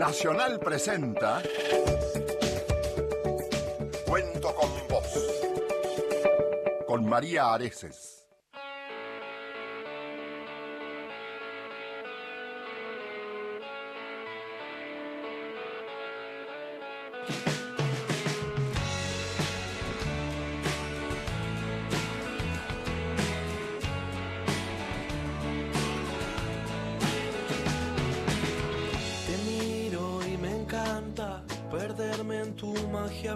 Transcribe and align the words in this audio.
Nacional 0.00 0.58
presenta 0.58 1.42
Cuento 4.06 4.54
con 4.54 4.70
vos 4.88 5.04
con 6.86 7.06
María 7.06 7.52
Areces. 7.52 8.09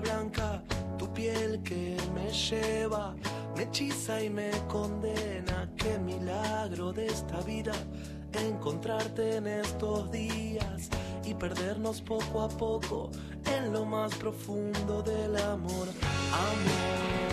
Blanca, 0.05 0.63
tu 0.99 1.13
piel 1.13 1.61
que 1.63 1.97
me 2.15 2.31
lleva, 2.31 3.15
me 3.57 3.65
hechiza 3.65 4.23
y 4.23 4.31
me 4.31 4.51
condena. 4.69 5.69
Qué 5.77 5.99
milagro 5.99 6.93
de 6.93 7.07
esta 7.07 7.41
vida 7.41 7.73
encontrarte 8.43 9.37
en 9.37 9.47
estos 9.47 10.11
días 10.11 10.89
y 11.25 11.35
perdernos 11.35 12.01
poco 12.01 12.43
a 12.43 12.49
poco 12.49 13.11
en 13.57 13.73
lo 13.73 13.85
más 13.85 14.15
profundo 14.15 15.03
del 15.03 15.37
amor. 15.37 15.89
Amor. 16.33 17.24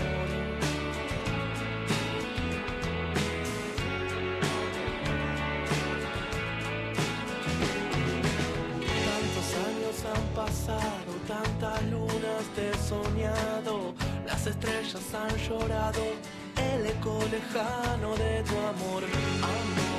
Llorado, 15.52 16.02
el 16.56 16.86
eco 16.86 17.18
lejano 17.30 18.16
de 18.16 18.42
tu 18.42 18.58
amor, 18.58 19.04
amor. 19.04 19.91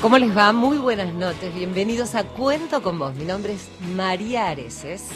¿Cómo 0.00 0.16
les 0.16 0.36
va? 0.36 0.52
Muy 0.52 0.78
buenas 0.78 1.12
noches. 1.12 1.52
Bienvenidos 1.52 2.14
a 2.14 2.22
Cuento 2.22 2.84
con 2.84 3.00
vos. 3.00 3.16
Mi 3.16 3.24
nombre 3.24 3.54
es 3.54 3.68
María 3.96 4.46
Areces. 4.46 5.08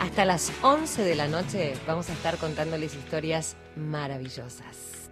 Hasta 0.00 0.24
las 0.24 0.50
11 0.62 1.02
de 1.02 1.14
la 1.14 1.28
noche 1.28 1.74
vamos 1.86 2.08
a 2.08 2.14
estar 2.14 2.38
contándoles 2.38 2.94
historias 2.94 3.54
maravillosas. 3.76 5.10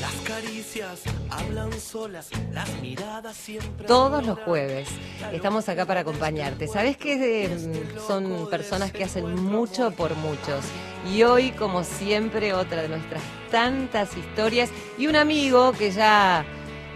Las 0.00 0.14
caricias 0.24 1.02
hablan 1.28 1.72
solas, 1.72 2.30
las 2.52 2.68
miradas 2.80 3.36
siempre. 3.36 3.88
Todos 3.88 4.24
los 4.24 4.38
jueves 4.38 4.88
estamos 5.32 5.68
acá 5.68 5.86
para 5.86 6.00
acompañarte. 6.00 6.68
Sabes 6.68 6.96
que 6.96 7.46
eh, 7.46 7.88
son 8.06 8.48
personas 8.48 8.92
que 8.92 9.02
hacen 9.02 9.42
mucho 9.42 9.90
por 9.90 10.14
muchos. 10.14 10.64
Y 11.10 11.22
hoy, 11.24 11.50
como 11.52 11.84
siempre, 11.84 12.54
otra 12.54 12.82
de 12.82 12.88
nuestras 12.88 13.22
tantas 13.50 14.16
historias 14.16 14.70
y 14.96 15.06
un 15.06 15.16
amigo 15.16 15.72
que 15.72 15.90
ya 15.90 16.44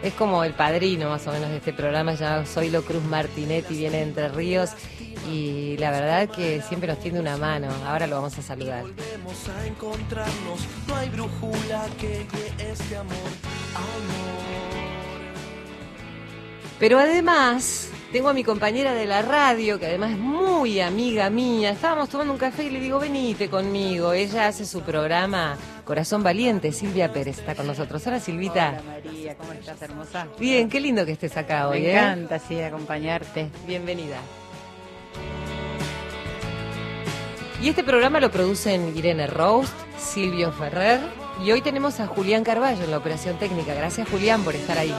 es 0.02 0.14
como 0.14 0.44
el 0.44 0.52
padrino 0.52 1.08
más 1.10 1.26
o 1.26 1.32
menos 1.32 1.50
de 1.50 1.56
este 1.56 1.72
programa, 1.72 2.14
ya 2.14 2.44
Zoilo 2.44 2.82
Cruz 2.82 3.02
Martinetti, 3.04 3.76
viene 3.76 3.98
de 3.98 4.02
Entre 4.04 4.28
Ríos 4.28 4.70
y 5.30 5.76
la 5.78 5.90
verdad 5.90 6.28
que 6.28 6.62
siempre 6.62 6.88
nos 6.88 7.00
tiende 7.00 7.20
una 7.20 7.36
mano. 7.36 7.68
Ahora 7.84 8.06
lo 8.06 8.16
vamos 8.16 8.36
a 8.38 8.42
saludar. 8.42 8.82
Volvemos 8.82 9.48
a 9.48 9.66
encontrarnos, 9.66 10.60
no 10.86 10.96
hay 10.96 11.08
brújula 11.08 11.86
que 11.98 12.26
este 12.58 12.96
amor, 12.96 13.16
amor. 13.74 14.46
Pero 16.78 16.98
además, 16.98 17.90
tengo 18.12 18.28
a 18.28 18.32
mi 18.32 18.44
compañera 18.44 18.94
de 18.94 19.06
la 19.06 19.22
radio, 19.22 19.78
que 19.78 19.86
además 19.86 20.12
es 20.12 20.18
muy 20.18 20.80
amiga 20.80 21.28
mía. 21.30 21.70
Estábamos 21.70 22.08
tomando 22.08 22.32
un 22.32 22.38
café 22.38 22.64
y 22.64 22.70
le 22.70 22.80
digo, 22.80 22.98
venite 22.98 23.48
conmigo. 23.48 24.12
Ella 24.12 24.46
hace 24.46 24.64
su 24.64 24.82
programa 24.82 25.56
Corazón 25.84 26.22
Valiente. 26.22 26.72
Silvia 26.72 27.12
Pérez 27.12 27.38
está 27.38 27.54
con 27.54 27.66
nosotros. 27.66 28.06
Hola, 28.06 28.20
Silvita. 28.20 28.80
Hola 28.80 29.00
María, 29.04 29.34
¿cómo 29.36 29.52
estás, 29.52 29.82
hermosa? 29.82 30.28
Bien, 30.38 30.68
qué 30.68 30.80
lindo 30.80 31.04
que 31.04 31.12
estés 31.12 31.36
acá 31.36 31.68
hoy, 31.68 31.80
Me 31.82 31.86
¿eh? 31.88 31.92
encanta, 31.92 32.38
sí, 32.38 32.60
acompañarte. 32.60 33.50
Bienvenida. 33.66 34.18
Y 37.62 37.70
este 37.70 37.82
programa 37.82 38.20
lo 38.20 38.30
producen 38.30 38.96
Irene 38.96 39.26
Roast, 39.26 39.74
Silvio 39.98 40.52
Ferrer 40.52 41.00
y 41.44 41.52
hoy 41.52 41.60
tenemos 41.60 42.00
a 42.00 42.06
Julián 42.06 42.44
Carballo 42.44 42.84
en 42.84 42.90
la 42.90 42.98
operación 42.98 43.38
técnica. 43.38 43.74
Gracias 43.74 44.08
Julián 44.08 44.42
por 44.42 44.54
estar 44.54 44.78
ahí. 44.78 44.94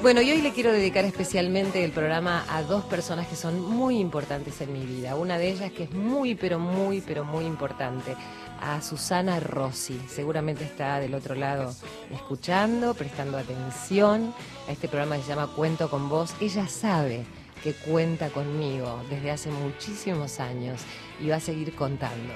Bueno, 0.00 0.22
y 0.22 0.30
hoy 0.30 0.40
le 0.42 0.52
quiero 0.52 0.70
dedicar 0.70 1.04
especialmente 1.04 1.84
el 1.84 1.90
programa 1.90 2.44
a 2.48 2.62
dos 2.62 2.84
personas 2.84 3.26
que 3.26 3.34
son 3.34 3.60
muy 3.60 3.98
importantes 3.98 4.60
en 4.60 4.72
mi 4.72 4.86
vida. 4.86 5.16
Una 5.16 5.38
de 5.38 5.50
ellas 5.50 5.72
que 5.72 5.84
es 5.84 5.92
muy, 5.92 6.36
pero 6.36 6.60
muy, 6.60 7.00
pero 7.00 7.24
muy 7.24 7.44
importante. 7.44 8.14
A 8.60 8.80
Susana 8.80 9.40
Rossi. 9.40 10.00
Seguramente 10.08 10.64
está 10.64 10.98
del 11.00 11.14
otro 11.14 11.34
lado 11.34 11.72
escuchando, 12.12 12.94
prestando 12.94 13.38
atención 13.38 14.34
a 14.68 14.72
este 14.72 14.88
programa 14.88 15.16
que 15.16 15.22
se 15.22 15.28
llama 15.28 15.48
Cuento 15.54 15.88
con 15.88 16.08
vos. 16.08 16.34
Ella 16.40 16.68
sabe 16.68 17.24
que 17.62 17.72
cuenta 17.72 18.30
conmigo 18.30 19.02
desde 19.10 19.30
hace 19.30 19.50
muchísimos 19.50 20.40
años 20.40 20.80
y 21.20 21.28
va 21.28 21.36
a 21.36 21.40
seguir 21.40 21.74
contando. 21.74 22.34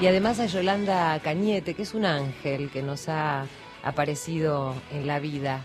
Y 0.00 0.06
además 0.08 0.40
a 0.40 0.46
Yolanda 0.46 1.20
Cañete, 1.20 1.74
que 1.74 1.82
es 1.82 1.94
un 1.94 2.04
ángel 2.04 2.70
que 2.70 2.82
nos 2.82 3.08
ha 3.08 3.46
aparecido 3.84 4.74
en 4.90 5.06
la 5.06 5.20
vida. 5.20 5.64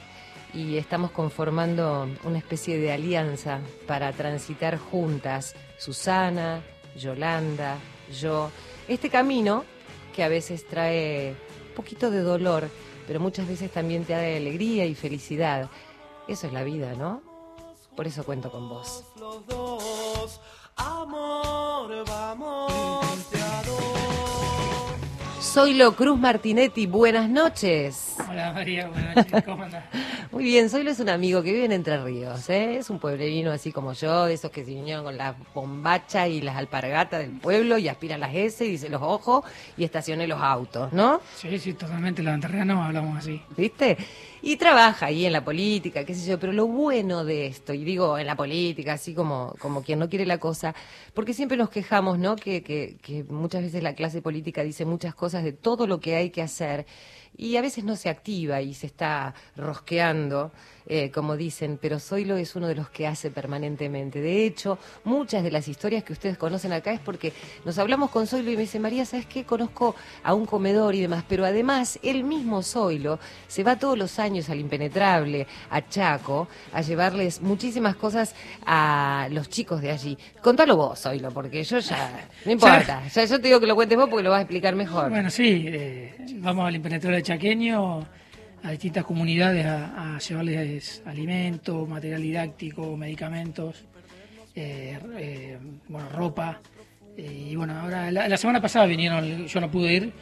Y 0.53 0.77
estamos 0.77 1.09
conformando 1.09 2.07
una 2.23 2.37
especie 2.37 2.77
de 2.77 2.91
alianza 2.91 3.61
para 3.87 4.13
transitar 4.13 4.77
juntas, 4.77 5.55
Susana, 5.79 6.61
Yolanda, 6.95 7.77
yo, 8.21 8.51
este 8.87 9.09
camino 9.09 9.65
que 10.15 10.23
a 10.23 10.29
veces 10.29 10.65
trae 10.67 11.35
un 11.69 11.75
poquito 11.75 12.11
de 12.11 12.21
dolor, 12.21 12.69
pero 13.07 13.19
muchas 13.21 13.47
veces 13.47 13.71
también 13.71 14.03
te 14.03 14.13
da 14.13 14.19
alegría 14.19 14.85
y 14.85 14.93
felicidad. 14.93 15.69
Eso 16.27 16.47
es 16.47 16.53
la 16.53 16.63
vida, 16.63 16.93
¿no? 16.93 17.21
Por 17.95 18.05
eso 18.05 18.23
cuento 18.25 18.51
con 18.51 18.69
vos. 18.69 19.05
Los 19.17 19.47
dos, 19.47 20.41
amor, 20.75 22.03
vamos. 22.05 23.36
Soy 25.47 25.73
Lo 25.73 25.95
Cruz 25.95 26.19
Martinetti, 26.19 26.87
buenas 26.87 27.29
noches. 27.29 28.15
Hola 28.29 28.51
María, 28.51 28.89
buenas 28.89 29.15
noches, 29.15 29.43
¿cómo 29.45 29.63
andás? 29.63 29.85
Muy 30.31 30.43
bien, 30.43 30.69
Zoilo 30.69 30.91
es 30.91 30.99
un 30.99 31.07
amigo 31.07 31.41
que 31.41 31.53
vive 31.53 31.65
en 31.65 31.71
Entre 31.71 32.03
Ríos, 32.03 32.49
¿eh? 32.49 32.77
es 32.77 32.89
un 32.89 32.99
pueblerino 32.99 33.51
así 33.51 33.71
como 33.71 33.93
yo, 33.93 34.25
de 34.25 34.33
esos 34.33 34.51
que 34.51 34.65
se 34.65 34.71
vinieron 34.71 35.05
con 35.05 35.17
las 35.17 35.35
bombachas 35.55 36.27
y 36.27 36.41
las 36.41 36.57
alpargatas 36.57 37.21
del 37.21 37.31
pueblo 37.31 37.77
y 37.77 37.87
aspiran 37.87 38.19
las 38.19 38.35
S 38.35 38.65
y 38.65 38.71
dice 38.71 38.89
los 38.89 39.01
ojos 39.01 39.45
y 39.77 39.85
estacioné 39.85 40.27
los 40.27 40.41
autos, 40.41 40.91
¿no? 40.91 41.21
Sí, 41.37 41.57
sí, 41.59 41.73
totalmente, 41.73 42.21
los 42.21 42.33
anterrianos 42.33 42.85
hablamos 42.85 43.17
así. 43.17 43.41
¿Viste? 43.55 43.97
Y 44.41 44.57
trabaja 44.57 45.07
ahí 45.07 45.25
en 45.25 45.33
la 45.33 45.43
política, 45.43 46.05
qué 46.05 46.13
sé 46.13 46.29
yo, 46.29 46.39
pero 46.39 46.53
lo 46.53 46.67
bueno 46.67 47.25
de 47.25 47.47
esto, 47.47 47.73
y 47.73 47.83
digo 47.83 48.17
en 48.17 48.27
la 48.27 48.35
política, 48.35 48.93
así 48.93 49.13
como, 49.13 49.55
como 49.59 49.81
quien 49.83 49.99
no 49.99 50.09
quiere 50.09 50.25
la 50.25 50.37
cosa, 50.39 50.75
porque 51.13 51.33
siempre 51.33 51.57
nos 51.57 51.69
quejamos, 51.69 52.19
¿no? 52.19 52.35
Que, 52.35 52.63
que, 52.63 52.97
que 53.01 53.23
muchas 53.23 53.63
veces 53.63 53.83
la 53.83 53.95
clase 53.95 54.21
política 54.21 54.63
dice 54.63 54.85
muchas 54.85 55.15
cosas 55.15 55.43
de 55.43 55.53
todo 55.53 55.87
lo 55.87 55.99
que 55.99 56.15
hay 56.15 56.29
que 56.29 56.41
hacer 56.41 56.85
y 57.35 57.55
a 57.57 57.61
veces 57.61 57.83
no 57.83 57.95
se 57.95 58.09
activa 58.09 58.61
y 58.61 58.73
se 58.73 58.87
está 58.87 59.33
rosqueando, 59.55 60.51
eh, 60.89 61.11
como 61.11 61.35
dicen, 61.35 61.77
pero 61.81 61.99
Zoilo 61.99 62.37
es 62.37 62.55
uno 62.55 62.67
de 62.67 62.75
los 62.75 62.89
que 62.89 63.07
hace 63.07 63.29
permanentemente. 63.29 64.21
De 64.21 64.45
hecho, 64.45 64.79
muchas 65.03 65.43
de 65.43 65.51
las 65.51 65.67
historias 65.67 66.03
que 66.03 66.13
ustedes 66.13 66.37
conocen 66.37 66.71
acá 66.71 66.93
es 66.93 66.99
porque 66.99 67.33
nos 67.65 67.77
hablamos 67.77 68.09
con 68.09 68.25
Zoilo 68.25 68.51
y 68.51 68.55
me 68.55 68.61
dice, 68.61 68.79
María, 68.79 69.05
¿sabes 69.05 69.25
qué? 69.25 69.43
Conozco 69.43 69.95
a 70.23 70.33
un 70.33 70.45
comedor 70.45 70.95
y 70.95 71.01
demás, 71.01 71.25
pero 71.27 71.45
además 71.45 71.99
él 72.03 72.23
mismo 72.23 72.63
Zoilo 72.63 73.19
se 73.47 73.63
va 73.63 73.77
todos 73.77 73.97
los 73.97 74.17
años 74.19 74.49
al 74.49 74.59
Impenetrable, 74.59 75.45
a 75.69 75.87
Chaco, 75.87 76.47
a 76.71 76.81
llevarles 76.81 77.41
muchísimas 77.41 77.95
cosas 77.95 78.33
a 78.65 79.27
los 79.31 79.49
chicos 79.49 79.81
de 79.81 79.91
allí. 79.91 80.17
Contalo 80.41 80.77
vos, 80.77 81.01
Zoilo, 81.01 81.31
porque 81.31 81.63
yo 81.63 81.79
ya, 81.79 82.29
no 82.45 82.51
importa, 82.51 83.03
ya 83.13 83.25
yo 83.25 83.41
te 83.41 83.47
digo 83.47 83.59
que 83.59 83.67
lo 83.67 83.75
cuentes 83.75 83.97
vos 83.97 84.07
porque 84.09 84.23
lo 84.23 84.29
vas 84.29 84.39
a 84.39 84.41
explicar 84.43 84.75
mejor. 84.75 85.09
Bueno, 85.09 85.29
sí, 85.29 85.65
eh, 85.67 86.15
vamos 86.35 86.65
al 86.67 86.75
impenetrable 86.75 87.21
chaqueño, 87.21 88.05
a 88.63 88.71
distintas 88.71 89.05
comunidades 89.05 89.65
a, 89.65 90.17
llevarles 90.19 91.01
alimentos, 91.05 91.87
material 91.87 92.21
didáctico, 92.21 92.97
medicamentos, 92.97 93.85
eh, 94.55 94.99
eh, 95.17 95.57
bueno, 95.87 96.09
ropa. 96.09 96.59
Eh, 97.15 97.49
y 97.51 97.55
bueno, 97.55 97.79
ahora 97.79 98.11
la, 98.11 98.37
semana 98.37 98.61
pasada 98.61 98.85
vinieron, 98.85 99.47
yo 99.47 99.61
no 99.61 99.71
pude 99.71 99.93
ir, 99.93 100.13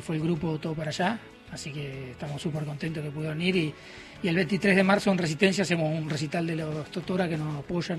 fue 0.00 0.16
el 0.16 0.22
grupo 0.22 0.58
todo 0.58 0.74
para 0.74 0.90
allá, 0.90 1.18
así 1.50 1.72
que 1.72 2.12
estamos 2.12 2.40
súper 2.40 2.64
contentos 2.64 3.02
que 3.02 3.10
pudieron 3.10 3.40
ir. 3.40 3.56
Y, 3.56 3.74
y 4.22 4.28
el 4.28 4.36
23 4.36 4.76
de 4.76 4.84
marzo 4.84 5.10
en 5.10 5.18
Resistencia 5.18 5.62
hacemos 5.62 5.92
un 5.92 6.08
recital 6.08 6.46
de 6.46 6.56
los 6.56 6.90
Totora 6.90 7.28
que 7.28 7.36
nos 7.36 7.56
apoyan 7.56 7.98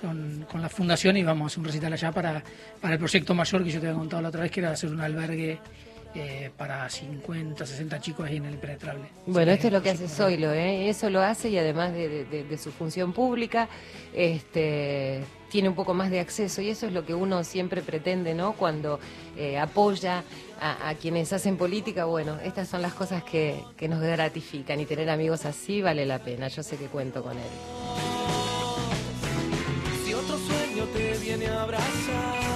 con, 0.00 0.46
con 0.50 0.60
la 0.60 0.68
fundación 0.68 1.16
y 1.16 1.22
vamos 1.22 1.44
a 1.44 1.46
hacer 1.46 1.58
un 1.60 1.64
recital 1.64 1.92
allá 1.92 2.12
para, 2.12 2.42
para 2.80 2.94
el 2.94 2.98
proyecto 2.98 3.34
mayor 3.34 3.64
que 3.64 3.70
yo 3.70 3.80
te 3.80 3.86
había 3.88 3.98
contado 3.98 4.22
la 4.22 4.28
otra 4.28 4.42
vez, 4.42 4.50
que 4.50 4.60
era 4.60 4.72
hacer 4.72 4.90
un 4.90 5.00
albergue 5.00 5.58
eh, 6.14 6.50
para 6.56 6.88
50, 6.88 7.64
60 7.66 8.00
chicos 8.00 8.26
ahí 8.26 8.36
en 8.38 8.46
el 8.46 8.54
impenetrable. 8.54 9.04
Bueno, 9.26 9.52
esto 9.52 9.66
es 9.68 9.72
lo 9.72 9.82
que 9.82 9.90
hace 9.90 10.08
Zoilo, 10.08 10.52
¿eh? 10.52 10.88
eso 10.88 11.10
lo 11.10 11.20
hace 11.22 11.48
y 11.50 11.58
además 11.58 11.92
de, 11.92 12.08
de- 12.08 12.24
de- 12.24 12.44
de 12.44 12.58
su 12.58 12.72
función 12.72 13.12
pública, 13.12 13.68
este, 14.14 15.22
tiene 15.50 15.68
un 15.68 15.74
poco 15.74 15.94
más 15.94 16.10
de 16.10 16.20
acceso 16.20 16.60
y 16.62 16.70
eso 16.70 16.86
es 16.86 16.92
lo 16.92 17.04
que 17.06 17.14
uno 17.14 17.44
siempre 17.44 17.82
pretende, 17.82 18.34
¿no? 18.34 18.54
Cuando 18.54 18.98
eh, 19.36 19.58
apoya 19.58 20.24
a, 20.60 20.88
a 20.88 20.94
quienes 20.94 21.32
hacen 21.32 21.56
política, 21.56 22.04
bueno, 22.06 22.38
estas 22.42 22.68
son 22.68 22.82
las 22.82 22.94
cosas 22.94 23.22
que, 23.22 23.62
que 23.76 23.88
nos 23.88 24.00
gratifican 24.00 24.80
y 24.80 24.86
tener 24.86 25.08
amigos 25.10 25.44
así 25.44 25.82
vale 25.82 26.04
la 26.06 26.18
pena, 26.18 26.48
yo 26.48 26.62
sé 26.62 26.76
que 26.76 26.86
cuento 26.86 27.22
con 27.22 27.36
él. 27.36 27.42
Si 30.04 30.14
otro 30.14 30.38
sueño 30.38 30.84
te 30.94 31.18
viene 31.18 31.46
a 31.46 31.62
abrazar. 31.62 32.47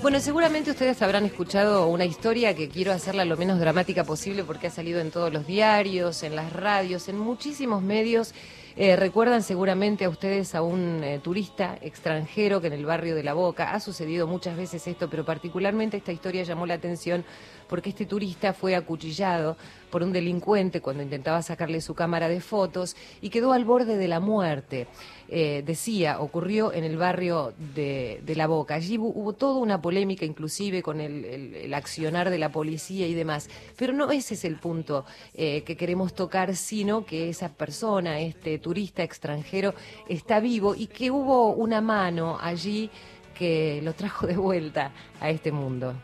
Bueno, 0.00 0.20
seguramente 0.20 0.70
ustedes 0.70 1.02
habrán 1.02 1.24
escuchado 1.24 1.88
una 1.88 2.04
historia 2.04 2.54
que 2.54 2.68
quiero 2.68 2.92
hacerla 2.92 3.24
lo 3.24 3.36
menos 3.36 3.58
dramática 3.58 4.04
posible 4.04 4.44
porque 4.44 4.68
ha 4.68 4.70
salido 4.70 5.00
en 5.00 5.10
todos 5.10 5.32
los 5.32 5.44
diarios, 5.44 6.22
en 6.22 6.36
las 6.36 6.52
radios, 6.52 7.08
en 7.08 7.18
muchísimos 7.18 7.82
medios. 7.82 8.32
Eh, 8.76 8.94
recuerdan 8.94 9.42
seguramente 9.42 10.04
a 10.04 10.08
ustedes 10.08 10.54
a 10.54 10.62
un 10.62 11.02
eh, 11.02 11.18
turista 11.18 11.76
extranjero 11.82 12.60
que 12.60 12.68
en 12.68 12.74
el 12.74 12.86
barrio 12.86 13.16
de 13.16 13.24
La 13.24 13.34
Boca 13.34 13.72
ha 13.72 13.80
sucedido 13.80 14.28
muchas 14.28 14.56
veces 14.56 14.86
esto, 14.86 15.10
pero 15.10 15.24
particularmente 15.24 15.96
esta 15.96 16.12
historia 16.12 16.44
llamó 16.44 16.64
la 16.64 16.74
atención 16.74 17.24
porque 17.66 17.90
este 17.90 18.06
turista 18.06 18.52
fue 18.52 18.76
acuchillado 18.76 19.56
por 19.90 20.04
un 20.04 20.12
delincuente 20.12 20.80
cuando 20.80 21.02
intentaba 21.02 21.42
sacarle 21.42 21.80
su 21.80 21.96
cámara 21.96 22.28
de 22.28 22.40
fotos 22.40 22.94
y 23.20 23.30
quedó 23.30 23.52
al 23.52 23.64
borde 23.64 23.96
de 23.96 24.06
la 24.06 24.20
muerte. 24.20 24.86
Eh, 25.30 25.62
decía, 25.66 26.20
ocurrió 26.20 26.72
en 26.72 26.84
el 26.84 26.96
barrio 26.96 27.52
de, 27.74 28.22
La 28.34 28.46
Boca. 28.46 28.76
Allí 28.76 28.96
hu- 28.96 29.12
hubo 29.14 29.34
toda 29.34 29.58
una 29.60 29.82
polémica, 29.82 30.24
inclusive 30.24 30.82
con 30.82 31.00
el 31.00 31.74
accionar 31.74 32.30
de 32.30 32.38
la 32.38 32.50
policía 32.50 33.06
y 33.06 33.12
demás. 33.12 33.50
Pero 33.76 33.92
no 33.92 34.10
ese 34.10 34.34
es 34.34 34.44
el 34.46 34.56
punto 34.56 35.04
eh, 35.34 35.62
que 35.64 35.76
queremos 35.76 36.14
tocar, 36.14 36.56
sino 36.56 37.04
que 37.04 37.28
esa 37.28 37.50
persona, 37.50 38.20
este 38.20 38.58
turista 38.58 39.02
extranjero, 39.02 39.74
está 40.08 40.40
vivo 40.40 40.74
y 40.74 40.86
que 40.86 41.10
hubo 41.10 41.52
una 41.52 41.80
mano 41.82 42.38
allí 42.40 42.90
que 43.34 43.80
lo 43.82 43.92
trajo 43.92 44.26
de 44.26 44.36
vuelta 44.36 44.92
a 45.20 45.28
este 45.30 45.52
mundo. 45.52 45.94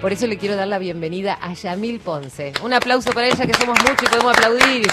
Por 0.00 0.12
eso 0.12 0.26
le 0.26 0.36
quiero 0.36 0.56
dar 0.56 0.68
la 0.68 0.78
bienvenida 0.78 1.38
a 1.40 1.54
Yamil 1.54 2.00
Ponce. 2.00 2.52
Un 2.62 2.72
aplauso 2.74 3.12
para 3.12 3.28
ella, 3.28 3.46
que 3.46 3.54
somos 3.54 3.78
muchos 3.80 4.02
y 4.02 4.06
podemos 4.06 4.36
aplaudir. 4.36 4.86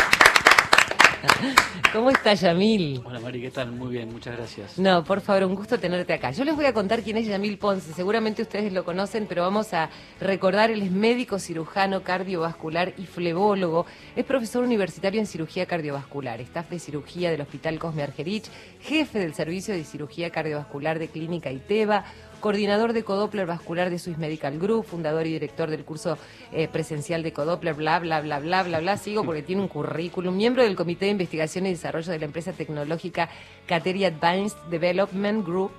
¿Cómo 1.94 2.10
está 2.10 2.34
Yamil? 2.34 3.02
Hola 3.06 3.20
Mari, 3.20 3.42
¿qué 3.42 3.52
tal? 3.52 3.72
Muy 3.72 3.92
bien, 3.92 4.12
muchas 4.12 4.36
gracias. 4.36 4.78
No, 4.78 5.04
por 5.04 5.22
favor, 5.22 5.46
un 5.46 5.56
gusto 5.56 5.80
tenerte 5.80 6.14
acá. 6.14 6.32
Yo 6.32 6.44
les 6.44 6.56
voy 6.56 6.66
a 6.66 6.74
contar 6.74 7.02
quién 7.02 7.18
es 7.18 7.28
Yamil 7.28 7.58
Ponce. 7.58 7.94
Seguramente 7.94 8.42
ustedes 8.42 8.74
lo 8.74 8.84
conocen, 8.84 9.26
pero 9.28 9.44
vamos 9.44 9.74
a 9.74 9.90
recordar, 10.20 10.70
él 10.72 10.82
es 10.82 10.92
médico 10.92 11.40
cirujano 11.40 12.04
cardiovascular 12.04 12.94
y 12.98 13.06
flebólogo. 13.06 13.86
Es 14.16 14.26
profesor 14.26 14.64
universitario 14.64 15.20
en 15.20 15.28
cirugía 15.28 15.66
cardiovascular, 15.66 16.42
staff 16.42 16.70
de 16.70 16.80
cirugía 16.80 17.32
del 17.32 17.42
Hospital 17.42 17.80
Cosme 17.80 18.04
Argerich, 18.04 18.46
jefe 18.82 19.20
del 19.20 19.34
servicio 19.34 19.74
de 19.74 19.84
cirugía 19.84 20.30
cardiovascular 20.30 21.00
de 21.00 21.08
Clínica 21.08 21.52
ITEBA, 21.52 22.06
coordinador 22.44 22.92
de 22.92 23.06
Codoppler 23.06 23.46
Vascular 23.46 23.90
de 23.90 23.98
Swiss 23.98 24.18
Medical 24.18 24.60
Group, 24.60 24.84
fundador 24.84 25.26
y 25.26 25.32
director 25.32 25.70
del 25.70 25.86
curso 25.86 26.18
eh, 26.52 26.68
presencial 26.68 27.24
de 27.24 27.32
Codoppler, 27.32 27.74
bla, 27.74 28.00
bla, 28.00 28.20
bla, 28.20 28.40
bla, 28.40 28.64
bla, 28.64 28.82
bla. 28.82 28.98
Sigo 28.98 29.24
porque 29.24 29.44
tiene 29.44 29.62
un 29.62 29.70
currículum. 29.70 30.36
Miembro 30.36 30.62
del 30.62 30.76
Comité 30.76 31.06
de 31.06 31.12
Investigación 31.12 31.68
y 31.68 31.70
Desarrollo 31.70 32.12
de 32.12 32.20
la 32.20 32.26
empresa 32.26 32.52
tecnológica 32.52 33.30
Cateri 33.66 34.04
Advanced 34.04 34.58
Development 34.70 35.46
Group. 35.46 35.72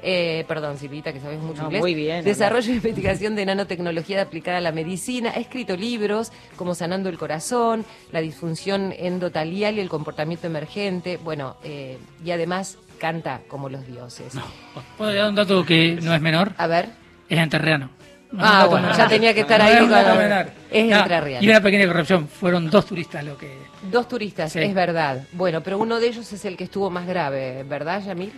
Eh, 0.00 0.44
perdón, 0.46 0.78
Silvita, 0.78 1.12
que 1.12 1.18
sabes 1.18 1.40
mucho 1.40 1.62
No, 1.62 1.66
inglés. 1.66 1.80
muy 1.80 1.94
bien, 1.94 2.24
Desarrollo 2.24 2.70
e 2.72 2.76
investigación 2.76 3.34
de 3.34 3.44
nanotecnología 3.44 4.22
aplicada 4.22 4.58
a 4.58 4.60
la 4.60 4.70
medicina. 4.70 5.32
Ha 5.34 5.40
escrito 5.40 5.76
libros 5.76 6.30
como 6.54 6.76
Sanando 6.76 7.08
el 7.08 7.18
Corazón, 7.18 7.84
La 8.12 8.20
disfunción 8.20 8.94
endotalial 8.96 9.74
y 9.76 9.80
el 9.80 9.88
comportamiento 9.88 10.46
emergente. 10.46 11.16
Bueno, 11.16 11.56
eh, 11.64 11.98
y 12.24 12.30
además 12.30 12.78
canta 13.02 13.40
como 13.48 13.68
los 13.68 13.84
dioses. 13.84 14.32
Puedo 14.96 15.12
dar 15.12 15.28
un 15.28 15.34
dato 15.34 15.64
que 15.66 15.98
no 16.00 16.14
es 16.14 16.20
menor, 16.20 16.52
A 16.56 16.68
ver. 16.68 16.90
es. 17.28 17.90
No 18.30 18.38
un 18.38 18.40
Ah, 18.40 18.66
bueno, 18.66 18.86
menor. 18.86 18.96
ya 18.96 19.08
tenía 19.08 19.34
que 19.34 19.40
estar 19.40 19.58
No 19.58 19.66
ahí 19.66 19.74
menor. 19.86 20.46
es 20.70 20.90
entrerriano. 20.92 21.44
Y 21.44 21.50
una 21.50 21.60
pequeña 21.60 21.86
corrección, 21.88 22.28
fueron 22.28 22.70
dos 22.70 22.86
turistas 22.86 23.24
lo 23.24 23.36
que... 23.36 23.58
Dos 23.90 24.06
turistas, 24.08 24.52
Sí. 24.52 24.60
es 24.60 24.72
verdad. 24.72 25.26
Bueno, 25.32 25.62
pero 25.62 25.78
uno 25.78 25.98
de 25.98 26.06
ellos 26.06 26.32
es 26.32 26.44
el 26.44 26.56
que 26.56 26.64
estuvo 26.64 26.88
más 26.90 27.06
grave, 27.08 27.64
¿verdad, 27.64 28.02
Yamil? 28.06 28.32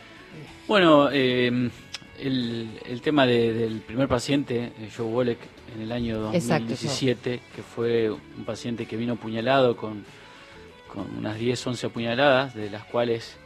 Bueno, 0.67 1.10
eh, 1.12 1.70
el, 2.19 2.81
el 2.87 3.00
tema 3.02 3.26
de- 3.26 3.52
del 3.52 3.81
primer 3.82 4.08
paciente, 4.08 4.72
eh, 4.81 4.88
Joe 4.96 5.06
Wolek, 5.06 5.38
en 5.76 5.82
el 5.82 5.93
año 5.93 6.32
Exacto, 6.32 6.70
2017, 6.70 7.40
que 7.55 7.62
fue 7.62 8.10
un 8.10 8.44
paciente 8.46 8.87
que 8.87 8.96
vino 8.96 9.12
apuñalado 9.12 9.76
con, 9.76 10.05
con 10.93 11.06
unas 11.19 11.37
10, 11.38 11.67
11 11.69 11.87
apuñaladas, 11.87 12.55
de 12.55 12.70
las 12.70 12.84
cuales 12.84 13.37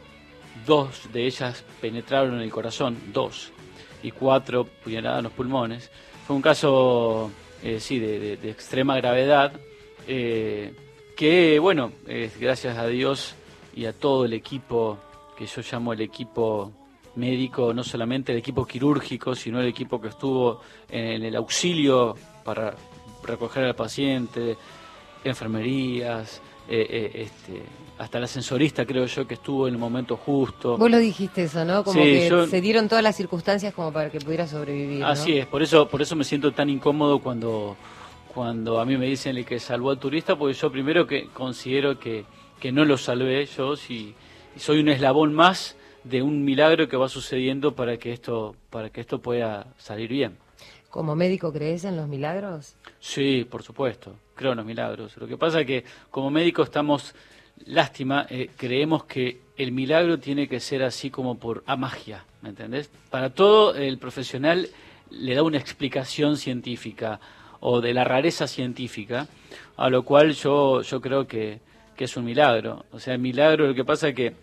dos 0.65 1.11
de 1.11 1.25
ellas 1.25 1.63
penetraron 1.81 2.35
en 2.35 2.41
el 2.41 2.51
corazón, 2.51 2.97
dos, 3.13 3.51
y 4.03 4.11
cuatro 4.11 4.65
puñaladas 4.65 5.19
en 5.19 5.23
los 5.25 5.33
pulmones. 5.33 5.91
Fue 6.25 6.35
un 6.35 6.41
caso, 6.41 7.31
eh, 7.63 7.79
sí, 7.79 7.99
de, 7.99 8.33
extrema 8.49 8.95
gravedad, 8.97 9.53
eh, 10.07 10.73
que, 11.15 11.59
bueno, 11.59 11.91
eh, 12.07 12.31
gracias 12.39 12.77
a 12.77 12.87
Dios 12.87 13.35
y 13.75 13.85
a 13.85 13.93
todo 13.93 14.25
el 14.25 14.33
equipo, 14.33 14.97
que 15.37 15.45
yo 15.45 15.61
llamo 15.69 15.93
el 15.93 16.01
equipo 16.01 16.71
médico, 17.15 17.73
no 17.73 17.83
solamente 17.83 18.31
el 18.31 18.37
equipo 18.37 18.65
quirúrgico, 18.65 19.35
sino 19.35 19.59
el 19.59 19.67
equipo 19.67 19.99
que 19.99 20.09
estuvo 20.09 20.61
en 20.89 21.23
el 21.23 21.35
auxilio 21.35 22.15
para 22.43 22.75
recoger 23.23 23.65
al 23.65 23.75
paciente, 23.75 24.55
enfermerías, 25.23 26.41
eh, 26.67 27.11
este, 27.13 27.63
hasta 27.99 28.17
la 28.17 28.25
ascensorista 28.25 28.85
creo 28.85 29.05
yo 29.05 29.27
que 29.27 29.33
estuvo 29.35 29.67
en 29.67 29.73
el 29.75 29.79
momento 29.79 30.15
justo. 30.17 30.77
Vos 30.77 30.89
lo 30.89 30.97
dijiste 30.97 31.43
eso, 31.43 31.65
¿no? 31.65 31.83
Como 31.83 32.01
Sí, 32.01 32.09
que 32.09 32.29
yo- 32.29 32.47
se 32.47 32.61
dieron 32.61 32.87
todas 32.87 33.03
las 33.03 33.15
circunstancias 33.15 33.73
como 33.73 33.91
para 33.91 34.09
que 34.09 34.19
pudiera 34.19 34.47
sobrevivir. 34.47 35.01
¿no? 35.01 35.07
Así 35.07 35.37
es, 35.37 35.45
por 35.45 35.61
eso, 35.61 35.87
por 35.89 36.01
eso 36.01 36.15
me 36.15 36.23
siento 36.23 36.51
tan 36.53 36.69
incómodo 36.69 37.19
cuando, 37.19 37.75
cuando 38.33 38.79
a 38.79 38.85
mí 38.85 38.95
me 38.97 39.05
dicen 39.05 39.35
el 39.37 39.45
que 39.45 39.59
salvó 39.59 39.91
al 39.91 39.99
turista, 39.99 40.37
porque 40.37 40.53
yo 40.53 40.71
primero 40.71 41.05
que 41.05 41.27
considero 41.27 41.99
que, 41.99 42.23
que 42.59 42.71
no 42.71 42.85
lo 42.85 42.97
salvé 42.97 43.45
yo, 43.45 43.75
si, 43.75 44.15
soy 44.55 44.79
un 44.79 44.87
eslabón 44.87 45.33
más 45.33 45.75
de 46.05 46.21
un 46.21 46.45
milagro 46.45 46.87
que 46.87 46.95
va 46.95 47.09
sucediendo 47.09 47.75
para 47.75 47.97
que 47.97 48.13
esto, 48.13 48.55
para 48.69 48.89
que 48.89 49.01
esto 49.01 49.19
pueda 49.19 49.67
salir 49.77 50.09
bien. 50.09 50.37
¿Como 50.89 51.15
médico 51.15 51.51
crees 51.51 51.83
en 51.83 51.97
los 51.97 52.07
milagros? 52.07 52.75
Sí, 52.99 53.45
por 53.47 53.61
supuesto, 53.61 54.15
creo 54.35 54.51
en 54.53 54.57
los 54.57 54.65
milagros. 54.65 55.15
Lo 55.17 55.27
que 55.27 55.37
pasa 55.37 55.59
es 55.61 55.67
que 55.67 55.83
como 56.09 56.31
médicos 56.31 56.67
estamos, 56.69 57.13
lástima, 57.65 58.25
eh, 58.29 58.49
creemos 58.55 59.05
que 59.05 59.41
el 59.57 59.71
milagro 59.71 60.19
tiene 60.19 60.47
que 60.47 60.59
ser 60.59 60.83
así 60.83 61.09
como 61.09 61.37
por 61.37 61.63
a 61.65 61.75
magia, 61.75 62.25
¿me 62.41 62.49
entendés? 62.49 62.89
Para 63.09 63.31
todo 63.31 63.75
el 63.75 63.97
profesional 63.97 64.67
le 65.11 65.35
da 65.35 65.43
una 65.43 65.57
explicación 65.57 66.37
científica 66.37 67.19
o 67.59 67.81
de 67.81 67.93
la 67.93 68.03
rareza 68.03 68.47
científica, 68.47 69.27
a 69.75 69.89
lo 69.89 70.03
cual 70.03 70.33
yo, 70.33 70.81
yo 70.81 71.01
creo 71.01 71.27
que, 71.27 71.59
que 71.95 72.05
es 72.05 72.15
un 72.15 72.25
milagro. 72.25 72.85
O 72.91 72.99
sea, 72.99 73.15
el 73.15 73.19
milagro, 73.19 73.67
lo 73.67 73.75
que 73.75 73.83
pasa 73.83 74.09
es 74.09 74.15
que 74.15 74.33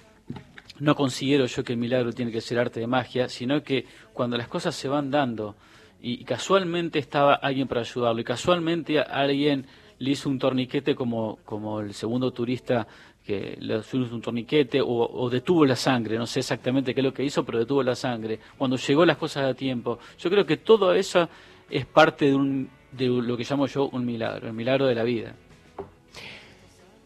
no 0.80 0.94
considero 0.94 1.46
yo 1.46 1.64
que 1.64 1.73
el 1.73 1.78
milagro 1.78 2.12
tiene 2.12 2.30
que 2.30 2.40
ser 2.40 2.58
arte 2.58 2.80
de 2.80 2.87
magia, 2.87 3.28
sino 3.28 3.62
que 3.62 3.87
cuando 4.12 4.37
las 4.37 4.49
cosas 4.49 4.75
se 4.75 4.88
van 4.88 5.11
dando 5.11 5.56
y 6.00 6.25
casualmente 6.25 6.99
estaba 6.99 7.35
alguien 7.35 7.66
para 7.66 7.80
ayudarlo 7.80 8.20
y 8.20 8.25
casualmente 8.25 9.00
alguien 9.00 9.66
le 9.99 10.11
hizo 10.11 10.28
un 10.28 10.38
torniquete 10.38 10.94
como, 10.94 11.38
como 11.44 11.80
el 11.80 11.94
segundo 11.94 12.30
turista 12.32 12.87
que 13.26 13.56
le 13.59 13.78
hizo 13.78 13.97
un 13.97 14.21
torniquete 14.21 14.80
o, 14.83 15.28
detuvo 15.28 15.66
la 15.66 15.75
sangre, 15.75 16.16
no 16.16 16.26
sé 16.26 16.40
exactamente 16.40 16.95
qué 16.95 17.00
es 17.00 17.04
lo 17.04 17.12
que 17.12 17.25
hizo, 17.25 17.45
pero 17.45 17.59
detuvo 17.59 17.83
la 17.83 17.97
sangre, 17.97 18.38
cuando 18.56 18.76
llegó 18.76 19.04
las 19.04 19.16
cosas 19.16 19.45
a 19.45 19.54
tiempo. 19.54 19.99
Yo 20.18 20.30
creo 20.30 20.47
que 20.47 20.59
todo 20.59 20.95
eso 20.95 21.28
es 21.68 21.85
parte 21.87 22.26
de, 22.26 22.35
un, 22.35 22.71
de 22.92 23.06
lo 23.06 23.37
que 23.37 23.45
llamo 23.45 23.66
yo 23.66 23.88
un 23.88 24.06
milagro, 24.06 24.47
el 24.47 24.54
milagro 24.54 24.87
de 24.87 24.95
la 24.95 25.02
vida. 25.02 25.35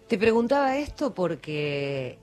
Te 0.06 0.18
preguntaba 0.18 0.76
esto 0.76 1.14
porque 1.14 2.18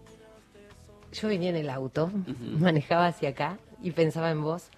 yo 1.12 1.28
venía 1.28 1.50
en 1.50 1.56
el 1.56 1.70
auto, 1.70 2.12
manejaba 2.60 3.08
hacia 3.08 3.30
acá 3.30 3.58
y 3.82 3.92
pensaba 3.92 4.30
en 4.30 4.44
vos, 4.44 4.70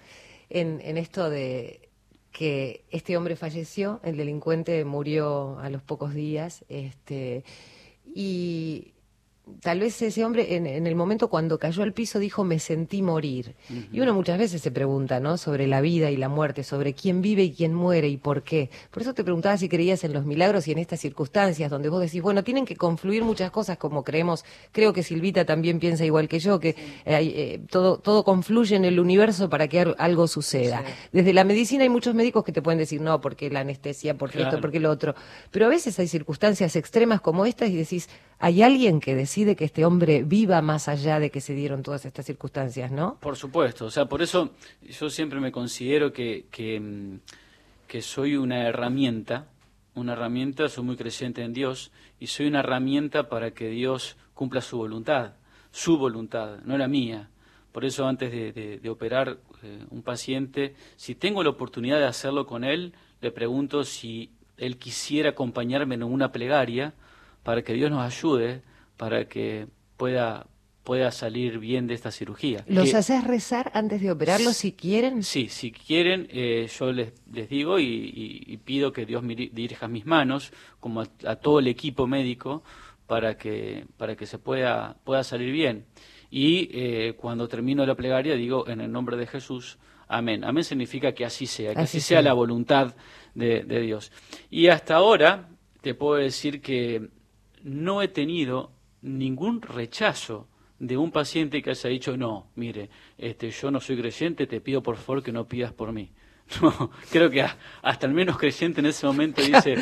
en, 0.48 0.80
en 0.82 0.96
esto 0.96 1.28
de 1.28 1.90
que 2.32 2.84
este 2.90 3.16
hombre 3.16 3.36
falleció, 3.36 4.00
el 4.02 4.16
delincuente 4.16 4.84
murió 4.84 5.58
a 5.58 5.68
los 5.68 5.82
pocos 5.82 6.14
días, 6.14 6.64
este, 6.68 7.44
y 8.14 8.92
tal 9.60 9.80
vez 9.80 10.00
ese 10.02 10.24
hombre 10.24 10.56
en, 10.56 10.66
el 10.66 10.94
momento 10.94 11.28
cuando 11.28 11.58
cayó 11.58 11.82
al 11.82 11.92
piso 11.92 12.18
dijo 12.18 12.44
me 12.44 12.58
sentí 12.58 13.02
morir. 13.02 13.54
Y 13.92 14.00
uno 14.00 14.14
muchas 14.14 14.38
veces 14.38 14.62
se 14.62 14.70
pregunta, 14.70 15.20
¿no? 15.20 15.36
Sobre 15.36 15.66
la 15.66 15.80
vida 15.80 16.10
y 16.10 16.16
la 16.16 16.28
muerte, 16.28 16.64
sobre 16.64 16.94
quién 16.94 17.22
vive 17.22 17.42
y 17.44 17.52
quién 17.52 17.74
muere 17.74 18.08
y 18.08 18.16
por 18.16 18.42
qué. 18.42 18.70
Por 18.90 19.02
eso 19.02 19.14
te 19.14 19.24
preguntaba 19.24 19.56
si 19.56 19.68
creías 19.68 20.04
en 20.04 20.12
los 20.12 20.24
milagros 20.24 20.68
y 20.68 20.72
en 20.72 20.78
estas 20.78 21.00
circunstancias 21.00 21.70
donde 21.70 21.88
vos 21.88 22.00
decís, 22.00 22.22
bueno, 22.22 22.44
tienen 22.44 22.64
que 22.64 22.76
confluir 22.76 23.24
muchas 23.24 23.50
cosas 23.50 23.78
como 23.78 24.04
creemos. 24.04 24.44
Creo 24.72 24.92
que 24.92 25.02
Silvita 25.02 25.44
también 25.44 25.80
piensa 25.80 26.04
igual 26.04 26.28
que 26.28 26.38
yo, 26.38 26.60
que 26.60 26.76
eh, 27.04 27.60
todo, 27.70 27.98
todo 27.98 28.24
confluye 28.24 28.76
en 28.76 28.84
el 28.84 29.00
universo 29.00 29.48
para 29.48 29.68
que 29.68 29.80
algo 29.98 30.26
suceda. 30.26 30.84
Desde 31.12 31.32
la 31.32 31.44
medicina 31.44 31.82
hay 31.82 31.88
muchos 31.88 32.14
médicos 32.14 32.44
que 32.44 32.52
te 32.52 32.62
pueden 32.62 32.78
decir, 32.78 33.00
no, 33.00 33.20
porque 33.20 33.50
la 33.50 33.60
anestesia, 33.60 34.16
porque 34.16 34.42
esto, 34.42 34.60
porque 34.60 34.80
lo 34.80 34.90
otro. 34.90 35.14
Pero 35.50 35.66
a 35.66 35.68
veces 35.68 35.98
hay 35.98 36.08
circunstancias 36.08 36.76
extremas 36.76 37.20
como 37.20 37.46
estas 37.46 37.70
y 37.70 37.76
decís, 37.76 38.08
hay 38.38 38.62
alguien 38.62 39.00
que 39.00 39.14
decide 39.14 39.39
que 39.56 39.64
este 39.64 39.84
hombre 39.84 40.22
viva 40.22 40.62
más 40.62 40.88
allá 40.88 41.18
de 41.18 41.30
que 41.30 41.40
se 41.40 41.54
dieron 41.54 41.82
todas 41.82 42.04
estas 42.04 42.26
circunstancias, 42.26 42.90
¿no? 42.90 43.18
Por 43.20 43.36
supuesto, 43.36 43.86
o 43.86 43.90
sea, 43.90 44.06
por 44.06 44.22
eso 44.22 44.50
yo 44.82 45.10
siempre 45.10 45.40
me 45.40 45.52
considero 45.52 46.12
que, 46.12 46.46
que, 46.50 46.80
mm, 46.80 48.00
soy 48.00 48.36
una 48.36 48.68
herramienta, 48.68 49.48
una 49.94 50.12
herramienta, 50.12 50.68
soy 50.68 50.84
muy 50.84 50.96
creyente 50.96 51.42
en 51.42 51.52
Dios 51.52 51.90
y 52.20 52.28
soy 52.28 52.46
una 52.46 52.60
herramienta 52.60 53.28
para 53.28 53.50
que 53.50 53.68
Dios 53.68 54.16
cumpla 54.34 54.60
su 54.60 54.78
voluntad, 54.78 55.32
su 55.72 55.98
voluntad, 55.98 56.58
no 56.64 56.78
la 56.78 56.88
mía. 56.88 57.28
Por 57.72 57.84
eso 57.84 58.06
antes 58.06 58.32
de, 58.32 58.88
operar 58.88 59.38
eh, 59.62 59.84
un 59.90 60.02
paciente, 60.02 60.74
si 60.96 61.14
tengo 61.14 61.42
la 61.42 61.50
oportunidad 61.50 61.98
de 61.98 62.06
hacerlo 62.06 62.46
con 62.46 62.64
él, 62.64 62.94
le 63.20 63.30
pregunto 63.30 63.84
si 63.84 64.30
él 64.56 64.76
quisiera 64.76 65.30
acompañarme 65.30 65.94
en 65.94 66.02
una 66.02 66.32
plegaria 66.32 66.94
para 67.42 67.62
que 67.62 67.72
Dios 67.72 67.90
nos 67.90 68.02
ayude, 68.02 68.62
para 69.00 69.24
que 69.24 69.66
pueda 69.96 70.46
pueda 70.82 71.10
salir 71.10 71.58
bien 71.58 71.86
de 71.86 71.94
esta 71.94 72.10
cirugía. 72.10 72.64
¿Los 72.66 72.92
haces 72.94 73.24
rezar 73.24 73.70
antes 73.74 74.00
de 74.02 74.10
operarlo 74.10 74.52
si 74.52 74.72
quieren? 74.72 75.22
Sí, 75.22 75.48
si 75.48 75.72
quieren, 75.72 76.26
eh, 76.30 76.68
yo 76.78 76.92
les, 76.92 77.12
les 77.32 77.48
digo 77.48 77.78
y, 77.78 78.58
pido 78.64 78.92
que 78.92 79.06
Dios 79.06 79.22
dirija 79.26 79.88
mis 79.88 80.04
manos, 80.04 80.52
como 80.80 81.02
a, 81.02 81.36
todo 81.36 81.60
el 81.60 81.68
equipo 81.68 82.06
médico, 82.06 82.62
para 83.06 83.36
que, 83.36 83.86
para 83.96 84.16
que 84.16 84.26
se 84.26 84.38
pueda, 84.38 84.96
pueda 85.04 85.22
salir 85.22 85.52
bien. 85.52 85.86
Y 86.30 86.70
eh, 86.72 87.14
cuando 87.16 87.46
termino 87.46 87.86
la 87.86 87.94
plegaria 87.94 88.34
digo, 88.34 88.68
en 88.68 88.80
el 88.80 88.90
nombre 88.90 89.16
de 89.16 89.26
Jesús, 89.26 89.78
amén. 90.08 90.44
Amén 90.44 90.64
significa 90.64 91.12
que 91.12 91.24
así 91.24 91.46
sea, 91.46 91.74
que 91.74 91.82
así, 91.82 92.00
sea, 92.00 92.20
la 92.20 92.32
voluntad 92.32 92.94
de 93.34 93.80
Dios. 93.80 94.12
Y 94.50 94.68
hasta 94.68 94.96
ahora 94.96 95.48
te 95.82 95.94
puedo 95.94 96.16
decir 96.16 96.60
que 96.60 97.10
no 97.62 98.02
he 98.02 98.08
tenido 98.08 98.72
ningún 99.02 99.62
rechazo 99.62 100.46
de 100.78 100.96
un 100.96 101.10
paciente 101.10 101.62
que 101.62 101.70
haya 101.70 101.90
dicho, 101.90 102.16
no, 102.16 102.46
mire, 102.56 102.88
este, 103.18 103.50
yo 103.50 103.70
no 103.70 103.80
soy 103.80 103.98
creyente, 103.98 104.46
te 104.46 104.60
pido 104.60 104.82
por 104.82 104.96
favor 104.96 105.22
que 105.22 105.32
no 105.32 105.46
pidas 105.46 105.72
por 105.72 105.92
mí. 105.92 106.10
No, 106.60 106.90
creo 107.12 107.30
que 107.30 107.46
hasta 107.80 108.06
el 108.06 108.12
menos 108.12 108.36
creyente 108.36 108.80
en 108.80 108.86
ese 108.86 109.06
momento 109.06 109.40
dice... 109.40 109.76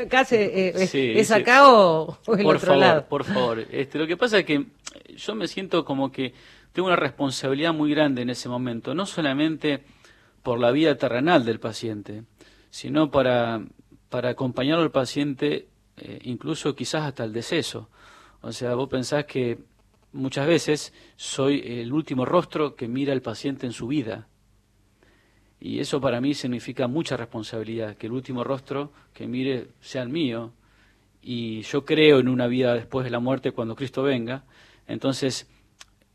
acá 0.00 0.24
eh, 0.30 0.72
¿Es 0.92 1.32
acá 1.32 1.68
o, 1.68 2.18
el 2.36 2.44
por 2.44 2.54
otro 2.54 2.68
favor, 2.68 2.80
lado? 2.80 3.08
Por 3.08 3.24
favor, 3.24 3.66
este, 3.68 3.98
lo 3.98 4.06
que 4.06 4.16
pasa 4.16 4.38
es 4.38 4.44
que 4.44 4.64
yo 5.16 5.34
me 5.34 5.48
siento 5.48 5.84
como 5.84 6.12
que 6.12 6.32
tengo 6.72 6.86
una 6.86 6.96
responsabilidad 6.96 7.72
muy 7.72 7.90
grande 7.90 8.22
en 8.22 8.30
ese 8.30 8.48
momento, 8.48 8.94
no 8.94 9.06
solamente 9.06 9.82
por 10.44 10.60
la 10.60 10.70
vida 10.70 10.94
terrenal 10.94 11.44
del 11.44 11.58
paciente, 11.58 12.22
sino 12.70 13.10
para, 13.10 13.64
para 14.08 14.30
acompañar 14.30 14.78
al 14.78 14.92
paciente 14.92 15.66
eh, 15.96 16.18
incluso 16.22 16.74
quizás 16.74 17.04
hasta 17.04 17.24
el 17.24 17.32
deceso. 17.32 17.88
O 18.44 18.52
sea, 18.52 18.74
vos 18.74 18.90
pensás 18.90 19.24
que 19.24 19.58
muchas 20.12 20.46
veces 20.46 20.92
soy 21.16 21.62
el 21.64 21.90
último 21.94 22.26
rostro 22.26 22.76
que 22.76 22.88
mira 22.88 23.14
al 23.14 23.22
paciente 23.22 23.64
en 23.64 23.72
su 23.72 23.86
vida. 23.86 24.28
Y 25.58 25.80
eso 25.80 25.98
para 25.98 26.20
mí 26.20 26.34
significa 26.34 26.86
mucha 26.86 27.16
responsabilidad, 27.16 27.96
que 27.96 28.06
el 28.06 28.12
último 28.12 28.44
rostro 28.44 28.92
que 29.14 29.26
mire 29.26 29.68
sea 29.80 30.02
el 30.02 30.10
mío. 30.10 30.52
Y 31.22 31.62
yo 31.62 31.86
creo 31.86 32.18
en 32.18 32.28
una 32.28 32.46
vida 32.46 32.74
después 32.74 33.04
de 33.04 33.10
la 33.10 33.18
muerte 33.18 33.52
cuando 33.52 33.74
Cristo 33.74 34.02
venga. 34.02 34.44
Entonces, 34.86 35.48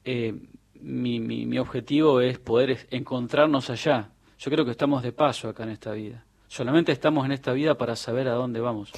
eh, 0.05 0.36
mi, 0.75 1.19
mi 1.19 1.57
objetivo 1.57 2.21
es 2.21 2.38
poder 2.38 2.88
encontrarnos 2.91 3.71
allá. 3.71 4.12
Yo 4.38 4.51
creo 4.51 4.65
que 4.65 4.71
estamos 4.71 5.01
de 5.01 5.13
paso 5.13 5.50
acá 5.50 5.63
en 5.63 5.69
esta 5.69 5.93
vida. 5.93 6.24
Solamente 6.48 6.91
estamos 6.91 7.25
en 7.25 7.31
esta 7.31 7.53
vida 7.53 7.75
para 7.75 7.95
saber 7.95 8.27
a 8.27 8.33
dónde 8.33 8.59
vamos. 8.59 8.91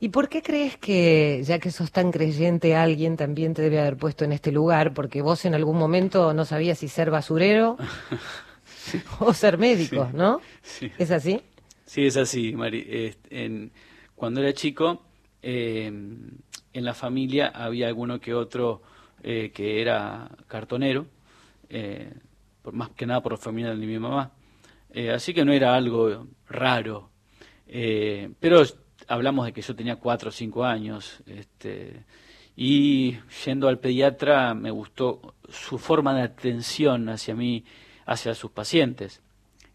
¿Y 0.00 0.10
por 0.10 0.28
qué 0.28 0.42
crees 0.42 0.76
que, 0.76 1.42
ya 1.44 1.58
que 1.58 1.72
sos 1.72 1.90
tan 1.90 2.12
creyente, 2.12 2.76
alguien 2.76 3.16
también 3.16 3.52
te 3.52 3.62
debe 3.62 3.80
haber 3.80 3.96
puesto 3.96 4.24
en 4.24 4.32
este 4.32 4.52
lugar? 4.52 4.94
Porque 4.94 5.22
vos 5.22 5.44
en 5.44 5.54
algún 5.54 5.76
momento 5.76 6.32
no 6.34 6.44
sabías 6.44 6.78
si 6.78 6.88
ser 6.88 7.10
basurero 7.10 7.76
o 9.18 9.34
ser 9.34 9.58
médico, 9.58 10.08
¿no? 10.14 10.40
¿Es 10.98 11.10
así? 11.10 11.40
Sí, 11.84 12.06
es 12.06 12.16
así, 12.16 12.52
Mari. 12.54 13.12
En, 13.30 13.72
cuando 14.14 14.40
era 14.40 14.52
chico, 14.52 15.02
em, 15.42 16.30
en 16.72 16.84
la 16.84 16.94
familia 16.94 17.48
había 17.48 17.88
alguno 17.88 18.20
que 18.20 18.34
otro 18.34 18.82
eh, 19.24 19.50
que 19.52 19.80
era 19.80 20.30
cartonero, 20.46 21.06
eh, 21.68 22.12
por, 22.62 22.72
más 22.72 22.90
que 22.90 23.04
nada 23.04 23.20
por 23.20 23.32
la 23.32 23.38
familia 23.38 23.70
de 23.70 23.84
mi 23.84 23.98
mamá. 23.98 24.30
Eh, 24.90 25.10
así 25.10 25.34
que 25.34 25.44
no 25.44 25.52
era 25.52 25.74
algo 25.74 26.28
raro. 26.46 27.10
pero 28.38 28.62
hablamos 29.08 29.46
de 29.46 29.52
que 29.52 29.62
yo 29.62 29.74
tenía 29.74 29.96
cuatro 29.96 30.28
o 30.28 30.32
cinco 30.32 30.64
años, 30.64 31.20
este, 31.26 32.04
y 32.54 33.16
yendo 33.44 33.68
al 33.68 33.78
pediatra 33.78 34.54
me 34.54 34.70
gustó 34.70 35.34
su 35.48 35.78
forma 35.78 36.14
de 36.14 36.22
atención 36.22 37.08
hacia 37.08 37.34
mí, 37.34 37.64
hacia 38.06 38.34
sus 38.34 38.50
pacientes. 38.50 39.22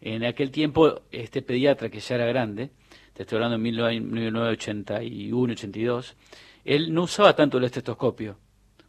En 0.00 0.24
aquel 0.24 0.50
tiempo, 0.50 1.02
este 1.10 1.42
pediatra, 1.42 1.88
que 1.88 2.00
ya 2.00 2.14
era 2.14 2.26
grande, 2.26 2.70
te 3.12 3.22
estoy 3.22 3.36
hablando 3.36 3.56
en 3.56 3.62
1981, 3.62 5.52
82, 5.52 6.14
él 6.64 6.92
no 6.92 7.02
usaba 7.02 7.34
tanto 7.34 7.58
el 7.58 7.64
estetoscopio 7.64 8.36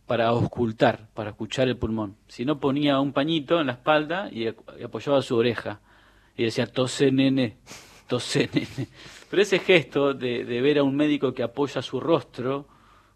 para 0.06 0.34
ocultar, 0.34 1.08
para 1.14 1.32
escuchar 1.32 1.68
el 1.68 1.78
pulmón, 1.78 2.16
sino 2.28 2.60
ponía 2.60 3.00
un 3.00 3.14
pañito 3.14 3.60
en 3.60 3.68
la 3.68 3.74
espalda 3.74 4.30
y 4.32 4.48
apoyaba 4.84 5.22
su 5.22 5.36
oreja 5.36 5.80
y 6.38 6.44
decía, 6.44 6.68
tose 6.68 7.12
nene, 7.12 7.58
tose 8.08 8.50
nene. 8.54 8.88
Pero 9.30 9.42
ese 9.42 9.60
gesto 9.60 10.14
de, 10.14 10.44
ver 10.44 10.80
a 10.80 10.84
un 10.84 10.96
médico 10.96 11.34
que 11.34 11.44
apoya 11.44 11.82
su 11.82 12.00
rostro, 12.00 12.68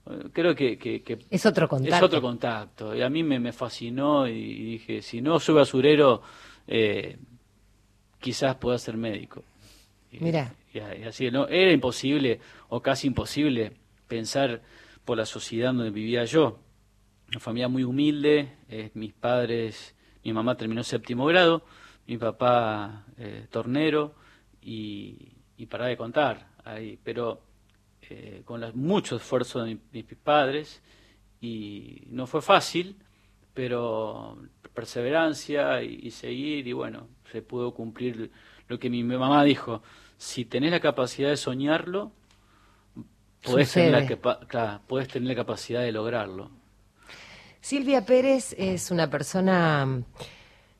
eh, 0.09 0.29
creo 0.33 0.55
que, 0.55 1.01
es 1.29 1.45
otro 1.45 1.67
contacto. 1.67 1.95
Es 1.95 2.03
otro 2.03 2.21
contacto. 2.21 2.95
Y 2.95 3.01
a 3.01 3.09
mí 3.09 3.23
me, 3.23 3.51
fascinó 3.53 4.27
y, 4.27 4.71
dije, 4.71 5.01
si 5.01 5.21
no 5.21 5.39
soy 5.39 5.55
basurero, 5.55 6.21
eh, 6.67 7.17
quizás 8.19 8.55
pueda 8.55 8.77
ser 8.77 8.97
médico. 8.97 9.43
Mira. 10.11 10.53
Y, 10.73 10.79
así, 10.79 11.29
¿no? 11.31 11.47
Era 11.47 11.71
imposible, 11.71 12.39
o 12.69 12.81
casi 12.81 13.07
imposible, 13.07 13.73
pensar 14.07 14.61
por 15.05 15.17
la 15.17 15.25
sociedad 15.25 15.73
donde 15.73 15.91
vivía 15.91 16.25
yo. 16.25 16.59
Una 17.29 17.39
familia 17.39 17.67
muy 17.67 17.83
humilde, 17.83 18.53
eh, 18.69 18.89
mis 18.95 19.13
padres, 19.13 19.95
mi 20.23 20.33
mamá 20.33 20.57
terminó 20.57 20.83
séptimo 20.83 21.25
grado, 21.25 21.63
mi 22.07 22.17
papá 22.17 23.05
tornero, 23.51 24.15
y, 24.61 25.38
y 25.59 25.65
para 25.65 25.87
de 25.87 25.97
contar 25.97 26.47
ahí, 26.63 26.97
pero 27.03 27.41
eh, 28.09 28.43
con 28.45 28.63
mucho 28.75 29.17
esfuerzo 29.17 29.61
de 29.61 29.77
mis, 29.91 30.05
padres 30.23 30.81
y 31.41 32.03
no 32.07 32.27
fue 32.27 32.41
fácil, 32.41 32.95
pero 33.53 34.37
perseverancia 34.73 35.83
y, 35.83 36.09
seguir 36.11 36.65
y 36.65 36.71
bueno, 36.71 37.09
se 37.29 37.41
pudo 37.41 37.73
cumplir 37.73 38.31
lo 38.69 38.79
que 38.79 38.89
mi 38.89 39.03
mamá 39.03 39.43
dijo, 39.43 39.83
si 40.17 40.45
tenés 40.45 40.71
la 40.71 40.79
capacidad 40.79 41.29
de 41.29 41.37
soñarlo, 41.37 42.13
podés 43.43 43.73
tener, 43.73 44.17
la, 44.53 44.81
podés 44.87 45.09
tener 45.09 45.27
la 45.27 45.35
capacidad 45.35 45.81
de 45.81 45.91
lograrlo. 45.91 46.51
Silvia 47.59 48.05
Pérez 48.05 48.55
es 48.57 48.91
una 48.91 49.09
persona 49.09 50.03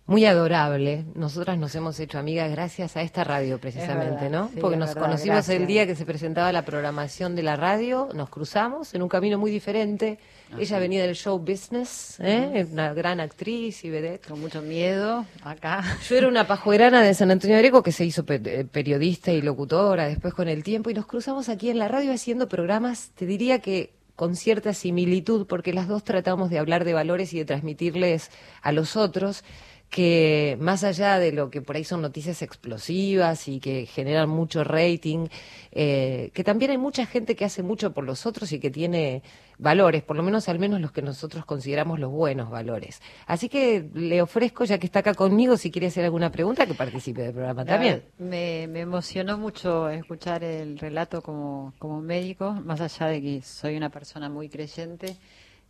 muy 0.10 0.26
adorable. 0.26 1.06
Nosotras 1.14 1.58
nos 1.60 1.76
hemos 1.76 2.00
hecho 2.00 2.18
amigas 2.18 2.50
gracias 2.50 2.98
a 2.98 3.04
esta 3.04 3.24
radio, 3.24 3.60
precisamente, 3.60 4.24
verdad, 4.24 4.30
¿no? 4.32 4.50
sí, 4.52 4.60
Porque 4.60 4.76
nos 4.76 4.90
verdad, 4.90 5.04
conocimos 5.04 5.48
el 5.50 5.68
día 5.68 5.86
que 5.86 5.94
se 5.94 6.04
presentaba 6.04 6.52
la 6.52 6.66
programación 6.66 7.36
de 7.36 7.44
la 7.44 7.56
radio, 7.56 8.10
nos 8.16 8.30
cruzamos 8.30 8.96
en 8.96 9.04
un 9.04 9.08
camino 9.08 9.38
muy 9.38 9.52
diferente. 9.52 10.18
Ella 10.58 10.80
venía 10.80 11.04
del 11.04 11.16
show 11.16 11.38
business, 11.38 12.20
¿eh? 12.20 12.66
una 12.72 12.92
gran 12.94 13.20
actriz 13.20 13.86
y 13.86 13.92
vedette. 13.92 14.28
Con 14.28 14.42
mucho 14.42 14.64
miedo, 14.64 15.28
acá. 15.44 15.84
Yo 16.10 16.18
era 16.18 16.28
una 16.28 16.48
pajuerana 16.48 17.04
de 17.04 17.14
San 17.14 17.30
Antonio 17.30 17.56
de 17.56 17.60
Areco 17.60 17.84
que 17.84 17.92
se 17.92 18.04
hizo 18.04 18.26
eh, 18.28 18.66
periodista 18.70 19.32
y 19.32 19.44
locutora 19.44 20.08
después 20.08 20.34
con 20.34 20.48
el 20.48 20.64
tiempo 20.64 20.90
y 20.90 20.96
nos 20.96 21.06
cruzamos 21.06 21.50
aquí 21.50 21.70
en 21.70 21.78
la 21.78 21.88
radio 21.88 22.12
haciendo 22.12 22.50
programas, 22.50 23.12
te 23.14 23.28
diría 23.28 23.60
que 23.60 23.94
con 24.16 24.36
cierta 24.36 24.74
similitud, 24.74 25.48
porque 25.48 25.72
las 25.72 25.88
dos 25.88 26.04
tratamos 26.04 26.50
de 26.50 26.60
hablar 26.60 26.84
de 26.84 26.94
valores 26.94 27.32
y 27.34 27.38
de 27.38 27.46
transmitirles 27.46 28.32
a 28.62 28.72
los 28.72 28.98
otros 28.98 29.46
que 29.90 30.56
más 30.62 30.84
allá 30.84 31.18
de 31.18 31.32
lo 31.32 31.50
que 31.50 31.62
por 31.62 31.76
ahí 31.76 31.84
son 31.84 32.02
noticias 32.02 32.42
explosivas 32.42 33.48
y 33.48 33.60
que 33.60 33.88
generan 33.88 34.30
mucho 34.30 34.64
rating, 34.64 35.28
eh, 35.72 36.30
que 36.34 36.44
también 36.44 36.72
hay 36.72 36.78
mucha 36.78 37.06
gente 37.08 37.36
que 37.36 37.46
hace 37.46 37.64
mucho 37.64 37.92
por 37.92 38.04
los 38.04 38.26
otros 38.28 38.52
y 38.52 38.60
que 38.60 38.70
tiene 38.70 39.24
valores, 39.58 40.04
por 40.04 40.16
lo 40.16 40.22
menos 40.24 40.48
al 40.48 40.60
menos 40.60 40.80
los 40.80 40.92
que 40.92 41.02
nosotros 41.02 41.44
consideramos 41.44 42.00
los 42.00 42.12
buenos 42.12 42.52
valores. 42.52 43.02
Así 43.26 43.50
que 43.50 43.90
le 43.94 44.22
ofrezco, 44.22 44.64
ya 44.64 44.78
que 44.78 44.86
está 44.86 45.00
acá 45.00 45.16
conmigo, 45.16 45.58
si 45.58 45.72
quiere 45.72 45.88
hacer 45.88 46.06
alguna 46.06 46.32
pregunta, 46.32 46.68
que 46.68 46.76
participe 46.76 47.24
del 47.24 47.34
programa 47.34 47.66
también. 47.66 48.04
Me, 48.20 48.68
me 48.68 48.82
emocionó 48.82 49.38
mucho 49.40 49.90
escuchar 49.90 50.44
el 50.44 50.78
relato 50.78 51.22
como, 51.24 51.74
como 51.80 52.00
médico, 52.00 52.54
más 52.54 52.80
allá 52.80 53.08
de 53.08 53.22
que 53.22 53.42
soy 53.42 53.76
una 53.76 53.90
persona 53.90 54.30
muy 54.30 54.50
creyente. 54.50 55.18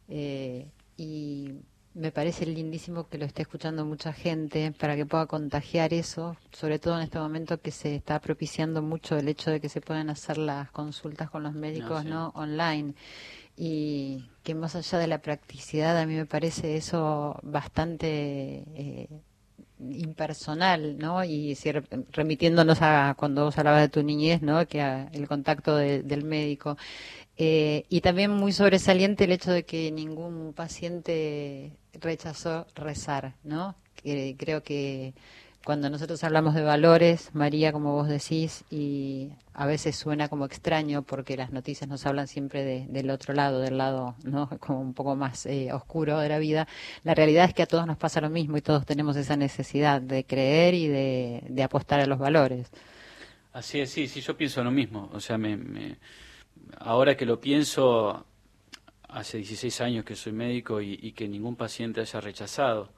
eh, 0.10 0.68
y 0.98 1.54
me 2.00 2.12
parece 2.12 2.46
lindísimo 2.46 3.08
que 3.10 3.18
lo 3.18 3.26
esté 3.26 3.42
escuchando 3.44 3.86
mucha 3.86 4.14
gente 4.14 4.72
para 4.80 4.96
que 4.96 5.06
pueda 5.06 5.26
contagiar 5.28 5.94
eso, 5.94 6.38
sobre 6.52 6.80
todo 6.80 6.96
en 6.98 7.04
este 7.04 7.20
momento 7.20 7.62
que 7.62 7.72
se 7.72 7.96
está 7.96 8.20
propiciando 8.22 8.82
mucho 8.82 9.18
el 9.18 9.28
hecho 9.28 9.52
de 9.52 9.60
que 9.62 9.70
se 9.70 9.82
puedan 9.82 10.10
hacer 10.10 10.38
las 10.38 10.72
consultas 10.72 11.30
con 11.30 11.44
los 11.44 11.54
médicos 11.54 12.04
sí. 12.04 12.10
no 12.10 12.30
online 12.36 12.94
y 13.58 14.26
que 14.44 14.56
más 14.56 14.76
allá 14.76 15.00
de 15.00 15.08
la 15.08 15.20
practicidad 15.22 15.98
a 16.00 16.06
mí 16.06 16.16
me 16.16 16.26
parece 16.26 16.78
eso 16.78 17.40
bastante 17.44 18.08
eh, 18.76 19.10
impersonal, 19.80 20.98
¿no? 20.98 21.24
Y 21.24 21.56
si 21.56 21.72
remitiéndonos 22.12 22.80
a 22.82 23.16
cuando 23.18 23.46
vos 23.46 23.58
hablabas 23.58 23.82
de 23.82 23.90
tu 23.90 24.04
niñez, 24.04 24.42
¿no? 24.42 24.68
Que 24.68 24.82
a- 24.82 25.08
el 25.14 25.28
contacto 25.28 25.76
de- 25.76 26.04
del 26.04 26.24
médico. 26.26 26.78
Eh, 27.38 27.86
y 27.90 28.02
también 28.02 28.32
muy 28.32 28.52
sobresaliente 28.54 29.26
el 29.26 29.32
hecho 29.34 29.52
de 29.52 29.64
que 29.66 29.92
ningún 29.92 30.54
paciente 30.54 31.79
rechazó 31.94 32.68
rezar, 32.76 33.34
¿no? 33.44 33.76
Creo 34.38 34.64
que 34.64 35.14
cuando 35.66 35.90
nosotros 35.90 36.24
hablamos 36.24 36.56
de 36.56 36.62
valores, 36.64 37.32
María, 37.34 37.74
como 37.74 37.94
vos 37.94 38.08
decís, 38.08 38.64
y 38.72 39.30
a 39.54 39.66
veces 39.66 39.96
suena 39.98 40.30
como 40.30 40.46
extraño 40.46 41.02
porque 41.04 41.36
las 41.36 41.52
noticias 41.52 41.90
nos 41.90 42.06
hablan 42.06 42.28
siempre 42.28 42.64
de- 42.64 42.86
del 42.88 43.10
otro 43.10 43.34
lado, 43.34 43.60
del 43.60 43.78
lado 43.78 44.16
no 44.24 44.50
como 44.60 44.80
un 44.82 44.94
poco 44.94 45.16
más 45.16 45.46
eh, 45.46 45.72
oscuro 45.74 46.18
de 46.20 46.30
la 46.30 46.40
vida, 46.40 46.68
la 47.04 47.14
realidad 47.14 47.46
es 47.46 47.54
que 47.54 47.64
a 47.64 47.68
todos 47.68 47.86
nos 47.86 47.98
pasa 47.98 48.22
lo 48.22 48.30
mismo 48.30 48.56
y 48.58 48.62
todos 48.62 48.86
tenemos 48.86 49.18
esa 49.18 49.36
necesidad 49.36 50.02
de 50.02 50.24
creer 50.26 50.74
y 50.76 50.88
de, 50.88 51.44
de 51.50 51.64
apostar 51.64 52.00
a 52.00 52.06
los 52.06 52.20
valores. 52.20 52.72
Así 53.54 53.80
es, 53.80 53.90
sí, 53.90 54.08
sí, 54.08 54.22
yo 54.22 54.38
pienso 54.38 54.64
lo 54.64 54.72
mismo. 54.72 55.10
O 55.14 55.20
sea, 55.20 55.38
me, 55.38 55.58
me- 55.58 55.98
ahora 56.80 57.18
que 57.18 57.26
lo 57.26 57.40
pienso, 57.42 58.26
hace 59.10 59.38
16 59.38 59.82
años 59.82 60.06
que 60.06 60.16
soy 60.16 60.32
médico 60.34 60.82
y, 60.82 60.98
y 61.02 61.12
que 61.12 61.28
ningún 61.28 61.56
paciente 61.56 62.02
haya 62.02 62.20
rechazado, 62.22 62.90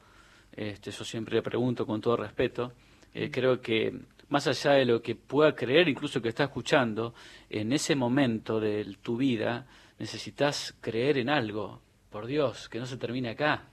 este, 0.52 0.92
yo 0.92 1.04
siempre 1.06 1.36
le 1.36 1.42
pregunto 1.42 1.86
con 1.86 2.02
todo 2.02 2.18
respeto, 2.18 2.74
eh, 3.14 3.30
creo 3.32 3.62
que 3.62 3.94
más 4.30 4.48
allá 4.48 4.72
de 4.74 4.86
lo 4.86 5.02
que 5.02 5.16
pueda 5.16 5.54
creer, 5.56 5.90
incluso 5.90 6.22
que 6.22 6.30
está 6.30 6.46
escuchando, 6.46 7.14
en 7.50 7.74
ese 7.74 7.96
momento 7.96 8.60
de 8.60 8.96
tu 9.02 9.18
vida 9.18 9.66
necesitas 10.00 10.74
creer 10.82 11.18
en 11.18 11.30
algo, 11.30 11.82
por 12.10 12.26
Dios, 12.28 12.68
que 12.70 12.80
no 12.80 12.86
se 12.86 12.98
termine 12.98 13.30
acá. 13.30 13.68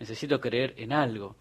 Necesito 0.00 0.40
creer 0.40 0.74
en 0.78 0.92
algo. 0.92 1.36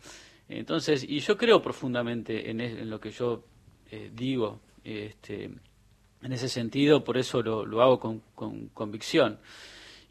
Entonces, 0.48 1.04
y 1.04 1.20
yo 1.20 1.36
creo 1.38 1.62
profundamente 1.62 2.50
en, 2.52 2.62
es- 2.62 2.78
en 2.78 2.90
lo 2.90 3.00
que 3.00 3.10
yo 3.12 3.44
eh, 3.92 4.12
digo, 4.14 4.60
este, 4.84 5.46
en 5.46 6.32
ese 6.34 6.48
sentido, 6.50 7.04
por 7.04 7.18
eso 7.18 7.42
lo, 7.42 7.66
lo 7.66 7.82
hago 7.82 8.00
con, 8.00 8.22
con 8.36 8.68
convicción. 8.70 9.40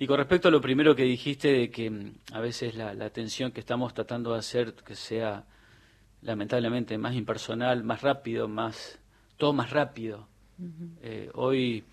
Y 0.02 0.06
con 0.08 0.16
respecto 0.16 0.48
a 0.48 0.50
lo 0.50 0.60
primero 0.60 0.96
que 0.96 1.04
dijiste 1.04 1.52
de 1.52 1.70
que 1.70 1.88
mm, 1.88 2.14
a 2.32 2.40
veces 2.40 2.74
la, 2.74 2.92
la 2.92 3.04
atención 3.04 3.52
que 3.52 3.60
estamos 3.60 3.94
tratando 3.94 4.32
de 4.32 4.40
hacer 4.40 4.74
que 4.74 4.96
sea 4.96 5.44
lamentablemente 6.22 6.98
más 6.98 7.14
impersonal, 7.14 7.84
más 7.84 8.02
rápido, 8.02 8.48
más 8.48 8.98
todo 9.36 9.52
más 9.52 9.70
rápido. 9.70 10.26
Eh, 11.02 11.30
hoy 11.34 11.84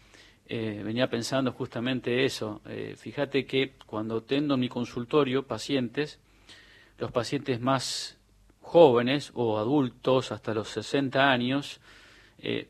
eh, 0.48 0.82
venía 0.84 1.08
pensando 1.08 1.52
justamente 1.52 2.26
eso. 2.26 2.62
Eh, 2.66 2.96
fíjate 2.98 3.46
que 3.46 3.74
cuando 3.86 4.24
tengo 4.24 4.56
en 4.56 4.60
mi 4.60 4.70
consultorio 4.70 5.44
pacientes, 5.44 6.18
los 6.98 7.12
pacientes 7.12 7.62
más 7.62 8.18
jóvenes 8.60 9.32
o 9.36 9.60
adultos 9.60 10.32
hasta 10.32 10.56
los 10.56 10.70
60 10.70 11.30
años, 11.30 11.80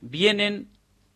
vienen 0.01 0.67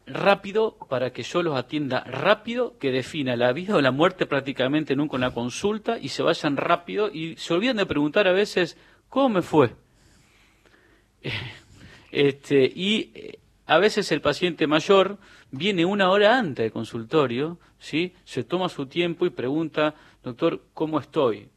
rápido 0.06 0.78
para 0.90 1.12
que 1.12 1.24
yo 1.24 1.42
los 1.42 1.56
atienda 1.56 2.02
rápido, 2.02 2.78
que 2.78 2.92
defina 2.92 3.36
la 3.36 3.54
vida 3.54 3.76
o 3.76 3.82
la 3.82 3.92
muerte 3.92 4.26
prácticamente 4.26 4.96
nunca 4.96 5.16
en 5.16 5.22
la 5.22 5.32
consulta 5.32 5.98
y 5.98 6.10
se 6.10 6.24
vayan 6.24 6.58
rápido 6.58 7.10
y 7.12 7.36
se 7.38 7.54
olvidan 7.54 7.78
de 7.78 7.86
preguntar 7.86 8.28
a 8.28 8.34
veces, 8.34 8.78
¿cómo 9.10 9.30
me 9.30 9.42
fue? 9.42 9.76
Este, 12.16 12.66
y 12.66 13.10
eh, 13.16 13.40
a 13.66 13.80
veces 13.80 14.12
el 14.12 14.22
paciente 14.22 14.68
mayor 14.68 15.18
viene 15.50 15.84
una 15.84 16.12
hora 16.12 16.38
antes 16.38 16.64
del 16.64 16.72
consultorio, 16.72 17.58
¿sí? 17.80 18.14
se 18.24 18.44
toma 18.44 18.70
su 18.70 18.86
tiempo 18.86 19.26
y 19.26 19.32
pregunta, 19.32 19.96
doctor, 20.24 20.62
¿cómo 20.76 21.00
estoy? 21.00 21.50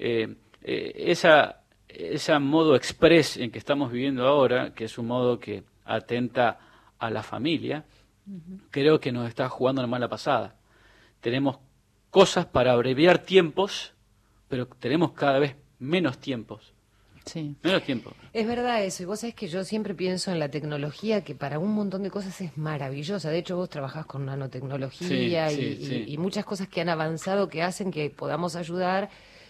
Eh, 0.00 0.34
eh, 0.62 0.92
esa, 0.96 1.60
ese 1.86 2.36
modo 2.40 2.74
express 2.74 3.36
en 3.36 3.52
que 3.52 3.58
estamos 3.58 3.92
viviendo 3.92 4.26
ahora, 4.26 4.74
que 4.74 4.86
es 4.86 4.98
un 4.98 5.06
modo 5.06 5.38
que 5.38 5.62
atenta 5.84 6.58
a 6.98 7.10
la 7.10 7.22
familia, 7.22 7.84
creo 8.70 9.00
que 9.00 9.12
nos 9.12 9.28
está 9.28 9.48
jugando 9.48 9.80
una 9.82 9.88
mala 9.88 10.08
pasada. 10.08 10.56
Tenemos 11.20 11.58
cosas 12.10 12.46
para 12.46 12.72
abreviar 12.72 13.18
tiempos, 13.18 13.92
pero 14.48 14.66
tenemos 14.66 15.12
cada 15.12 15.38
vez 15.38 15.56
menos 15.78 16.18
tiempos. 16.18 16.72
Sí. 17.26 17.56
Menos 17.62 17.82
tiempo. 17.84 18.12
Es 18.34 18.46
verdad 18.46 18.84
eso, 18.84 19.02
y 19.02 19.06
vos 19.06 19.20
sabés 19.20 19.34
que 19.34 19.48
yo 19.48 19.64
siempre 19.64 19.94
pienso 19.94 20.30
en 20.30 20.38
la 20.38 20.50
tecnología 20.50 21.24
que 21.24 21.34
para 21.34 21.58
un 21.58 21.72
montón 21.74 22.02
de 22.02 22.10
cosas 22.10 22.38
es 22.42 22.56
maravillosa. 22.58 23.30
De 23.30 23.38
hecho, 23.38 23.56
vos 23.56 23.70
trabajás 23.70 24.04
con 24.04 24.26
nanotecnología 24.26 25.48
Sí, 25.48 25.54
y, 25.54 25.56
sí, 25.56 25.78
y- 25.82 25.86
sí. 25.86 26.04
y 26.06 26.18
muchas 26.18 26.44
cosas 26.44 26.68
que 26.68 26.82
han 26.82 26.90
avanzado 26.90 27.48
que 27.48 27.62
hacen 27.62 27.90
que 27.90 28.10
podamos 28.10 28.56
ayudar 28.56 29.08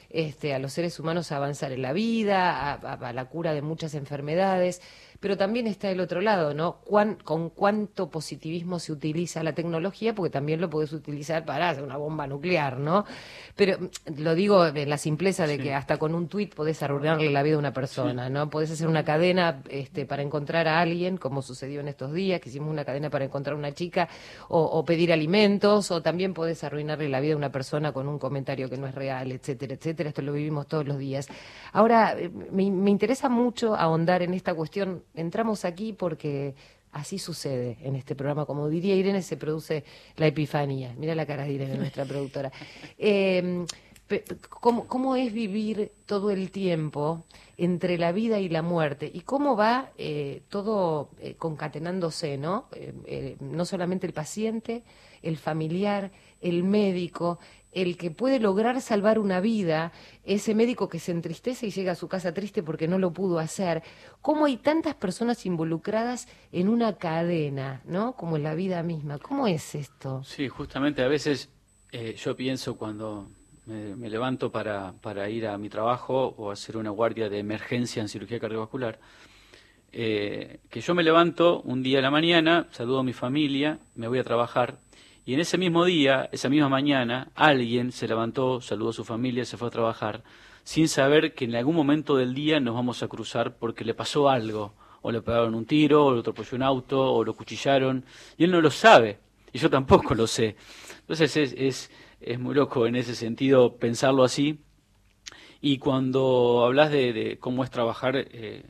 este, 0.08 0.54
a 0.54 0.60
los 0.60 0.72
seres 0.72 1.00
humanos 1.00 1.32
a 1.32 1.36
avanzar 1.38 1.72
en 1.72 1.82
la 1.82 1.92
vida, 1.92 2.52
a, 2.60 2.74
a- 2.74 3.08
a 3.08 3.12
la 3.12 3.24
cura 3.24 3.52
de 3.52 3.62
muchas 3.62 3.94
enfermedades. 3.94 4.80
Pero 5.24 5.38
también 5.38 5.66
está 5.66 5.90
el 5.90 6.00
otro 6.00 6.20
lado, 6.20 6.52
¿no? 6.52 6.80
Cuán- 6.84 7.16
con 7.24 7.48
cuánto 7.48 8.10
positivismo 8.10 8.78
se 8.78 8.92
utiliza 8.92 9.42
la 9.42 9.54
tecnología, 9.54 10.14
porque 10.14 10.28
también 10.28 10.60
lo 10.60 10.68
podés 10.68 10.92
utilizar 10.92 11.46
para 11.46 11.70
hacer 11.70 11.82
una 11.82 11.96
bomba 11.96 12.26
nuclear, 12.26 12.76
¿no? 12.78 13.06
Pero 13.56 13.78
mm, 13.80 14.20
lo 14.20 14.34
digo 14.34 14.66
en 14.66 14.90
la 14.90 14.98
simpleza 14.98 15.46
de 15.46 15.56
Sí. 15.56 15.62
que 15.62 15.72
hasta 15.72 15.96
con 15.96 16.14
un 16.14 16.28
tuit 16.28 16.54
podés 16.54 16.82
arruinarle 16.82 17.30
la 17.30 17.42
vida 17.42 17.54
a 17.56 17.58
una 17.58 17.72
persona, 17.72 18.28
¿no? 18.28 18.50
Podés 18.50 18.70
hacer 18.72 18.86
una 18.86 19.02
cadena 19.02 19.62
este, 19.70 20.04
para 20.04 20.20
encontrar 20.20 20.68
a 20.68 20.78
alguien, 20.80 21.16
como 21.16 21.40
sucedió 21.40 21.80
en 21.80 21.88
estos 21.88 22.12
días, 22.12 22.38
que 22.42 22.50
hicimos 22.50 22.68
una 22.68 22.84
cadena 22.84 23.08
para 23.08 23.24
encontrar 23.24 23.54
a 23.56 23.58
una 23.58 23.72
chica, 23.72 24.10
o, 24.50 24.60
o 24.60 24.84
pedir 24.84 25.10
alimentos, 25.10 25.90
o 25.90 26.02
también 26.02 26.34
podés 26.34 26.62
arruinarle 26.64 27.08
la 27.08 27.20
vida 27.20 27.32
a 27.32 27.38
una 27.38 27.50
persona 27.50 27.94
con 27.94 28.08
un 28.08 28.18
comentario 28.18 28.68
que 28.68 28.76
no 28.76 28.86
es 28.86 28.94
real, 28.94 29.32
etcétera, 29.32 29.72
etcétera. 29.72 30.10
Esto 30.10 30.20
lo 30.20 30.34
vivimos 30.34 30.66
todos 30.66 30.86
los 30.86 30.98
días. 30.98 31.28
Ahora, 31.72 32.14
eh, 32.18 32.28
me, 32.52 32.70
me 32.70 32.90
interesa 32.90 33.30
mucho 33.30 33.74
ahondar 33.74 34.20
en 34.20 34.34
esta 34.34 34.52
cuestión. 34.52 35.02
Entramos 35.14 35.64
aquí 35.64 35.92
porque 35.92 36.54
así 36.92 37.18
sucede 37.18 37.76
en 37.82 37.96
este 37.96 38.14
programa. 38.14 38.46
Como 38.46 38.68
diría 38.68 38.94
Irene, 38.94 39.22
se 39.22 39.36
produce 39.36 39.84
la 40.16 40.26
epifanía. 40.26 40.94
Mira 40.98 41.14
la 41.14 41.26
cara 41.26 41.44
de 41.44 41.52
Irene, 41.52 41.76
nuestra 41.78 42.04
productora. 42.04 42.52
Eh, 42.98 43.64
pe- 44.06 44.24
¿cómo, 44.48 44.86
¿Cómo 44.86 45.16
es 45.16 45.32
vivir 45.32 45.92
todo 46.06 46.30
el 46.30 46.50
tiempo 46.50 47.24
entre 47.56 47.98
la 47.98 48.12
vida 48.12 48.38
y 48.40 48.48
la 48.48 48.62
muerte? 48.62 49.10
¿Y 49.12 49.20
cómo 49.20 49.56
va 49.56 49.90
eh, 49.98 50.42
todo 50.48 51.10
eh, 51.20 51.34
concatenándose, 51.34 52.36
¿no? 52.38 52.66
Eh, 52.72 52.92
eh, 53.06 53.36
no 53.40 53.64
solamente 53.64 54.06
el 54.06 54.12
paciente, 54.12 54.82
el 55.22 55.36
familiar, 55.38 56.10
el 56.40 56.62
médico, 56.64 57.38
el 57.74 57.96
que 57.96 58.10
puede 58.10 58.40
lograr 58.40 58.80
salvar 58.80 59.18
una 59.18 59.40
vida, 59.40 59.92
ese 60.24 60.54
médico 60.54 60.88
que 60.88 60.98
se 60.98 61.12
entristece 61.12 61.66
y 61.66 61.70
llega 61.70 61.92
a 61.92 61.96
su 61.96 62.08
casa 62.08 62.32
triste 62.32 62.62
porque 62.62 62.88
no 62.88 62.98
lo 62.98 63.12
pudo 63.12 63.38
hacer. 63.38 63.82
¿Cómo 64.22 64.46
hay 64.46 64.56
tantas 64.56 64.94
personas 64.94 65.44
involucradas 65.46 66.28
en 66.52 66.68
una 66.68 66.96
cadena, 66.96 67.82
¿no? 67.84 68.12
Como 68.12 68.36
en 68.36 68.44
la 68.44 68.54
vida 68.54 68.82
misma. 68.82 69.18
¿Cómo 69.18 69.46
es 69.46 69.74
esto? 69.74 70.22
Sí, 70.24 70.48
justamente 70.48 71.02
a 71.02 71.08
veces 71.08 71.50
eh, 71.92 72.14
yo 72.16 72.34
pienso 72.36 72.76
cuando 72.76 73.28
me, 73.66 74.10
levanto 74.10 74.50
para, 74.50 74.92
para, 75.00 75.28
ir 75.28 75.46
a 75.46 75.56
mi 75.58 75.68
trabajo 75.68 76.34
o 76.36 76.50
hacer 76.50 76.76
una 76.76 76.90
guardia 76.90 77.28
de 77.28 77.38
emergencia 77.38 78.02
en 78.02 78.08
cirugía 78.08 78.38
cardiovascular, 78.38 78.98
eh, 79.92 80.58
que 80.70 80.80
yo 80.80 80.94
me 80.94 81.02
levanto 81.02 81.60
un 81.62 81.82
día 81.82 81.98
de 81.98 82.02
la 82.02 82.10
mañana, 82.10 82.66
saludo 82.72 82.98
a 82.98 83.04
mi 83.04 83.12
familia, 83.12 83.78
me 83.94 84.08
voy 84.08 84.18
a 84.18 84.24
trabajar, 84.24 84.78
y 85.26 85.34
en 85.34 85.40
ese 85.40 85.56
mismo 85.56 85.84
día, 85.84 86.28
esa 86.32 86.48
misma 86.48 86.68
mañana, 86.68 87.30
alguien 87.34 87.92
se 87.92 88.06
levantó, 88.06 88.60
saludó 88.60 88.90
a 88.90 88.92
su 88.92 89.04
familia, 89.04 89.44
se 89.44 89.56
fue 89.56 89.68
a 89.68 89.70
trabajar, 89.70 90.22
sin 90.64 90.88
saber 90.88 91.34
que 91.34 91.46
en 91.46 91.54
algún 91.54 91.74
momento 91.74 92.16
del 92.16 92.34
día 92.34 92.60
nos 92.60 92.74
vamos 92.74 93.02
a 93.02 93.08
cruzar 93.08 93.56
porque 93.56 93.84
le 93.84 93.94
pasó 93.94 94.28
algo, 94.28 94.74
o 95.00 95.10
le 95.10 95.22
pegaron 95.22 95.54
un 95.54 95.64
tiro, 95.64 96.06
o 96.06 96.14
le 96.14 96.20
atropelló 96.20 96.56
un 96.56 96.62
auto, 96.62 97.12
o 97.12 97.24
lo 97.24 97.34
cuchillaron, 97.34 98.04
y 98.36 98.44
él 98.44 98.50
no 98.50 98.60
lo 98.60 98.70
sabe, 98.70 99.18
y 99.52 99.58
yo 99.58 99.70
tampoco 99.70 100.14
lo 100.14 100.26
sé. 100.26 100.56
Entonces 101.00 101.36
es, 101.36 101.54
es, 101.56 101.90
es 102.20 102.38
muy 102.38 102.54
loco 102.54 102.86
en 102.86 102.96
ese 102.96 103.14
sentido 103.14 103.76
pensarlo 103.76 104.24
así. 104.24 104.58
Y 105.60 105.78
cuando 105.78 106.64
hablas 106.66 106.90
de, 106.90 107.38
cómo 107.40 107.64
es 107.64 107.70
trabajar, 107.70 108.16
eh, 108.16 108.64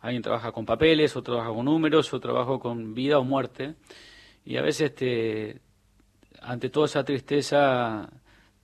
alguien 0.00 0.22
trabaja 0.22 0.52
con 0.52 0.66
papeles, 0.66 1.16
otro 1.16 1.34
trabaja 1.34 1.54
con 1.54 1.64
números, 1.64 2.08
otro 2.08 2.32
trabaja 2.32 2.58
con 2.58 2.92
vida 2.92 3.18
o 3.18 3.24
muerte, 3.24 3.74
y 4.44 4.58
a 4.58 4.62
veces 4.62 4.94
te, 4.94 5.62
ante 6.46 6.68
toda 6.68 6.86
esa 6.86 7.04
tristeza 7.04 8.10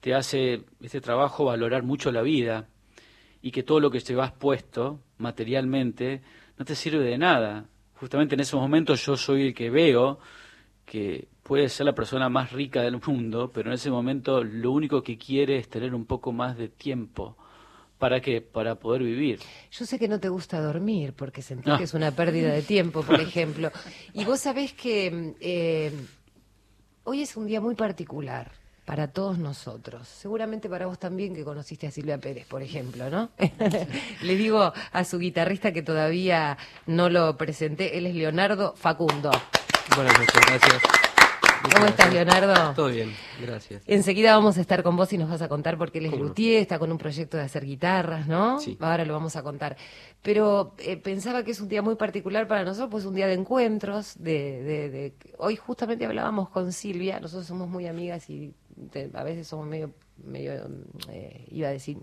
te 0.01 0.14
hace 0.14 0.62
este 0.81 1.01
trabajo 1.01 1.45
valorar 1.45 1.83
mucho 1.83 2.11
la 2.11 2.23
vida 2.23 2.69
y 3.43 3.51
que 3.51 3.62
todo 3.62 3.81
lo 3.81 3.90
que 3.90 4.01
te 4.01 4.19
has 4.21 4.33
puesto 4.33 5.01
materialmente 5.19 6.23
no 6.59 6.64
te 6.64 6.75
sirve 6.75 7.05
de 7.05 7.19
nada. 7.19 7.66
Justamente 7.95 8.35
en 8.35 8.40
esos 8.40 8.61
momentos 8.61 9.05
yo 9.05 9.16
soy 9.16 9.49
el 9.49 9.55
que 9.55 9.71
veo 9.71 10.19
que 10.85 11.29
puede 11.43 11.69
ser 11.69 11.87
la 11.87 11.95
persona 11.95 12.29
más 12.29 12.53
rica 12.53 12.83
del 12.83 13.01
mundo, 13.01 13.51
pero 13.53 13.71
en 13.71 13.75
ese 13.75 13.90
momento 13.90 14.43
lo 14.43 14.73
único 14.73 15.03
que 15.03 15.19
quiere 15.19 15.59
es 15.59 15.69
tener 15.69 15.95
un 15.95 16.07
poco 16.07 16.33
más 16.33 16.57
de 16.57 16.69
tiempo. 16.69 17.37
¿Para 17.99 18.21
qué? 18.21 18.40
Para 18.40 18.77
poder 18.77 19.03
vivir. 19.03 19.40
Yo 19.71 19.85
sé 19.85 19.99
que 19.99 20.09
no 20.09 20.19
te 20.19 20.31
gusta 20.31 20.59
dormir 20.61 21.12
porque 21.12 21.43
sentís 21.43 21.75
que 21.75 21.85
es 21.85 21.93
una 21.93 22.12
pérdida 22.12 22.51
de 22.51 22.62
tiempo, 22.62 23.03
por 23.03 23.21
ejemplo. 23.21 23.71
Y 24.14 24.25
vos 24.25 24.40
sabés 24.40 24.73
que 24.73 25.35
eh, 25.40 25.93
hoy 27.05 27.23
es 27.23 27.37
un 27.37 27.47
día 27.47 27.61
muy 27.61 27.75
particular 27.75 28.53
para 28.85 29.09
todos 29.09 29.39
nosotros. 29.39 30.09
Seguramente 30.09 30.69
para 30.69 30.87
vos 30.87 30.99
también 30.99 31.35
que 31.35 31.45
conociste 31.45 31.87
a 31.87 31.91
Silvia 31.91 32.19
Pérez, 32.19 32.47
por 32.47 32.63
ejemplo, 32.63 33.09
¿no? 33.09 33.31
Le 34.23 34.37
digo 34.37 34.73
a 34.93 35.05
su 35.05 35.19
guitarrista 35.19 35.73
que 35.73 35.83
todavía 35.83 36.59
no 36.87 37.09
lo 37.09 37.37
presenté, 37.37 37.97
él 37.99 38.07
es 38.07 38.15
Leonardo 38.15 38.75
Facundo. 38.77 39.31
Buenas 39.95 40.19
noches, 40.19 40.41
gracias. 40.47 41.00
¿Cómo 41.62 41.87
estás, 41.87 42.12
Leonardo? 42.12 42.75
Todo 42.75 42.88
bien, 42.88 43.12
gracias. 43.40 43.83
Enseguida 43.87 44.35
vamos 44.35 44.57
a 44.57 44.61
estar 44.62 44.83
con 44.83 44.96
vos 44.96 45.12
y 45.12 45.18
nos 45.18 45.29
vas 45.29 45.42
a 45.42 45.49
contar 45.49 45.77
porque 45.77 45.99
él 45.99 46.07
es 46.07 46.12
luthier, 46.18 46.62
está 46.62 46.79
con 46.79 46.90
un 46.90 46.99
proyecto 46.99 47.37
de 47.37 47.42
hacer 47.42 47.64
guitarras, 47.64 48.27
¿no? 48.27 48.59
Sí. 48.61 48.79
Ahora 48.81 49.05
lo 49.05 49.12
vamos 49.12 49.37
a 49.37 49.42
contar. 49.42 49.77
Pero 50.23 50.75
eh, 50.79 50.96
pensaba 50.96 51.42
que 51.42 51.51
es 51.51 51.61
un 51.61 51.68
día 51.68 51.83
muy 51.83 51.96
particular 51.96 52.49
para 52.49 52.64
nosotros, 52.64 52.90
pues 52.90 53.05
un 53.05 53.14
día 53.14 53.27
de 53.27 53.35
encuentros, 53.35 54.14
de, 54.18 54.62
de, 54.62 55.14
hoy 55.38 55.57
justamente 55.57 56.07
hablábamos 56.07 56.49
con 56.49 56.73
Silvia, 56.73 57.20
nosotros 57.20 57.46
somos 57.46 57.68
muy 57.68 57.87
amigas 57.87 58.31
y 58.31 58.55
a 59.12 59.23
veces 59.23 59.46
somos 59.46 59.66
medio 59.66 59.92
medio 60.24 60.52
eh, 61.11 61.46
iba 61.50 61.68
a 61.68 61.72
decir 61.72 61.96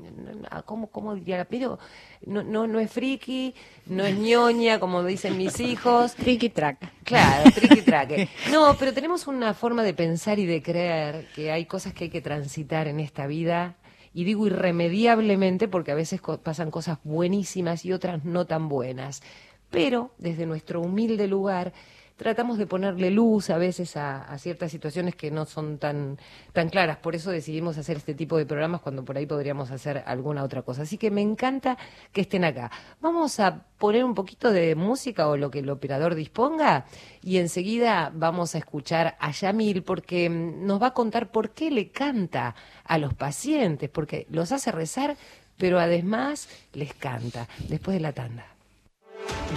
cómo 0.66 0.88
cómo 0.88 1.16
diría 1.16 1.46
pero 1.46 1.80
no 2.26 2.44
no 2.44 2.68
no 2.68 2.80
es 2.80 2.92
friki 2.92 3.54
no 3.88 4.06
es 4.06 4.18
ñoña 4.18 4.80
como 4.80 5.04
dicen 5.04 5.38
mis 5.38 5.60
hijos. 5.72 6.16
Tricky 6.16 6.50
track. 6.50 7.04
Claro 7.04 7.52
tricky 7.52 7.82
track. 7.82 8.30
No 8.52 8.76
pero 8.78 8.94
tenemos 8.94 9.28
una 9.28 9.54
forma 9.54 9.84
de 9.84 9.94
pensar 9.94 10.40
y 10.40 10.46
de 10.46 10.62
creer 10.62 11.28
que 11.36 11.52
hay 11.52 11.66
cosas 11.66 11.94
que 11.94 12.06
hay 12.06 12.10
que 12.10 12.22
transitar 12.22 12.88
en 12.88 13.00
esta 13.00 13.28
vida. 13.28 13.76
Y 14.14 14.24
digo 14.24 14.48
irremediablemente 14.48 15.68
porque 15.68 15.92
a 15.92 15.96
veces 15.96 16.22
pasan 16.42 16.72
cosas 16.72 16.98
buenísimas 17.04 17.86
y 17.86 17.94
otras 17.94 18.26
no 18.26 18.46
tan 18.46 18.68
buenas. 18.68 19.22
Pero 19.70 20.12
desde 20.18 20.46
nuestro 20.46 20.82
humilde 20.82 21.28
lugar 21.28 21.74
tratamos 22.18 22.58
de 22.58 22.66
ponerle 22.66 23.12
luz 23.12 23.50
a 23.50 23.58
veces 23.58 23.96
a, 23.96 24.36
ciertas 24.40 24.72
situaciones 24.72 25.16
que 25.16 25.32
no 25.32 25.46
son 25.46 25.78
tan, 25.78 26.18
tan 26.52 26.70
claras. 26.70 26.98
Por 26.98 27.16
eso 27.16 27.32
decidimos 27.32 27.78
hacer 27.78 27.98
este 27.98 28.16
tipo 28.16 28.38
de 28.38 28.46
programas 28.46 28.82
cuando 28.82 29.06
por 29.06 29.18
ahí 29.18 29.26
podríamos 29.26 29.72
hacer 29.72 30.04
alguna 30.06 30.44
otra 30.44 30.64
cosa. 30.64 30.82
Así 30.82 30.98
que 30.98 31.12
me 31.12 31.22
encanta 31.22 31.78
que 32.12 32.22
estén 32.22 32.44
acá. 32.44 32.72
Vamos 33.00 33.40
a 33.40 33.64
poner 33.78 34.04
un 34.04 34.16
poquito 34.16 34.52
de 34.52 34.76
música 34.76 35.28
o 35.28 35.38
lo 35.38 35.52
que 35.52 35.60
el 35.60 35.70
operador 35.70 36.16
disponga 36.16 36.86
y 37.22 37.38
enseguida 37.38 38.12
vamos 38.14 38.56
a 38.56 38.58
escuchar 38.58 39.16
a 39.20 39.32
Yamil 39.32 39.84
porque 39.84 40.30
mm, 40.30 40.66
nos 40.66 40.82
va 40.82 40.88
a 40.88 40.94
contar 40.94 41.32
por 41.32 41.52
qué 41.52 41.70
le 41.70 41.92
canta 41.92 42.56
a 42.84 42.98
los 42.98 43.14
pacientes, 43.14 43.90
porque 43.90 44.26
los 44.32 44.52
hace 44.52 44.72
rezar, 44.72 45.18
pero 45.58 45.80
además 45.80 46.50
les 46.74 46.94
canta 46.94 47.48
después 47.70 47.96
de 47.96 48.02
la 48.02 48.14
tanda. 48.14 48.57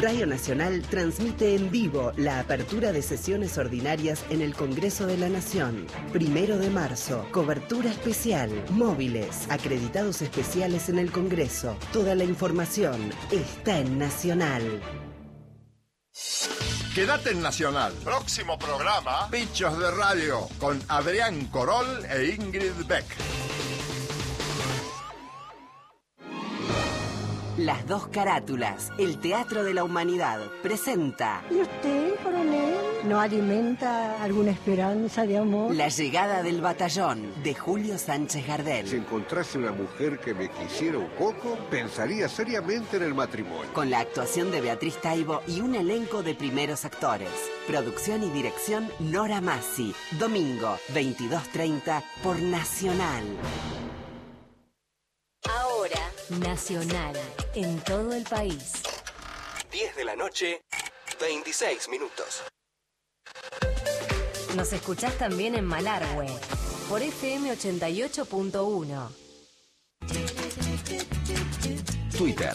Radio 0.00 0.26
Nacional 0.26 0.82
transmite 0.82 1.54
en 1.54 1.70
vivo 1.70 2.12
la 2.16 2.40
apertura 2.40 2.92
de 2.92 3.02
sesiones 3.02 3.58
ordinarias 3.58 4.24
en 4.30 4.40
el 4.40 4.54
Congreso 4.54 5.06
de 5.06 5.18
la 5.18 5.28
Nación. 5.28 5.86
Primero 6.12 6.58
de 6.58 6.70
marzo, 6.70 7.26
cobertura 7.32 7.90
especial, 7.90 8.50
móviles, 8.70 9.46
acreditados 9.50 10.22
especiales 10.22 10.88
en 10.88 10.98
el 10.98 11.10
Congreso. 11.10 11.76
Toda 11.92 12.14
la 12.14 12.24
información 12.24 13.10
está 13.30 13.78
en 13.78 13.98
Nacional. 13.98 14.80
Quédate 16.94 17.30
en 17.30 17.42
Nacional. 17.42 17.92
Próximo 18.04 18.58
programa, 18.58 19.28
Bichos 19.30 19.78
de 19.78 19.90
Radio, 19.92 20.48
con 20.58 20.80
Adrián 20.88 21.46
Corol 21.46 22.04
e 22.06 22.34
Ingrid 22.34 22.72
Beck. 22.86 23.04
Las 27.60 27.86
dos 27.86 28.06
carátulas, 28.06 28.90
el 28.96 29.18
Teatro 29.18 29.62
de 29.62 29.74
la 29.74 29.84
Humanidad, 29.84 30.40
presenta. 30.62 31.42
¿Y 31.50 31.60
usted, 31.60 32.14
coronel, 32.24 32.74
no 33.04 33.20
alimenta 33.20 34.22
alguna 34.22 34.52
esperanza 34.52 35.26
de 35.26 35.36
amor? 35.36 35.74
La 35.74 35.88
llegada 35.88 36.42
del 36.42 36.62
batallón, 36.62 37.30
de 37.44 37.54
Julio 37.54 37.98
Sánchez 37.98 38.46
Gardel. 38.46 38.88
Si 38.88 38.96
encontrase 38.96 39.58
una 39.58 39.72
mujer 39.72 40.20
que 40.20 40.32
me 40.32 40.48
quisiera 40.48 40.96
un 40.96 41.10
poco, 41.18 41.58
pensaría 41.70 42.30
seriamente 42.30 42.96
en 42.96 43.02
el 43.02 43.12
matrimonio. 43.12 43.70
Con 43.74 43.90
la 43.90 44.00
actuación 44.00 44.50
de 44.50 44.62
Beatriz 44.62 44.98
Taibo 44.98 45.42
y 45.46 45.60
un 45.60 45.74
elenco 45.74 46.22
de 46.22 46.34
primeros 46.34 46.86
actores. 46.86 47.28
Producción 47.66 48.22
y 48.24 48.30
dirección 48.30 48.88
Nora 49.00 49.42
Massi. 49.42 49.94
Domingo, 50.12 50.78
22.30 50.94 52.02
por 52.22 52.40
Nacional. 52.40 53.24
Ahora, 55.48 56.12
Nacional, 56.28 57.16
en 57.54 57.80
todo 57.80 58.12
el 58.12 58.24
país. 58.24 58.82
10 59.72 59.96
de 59.96 60.04
la 60.04 60.16
noche, 60.16 60.62
26 61.20 61.88
minutos. 61.88 62.42
Nos 64.54 64.72
escuchás 64.72 65.16
también 65.16 65.54
en 65.54 65.64
Malargüe, 65.64 66.26
por 66.88 67.02
FM 67.02 67.52
88.1. 67.52 69.08
Twitter, 72.16 72.54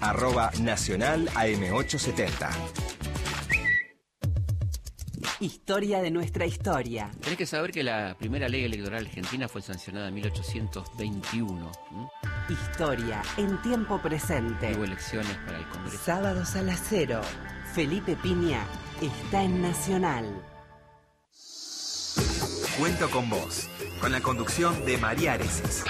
arroba 0.00 0.50
nacional 0.60 1.28
AM870. 1.34 2.81
Historia 5.42 6.00
de 6.00 6.12
nuestra 6.12 6.46
historia. 6.46 7.10
Tenés 7.20 7.36
que 7.36 7.46
saber 7.46 7.72
que 7.72 7.82
la 7.82 8.14
primera 8.16 8.48
ley 8.48 8.62
electoral 8.62 9.06
argentina 9.06 9.48
fue 9.48 9.60
sancionada 9.60 10.06
en 10.06 10.14
1821. 10.14 11.72
Historia 12.48 13.20
en 13.36 13.60
tiempo 13.60 14.00
presente. 14.00 14.72
Hubo 14.72 14.84
elecciones 14.84 15.36
para 15.44 15.58
el 15.58 15.66
Congreso. 15.66 15.98
Sábados 16.04 16.54
a 16.54 16.62
las 16.62 16.80
cero. 16.88 17.22
Felipe 17.74 18.14
Piña 18.22 18.64
está 19.00 19.42
en 19.42 19.60
Nacional. 19.60 20.26
Cuento 22.78 23.10
con 23.10 23.28
vos, 23.28 23.68
con 24.00 24.12
la 24.12 24.20
conducción 24.20 24.84
de 24.84 24.96
María 24.96 25.32
Areces. 25.32 25.82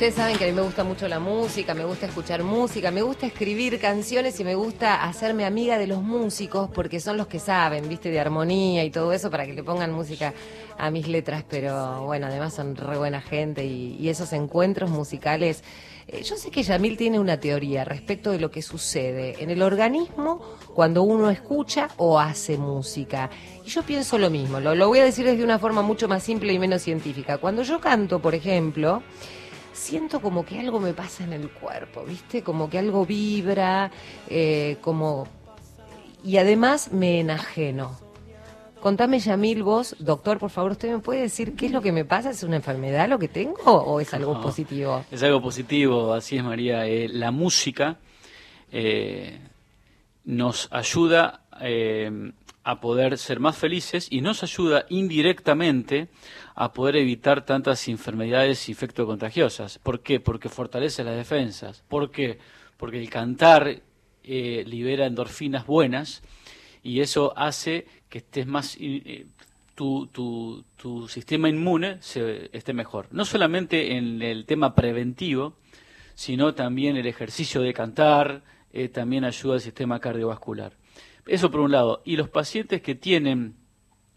Ustedes 0.00 0.14
saben 0.14 0.38
que 0.38 0.44
a 0.44 0.46
mí 0.46 0.54
me 0.54 0.62
gusta 0.62 0.82
mucho 0.82 1.06
la 1.08 1.20
música, 1.20 1.74
me 1.74 1.84
gusta 1.84 2.06
escuchar 2.06 2.42
música, 2.42 2.90
me 2.90 3.02
gusta 3.02 3.26
escribir 3.26 3.78
canciones 3.78 4.40
y 4.40 4.44
me 4.44 4.54
gusta 4.54 5.04
hacerme 5.04 5.44
amiga 5.44 5.76
de 5.76 5.86
los 5.86 6.02
músicos 6.02 6.70
porque 6.72 7.00
son 7.00 7.18
los 7.18 7.26
que 7.26 7.38
saben, 7.38 7.86
viste, 7.86 8.08
de 8.10 8.18
armonía 8.18 8.82
y 8.82 8.90
todo 8.90 9.12
eso 9.12 9.30
para 9.30 9.44
que 9.44 9.52
le 9.52 9.62
pongan 9.62 9.92
música 9.92 10.32
a 10.78 10.90
mis 10.90 11.06
letras. 11.06 11.44
Pero 11.46 12.06
bueno, 12.06 12.28
además 12.28 12.54
son 12.54 12.76
re 12.76 12.96
buena 12.96 13.20
gente 13.20 13.66
y, 13.66 14.08
esos 14.08 14.32
encuentros 14.32 14.88
musicales. 14.88 15.62
eh, 16.08 16.22
yo 16.22 16.36
sé 16.36 16.50
que 16.50 16.62
Yamil 16.62 16.96
tiene 16.96 17.18
una 17.18 17.38
teoría 17.38 17.84
respecto 17.84 18.30
de 18.30 18.40
lo 18.40 18.50
que 18.50 18.62
sucede 18.62 19.36
en 19.42 19.50
el 19.50 19.60
organismo 19.60 20.40
cuando 20.74 21.02
uno 21.02 21.28
escucha 21.28 21.90
o 21.98 22.18
hace 22.18 22.56
música. 22.56 23.28
Y 23.66 23.68
yo 23.68 23.82
pienso 23.82 24.16
lo 24.16 24.30
mismo, 24.30 24.60
lo 24.60 24.88
voy 24.88 25.00
a 25.00 25.04
decir 25.04 25.26
desde 25.26 25.44
una 25.44 25.58
forma 25.58 25.82
mucho 25.82 26.08
más 26.08 26.22
simple 26.22 26.54
y 26.54 26.58
menos 26.58 26.80
científica. 26.80 27.36
Cuando 27.36 27.62
yo 27.64 27.82
canto, 27.82 28.18
por 28.22 28.34
ejemplo, 28.34 29.02
siento 29.72 30.20
como 30.20 30.44
que 30.44 30.60
algo 30.60 30.80
me 30.80 30.92
pasa 30.92 31.24
en 31.24 31.32
el 31.32 31.50
cuerpo, 31.50 32.04
¿viste? 32.04 32.42
Como 32.42 32.68
que 32.68 32.78
algo 32.78 33.04
vibra, 33.06 33.90
eh, 34.28 34.76
como... 34.80 35.26
Y 36.22 36.36
además 36.36 36.92
me 36.92 37.20
enajeno. 37.20 37.98
Contame, 38.80 39.18
Yamil, 39.18 39.62
vos, 39.62 39.94
doctor, 39.98 40.38
por 40.38 40.48
favor, 40.48 40.72
¿usted 40.72 40.90
me 40.90 40.98
puede 41.00 41.20
decir 41.20 41.54
qué 41.54 41.66
es 41.66 41.72
lo 41.72 41.82
que 41.82 41.92
me 41.92 42.06
pasa? 42.06 42.30
¿Es 42.30 42.42
una 42.42 42.56
enfermedad 42.56 43.08
lo 43.08 43.18
que 43.18 43.28
tengo 43.28 43.60
o 43.62 44.00
es 44.00 44.12
algo 44.14 44.34
No, 44.34 44.40
positivo? 44.40 45.04
Es 45.10 45.22
algo 45.22 45.42
positivo, 45.42 46.14
así 46.14 46.38
es 46.38 46.44
María. 46.44 46.86
Eh, 46.86 47.08
la 47.08 47.30
música 47.30 47.98
eh, 48.72 49.38
nos 50.24 50.68
ayuda 50.70 51.42
eh, 51.60 52.32
a 52.70 52.80
poder 52.80 53.18
ser 53.18 53.40
más 53.40 53.56
felices 53.56 54.06
y 54.10 54.20
nos 54.20 54.44
ayuda 54.44 54.86
indirectamente 54.88 56.08
a 56.54 56.72
poder 56.72 56.96
evitar 56.96 57.44
tantas 57.44 57.88
enfermedades 57.88 58.68
infectocontagiosas. 58.68 59.78
¿Por 59.78 60.02
qué? 60.02 60.20
Porque 60.20 60.48
fortalece 60.48 61.02
las 61.02 61.16
defensas. 61.16 61.82
¿Por 61.88 62.12
qué? 62.12 62.38
Porque 62.76 63.00
el 63.00 63.10
cantar 63.10 63.82
eh, 64.22 64.64
libera 64.66 65.06
endorfinas 65.06 65.66
buenas 65.66 66.22
y 66.84 67.00
eso 67.00 67.32
hace 67.36 67.86
que 68.08 68.18
estés 68.18 68.46
más 68.46 68.76
eh, 68.78 69.26
tu, 69.74 70.64
sistema 71.08 71.48
inmune 71.48 71.98
se, 72.00 72.50
esté 72.52 72.72
mejor. 72.72 73.08
No 73.10 73.24
solamente 73.24 73.96
en 73.96 74.22
el 74.22 74.46
tema 74.46 74.76
preventivo, 74.76 75.54
sino 76.14 76.54
también 76.54 76.96
el 76.96 77.06
ejercicio 77.06 77.62
de 77.62 77.72
cantar, 77.72 78.42
eh, 78.72 78.88
también 78.88 79.24
ayuda 79.24 79.54
al 79.54 79.60
sistema 79.60 79.98
cardiovascular. 79.98 80.79
Eso 81.30 81.50
por 81.50 81.60
un 81.60 81.70
lado. 81.70 82.02
Y 82.04 82.16
los 82.16 82.28
pacientes 82.28 82.82
que 82.82 82.94
tienen 82.96 83.54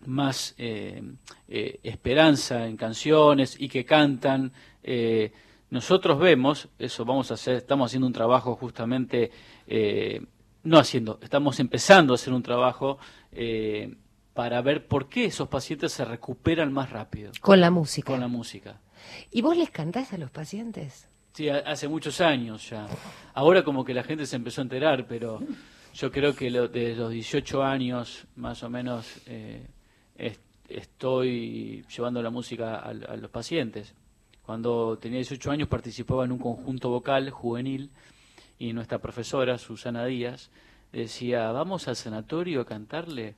más 0.06 0.56
eh, 0.58 1.02
eh, 1.48 1.80
esperanza 1.84 2.68
en 2.68 2.76
canciones 2.76 3.56
y 3.60 3.70
que 3.70 3.86
cantan, 3.86 4.52
eh, 4.84 5.32
nosotros 5.70 6.20
vemos, 6.20 6.70
eso 6.80 7.06
vamos 7.06 7.30
a 7.32 7.36
hacer, 7.36 7.56
estamos 7.58 7.90
haciendo 7.90 8.08
un 8.08 8.14
trabajo 8.14 8.56
justamente, 8.56 9.32
eh, 9.68 10.22
no 10.64 10.80
haciendo, 10.80 11.20
estamos 11.22 11.60
empezando 11.60 12.14
a 12.14 12.16
hacer 12.16 12.34
un 12.34 12.42
trabajo 12.44 12.98
eh, 13.32 13.96
para 14.34 14.62
ver 14.62 14.88
por 14.88 15.08
qué 15.08 15.26
esos 15.26 15.48
pacientes 15.48 15.92
se 15.94 16.04
recuperan 16.06 16.74
más 16.74 16.90
rápido. 16.90 17.32
Con 17.42 17.62
la 17.62 17.70
música. 17.70 18.08
Con 18.08 18.20
la 18.22 18.28
música. 18.28 18.82
¿Y 19.32 19.42
vos 19.44 19.56
les 19.56 19.70
cantás 19.70 20.14
a 20.14 20.18
los 20.18 20.32
pacientes? 20.32 21.08
Sí, 21.34 21.48
ha- 21.50 21.60
hace 21.60 21.88
muchos 21.88 22.22
años 22.22 22.70
ya. 22.70 22.88
Ahora 23.36 23.64
como 23.64 23.86
que 23.86 23.94
la 23.94 24.04
gente 24.04 24.26
se 24.26 24.36
empezó 24.36 24.62
a 24.62 24.64
enterar, 24.64 25.06
pero 25.08 25.40
yo 25.94 26.12
creo 26.12 26.36
que 26.36 26.50
lo- 26.50 26.68
desde 26.68 26.96
los 26.96 27.12
18 27.12 27.64
años 27.64 28.26
más 28.36 28.64
o 28.64 28.70
menos 28.70 29.22
eh, 29.28 29.68
est- 30.18 30.42
estoy 30.70 31.84
llevando 31.96 32.22
la 32.22 32.30
música 32.30 32.76
a, 32.76 32.90
a 32.90 33.16
los 33.18 33.30
pacientes. 33.30 33.94
Cuando 34.44 34.98
tenía 34.98 35.18
18 35.20 35.52
años 35.52 35.68
participaba 35.70 36.26
en 36.26 36.32
un 36.32 36.40
conjunto 36.40 36.90
vocal 36.90 37.30
juvenil 37.30 37.92
y 38.60 38.74
nuestra 38.74 39.00
profesora, 39.00 39.58
Susana 39.58 40.06
Díaz, 40.06 40.50
decía, 40.92 41.52
vamos 41.52 41.88
al 41.88 41.96
sanatorio 41.96 42.62
a 42.62 42.66
cantarle. 42.66 43.36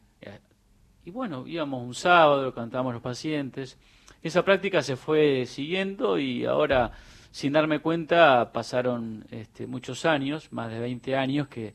Y 1.06 1.12
bueno, 1.12 1.46
íbamos 1.48 1.84
un 1.86 1.94
sábado, 1.94 2.54
cantábamos 2.54 2.94
los 2.94 3.02
pacientes. 3.04 3.78
Esa 4.24 4.44
práctica 4.44 4.82
se 4.82 4.96
fue 4.96 5.46
siguiendo 5.46 6.18
y 6.18 6.46
ahora, 6.46 6.92
sin 7.30 7.54
darme 7.54 7.80
cuenta, 7.80 8.52
pasaron 8.52 9.24
este, 9.30 9.68
muchos 9.68 10.06
años, 10.06 10.52
más 10.52 10.72
de 10.72 10.80
20 10.80 11.16
años, 11.16 11.48
que, 11.48 11.74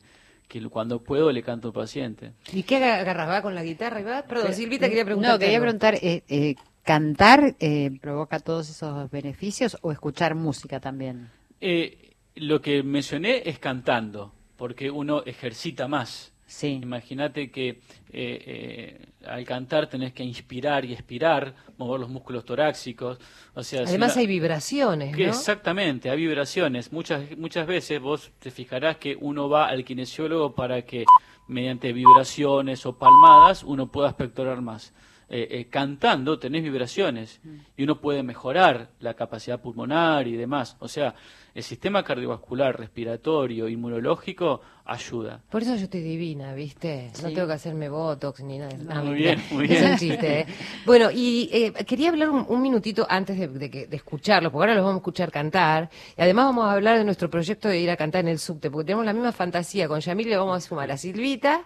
que 0.51 0.61
cuando 0.69 1.01
puedo 1.01 1.31
le 1.31 1.43
canto 1.43 1.69
al 1.69 1.73
paciente. 1.73 2.33
¿Y 2.51 2.63
qué 2.63 2.75
agarras? 2.83 3.29
¿Va 3.29 3.41
con 3.41 3.55
la 3.55 3.63
guitarra 3.63 4.01
y 4.01 4.03
va? 4.03 4.23
Perdón, 4.23 4.53
Silvita 4.53 4.89
quería 4.89 5.05
preguntar. 5.05 5.31
No, 5.31 5.39
quería 5.39 5.61
preguntar, 5.61 5.95
eh, 5.95 6.23
eh, 6.27 6.55
¿cantar 6.83 7.55
eh, 7.61 7.91
provoca 8.01 8.37
todos 8.41 8.69
esos 8.69 9.09
beneficios 9.09 9.77
o 9.81 9.93
escuchar 9.93 10.35
música 10.35 10.81
también? 10.81 11.29
Eh, 11.61 12.15
lo 12.35 12.61
que 12.61 12.83
mencioné 12.83 13.43
es 13.45 13.59
cantando, 13.59 14.33
porque 14.57 14.91
uno 14.91 15.23
ejercita 15.25 15.87
más. 15.87 16.33
Sí. 16.51 16.79
Imagínate 16.83 17.49
que 17.49 17.69
eh, 17.69 17.79
eh, 18.11 19.05
al 19.25 19.45
cantar 19.45 19.87
tenés 19.87 20.11
que 20.11 20.21
inspirar 20.23 20.83
y 20.83 20.91
expirar, 20.91 21.55
mover 21.77 22.01
los 22.01 22.09
músculos 22.09 22.43
torácicos. 22.43 23.19
O 23.53 23.63
sea, 23.63 23.85
si 23.85 23.89
Además 23.91 24.13
una- 24.13 24.21
hay 24.21 24.27
vibraciones, 24.27 25.15
que 25.15 25.23
¿no? 25.27 25.29
Exactamente, 25.29 26.09
hay 26.09 26.17
vibraciones. 26.17 26.91
Muchas, 26.91 27.37
muchas 27.37 27.65
veces 27.65 28.01
vos 28.01 28.31
te 28.39 28.51
fijarás 28.51 28.97
que 28.97 29.17
uno 29.19 29.47
va 29.47 29.67
al 29.69 29.85
kinesiólogo 29.85 30.53
para 30.53 30.81
que 30.81 31.05
mediante 31.47 31.93
vibraciones 31.93 32.85
o 32.85 32.97
palmadas 32.97 33.63
uno 33.63 33.89
pueda 33.89 34.09
expectorar 34.09 34.61
más. 34.61 34.93
Eh, 35.33 35.47
eh, 35.49 35.67
cantando 35.69 36.37
tenés 36.39 36.61
vibraciones 36.61 37.39
y 37.77 37.83
uno 37.83 38.01
puede 38.01 38.21
mejorar 38.21 38.89
la 38.99 39.13
capacidad 39.13 39.61
pulmonar 39.61 40.27
y 40.27 40.35
demás. 40.35 40.75
O 40.79 40.89
sea, 40.89 41.15
el 41.55 41.63
sistema 41.63 42.03
cardiovascular, 42.03 42.77
respiratorio, 42.77 43.69
inmunológico 43.69 44.59
ayuda. 44.83 45.39
Por 45.49 45.61
eso 45.61 45.75
yo 45.77 45.83
estoy 45.83 46.01
divina, 46.01 46.53
¿viste? 46.53 47.11
No 47.23 47.29
tengo 47.31 47.47
que 47.47 47.53
hacerme 47.53 47.87
botox 47.87 48.41
ni 48.41 48.57
nada. 48.59 48.71
Ah, 48.89 49.01
Muy 49.03 49.11
mentira. 49.11 49.35
bien, 49.35 49.41
muy 49.51 49.63
Es 49.71 49.79
bien. 49.79 49.91
un 49.93 49.97
chiste, 49.97 50.39
¿eh? 50.41 50.45
Bueno, 50.85 51.09
y 51.13 51.49
eh, 51.53 51.71
quería 51.85 52.09
hablar 52.09 52.29
un, 52.29 52.45
un 52.49 52.61
minutito 52.61 53.07
antes 53.09 53.39
de, 53.39 53.47
de 53.47 53.71
que- 53.71 53.87
de 53.87 53.95
escucharlos, 53.95 54.51
porque 54.51 54.63
ahora 54.63 54.75
los 54.75 54.83
vamos 54.83 54.97
a 54.97 55.01
escuchar 55.01 55.31
cantar. 55.31 55.89
Y 56.17 56.21
además 56.21 56.45
vamos 56.47 56.65
a 56.65 56.73
hablar 56.73 56.97
de 56.97 57.05
nuestro 57.05 57.29
proyecto 57.29 57.69
de 57.69 57.79
ir 57.79 57.89
a 57.89 57.95
cantar 57.95 58.19
en 58.25 58.27
el 58.27 58.39
subte, 58.39 58.69
porque 58.69 58.87
tenemos 58.87 59.05
la 59.05 59.13
misma 59.13 59.31
fantasía. 59.31 59.87
Con 59.87 60.01
Yamil 60.01 60.29
le 60.29 60.35
vamos 60.35 60.57
a 60.57 60.59
sumar 60.67 60.91
a 60.91 60.97
Silvita. 60.97 61.61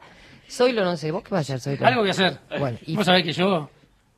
Soylo, 0.48 0.84
no 0.84 0.98
sé. 0.98 1.12
¿Vos 1.12 1.24
qué 1.24 1.32
vas 1.32 1.50
a 1.50 1.56
hacer? 1.56 1.84
Algo 1.84 2.02
voy 2.02 2.10
a 2.10 2.12
hacer. 2.12 2.40
Bueno, 2.60 2.78
y 2.86 2.96
Vos 2.96 3.06
sabés 3.06 3.24
que 3.24 3.34
yo 3.34 3.70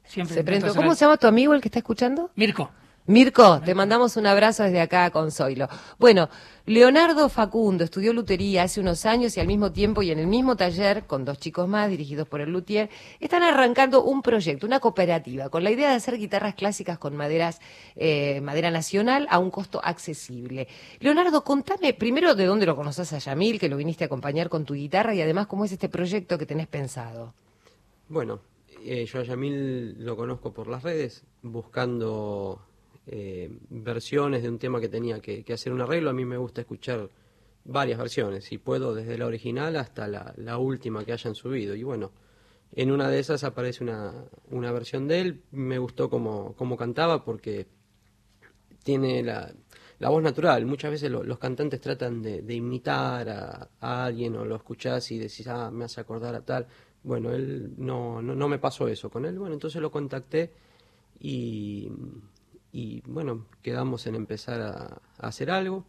siempre 0.06 0.34
se 0.36 0.40
hacer 0.42 0.76
¿Cómo 0.76 0.96
se 0.96 1.06
llama 1.06 1.18
tu 1.18 1.28
amigo 1.28 1.54
el 1.54 1.62
que 1.62 1.68
está 1.68 1.80
escuchando? 1.80 2.32
Mirko. 2.36 2.70
Mirko, 3.08 3.62
te 3.62 3.74
mandamos 3.74 4.18
un 4.18 4.28
abrazo 4.28 4.64
desde 4.64 4.82
acá 4.82 5.10
con 5.12 5.32
Zoilo. 5.32 5.70
Bueno, 5.98 6.28
Leonardo 6.66 7.30
Facundo 7.30 7.86
estudió 7.86 8.12
lutería 8.12 8.64
hace 8.64 8.82
unos 8.82 9.06
años 9.06 9.38
y 9.38 9.40
al 9.40 9.48
mismo 9.48 9.72
tiempo 9.72 10.02
y 10.02 10.12
en 10.12 10.20
el 10.20 10.28
mismo 10.28 10.58
taller, 10.58 11.06
con 11.06 11.24
dos 11.24 11.40
chicos 11.40 11.70
más 11.70 11.90
dirigidos 11.90 12.28
por 12.28 12.42
el 12.42 12.50
luthier, 12.50 12.90
están 13.22 13.44
arrancando 13.44 14.04
un 14.04 14.22
proyecto, 14.22 14.68
una 14.68 14.82
cooperativa, 14.82 15.48
con 15.48 15.64
la 15.64 15.72
idea 15.72 15.90
de 15.90 15.96
hacer 15.96 16.18
guitarras 16.18 16.56
clásicas 16.56 16.98
con 17.00 17.16
maderas, 17.16 17.62
eh, 17.96 18.42
madera 18.42 18.72
nacional 18.72 19.26
a 19.30 19.40
un 19.40 19.52
costo 19.52 19.80
accesible. 19.82 20.68
Leonardo, 21.00 21.46
contame 21.46 21.94
primero 21.94 22.36
de 22.36 22.46
dónde 22.46 22.66
lo 22.66 22.76
conoces 22.76 23.14
a 23.14 23.20
Yamil, 23.20 23.58
que 23.58 23.70
lo 23.70 23.78
viniste 23.78 24.04
a 24.04 24.08
acompañar 24.08 24.50
con 24.50 24.66
tu 24.66 24.74
guitarra 24.74 25.16
y 25.16 25.22
además 25.22 25.48
cómo 25.48 25.64
es 25.64 25.72
este 25.72 25.88
proyecto 25.88 26.38
que 26.38 26.46
tenés 26.46 26.68
pensado. 26.68 27.34
Bueno, 28.10 28.42
eh, 28.84 29.06
yo 29.06 29.22
a 29.22 29.24
Yamil 29.24 29.96
lo 30.04 30.18
conozco 30.18 30.52
por 30.52 30.68
las 30.68 30.84
redes, 30.84 31.24
buscando 31.42 32.67
eh, 33.10 33.50
versiones 33.70 34.44
de 34.44 34.50
un 34.50 34.60
tema 34.60 34.82
que 34.82 34.90
tenía 34.90 35.22
que, 35.22 35.46
hacer 35.54 35.72
un 35.72 35.82
arreglo. 35.82 36.10
A 36.10 36.14
mí 36.14 36.26
me 36.26 36.38
gusta 36.38 36.62
escuchar 36.62 37.10
varias 37.64 37.98
versiones, 37.98 38.46
si 38.46 38.58
puedo, 38.58 38.94
desde 38.94 39.18
la 39.18 39.26
original 39.26 39.78
hasta 39.78 40.08
la, 40.08 40.58
última 40.58 41.06
que 41.06 41.14
hayan 41.14 41.34
subido. 41.34 41.74
Y 41.76 41.84
bueno, 41.84 42.12
en 42.74 42.92
una 42.92 43.10
de 43.10 43.20
esas 43.20 43.44
aparece 43.46 43.84
una, 43.84 44.14
una 44.50 44.72
versión 44.72 45.08
de 45.08 45.22
él. 45.22 45.44
Me 45.52 45.78
gustó 45.80 46.10
como, 46.10 46.54
como 46.56 46.76
cantaba 46.76 47.24
porque 47.24 47.68
tiene 48.84 49.24
la, 49.24 49.54
voz 50.00 50.22
natural. 50.22 50.66
Muchas 50.66 50.92
veces 50.92 51.10
lo- 51.10 51.24
los 51.24 51.40
cantantes 51.40 51.80
tratan 51.80 52.22
de, 52.22 52.54
imitar 52.54 53.30
a, 53.30 53.70
alguien 53.80 54.36
o 54.36 54.46
lo 54.46 54.58
escuchás 54.58 55.12
y 55.12 55.18
decís, 55.18 55.48
ah, 55.48 55.72
me 55.72 55.86
hace 55.86 56.02
acordar 56.02 56.36
a 56.36 56.42
tal. 56.42 56.68
Bueno, 57.04 57.32
él 57.32 57.74
no, 57.78 58.22
no 58.22 58.48
me 58.50 58.60
pasó 58.60 58.88
eso 58.90 59.10
con 59.10 59.26
él. 59.26 59.40
Bueno, 59.40 59.54
entonces 59.54 59.82
lo 59.82 59.92
contacté 59.92 60.52
y, 61.20 61.90
y 62.72 63.02
bueno, 63.06 63.46
quedamos 63.62 64.06
en 64.08 64.16
empezar 64.16 64.62
a, 64.62 65.02
a 65.20 65.28
hacer 65.28 65.50
algo. 65.52 65.86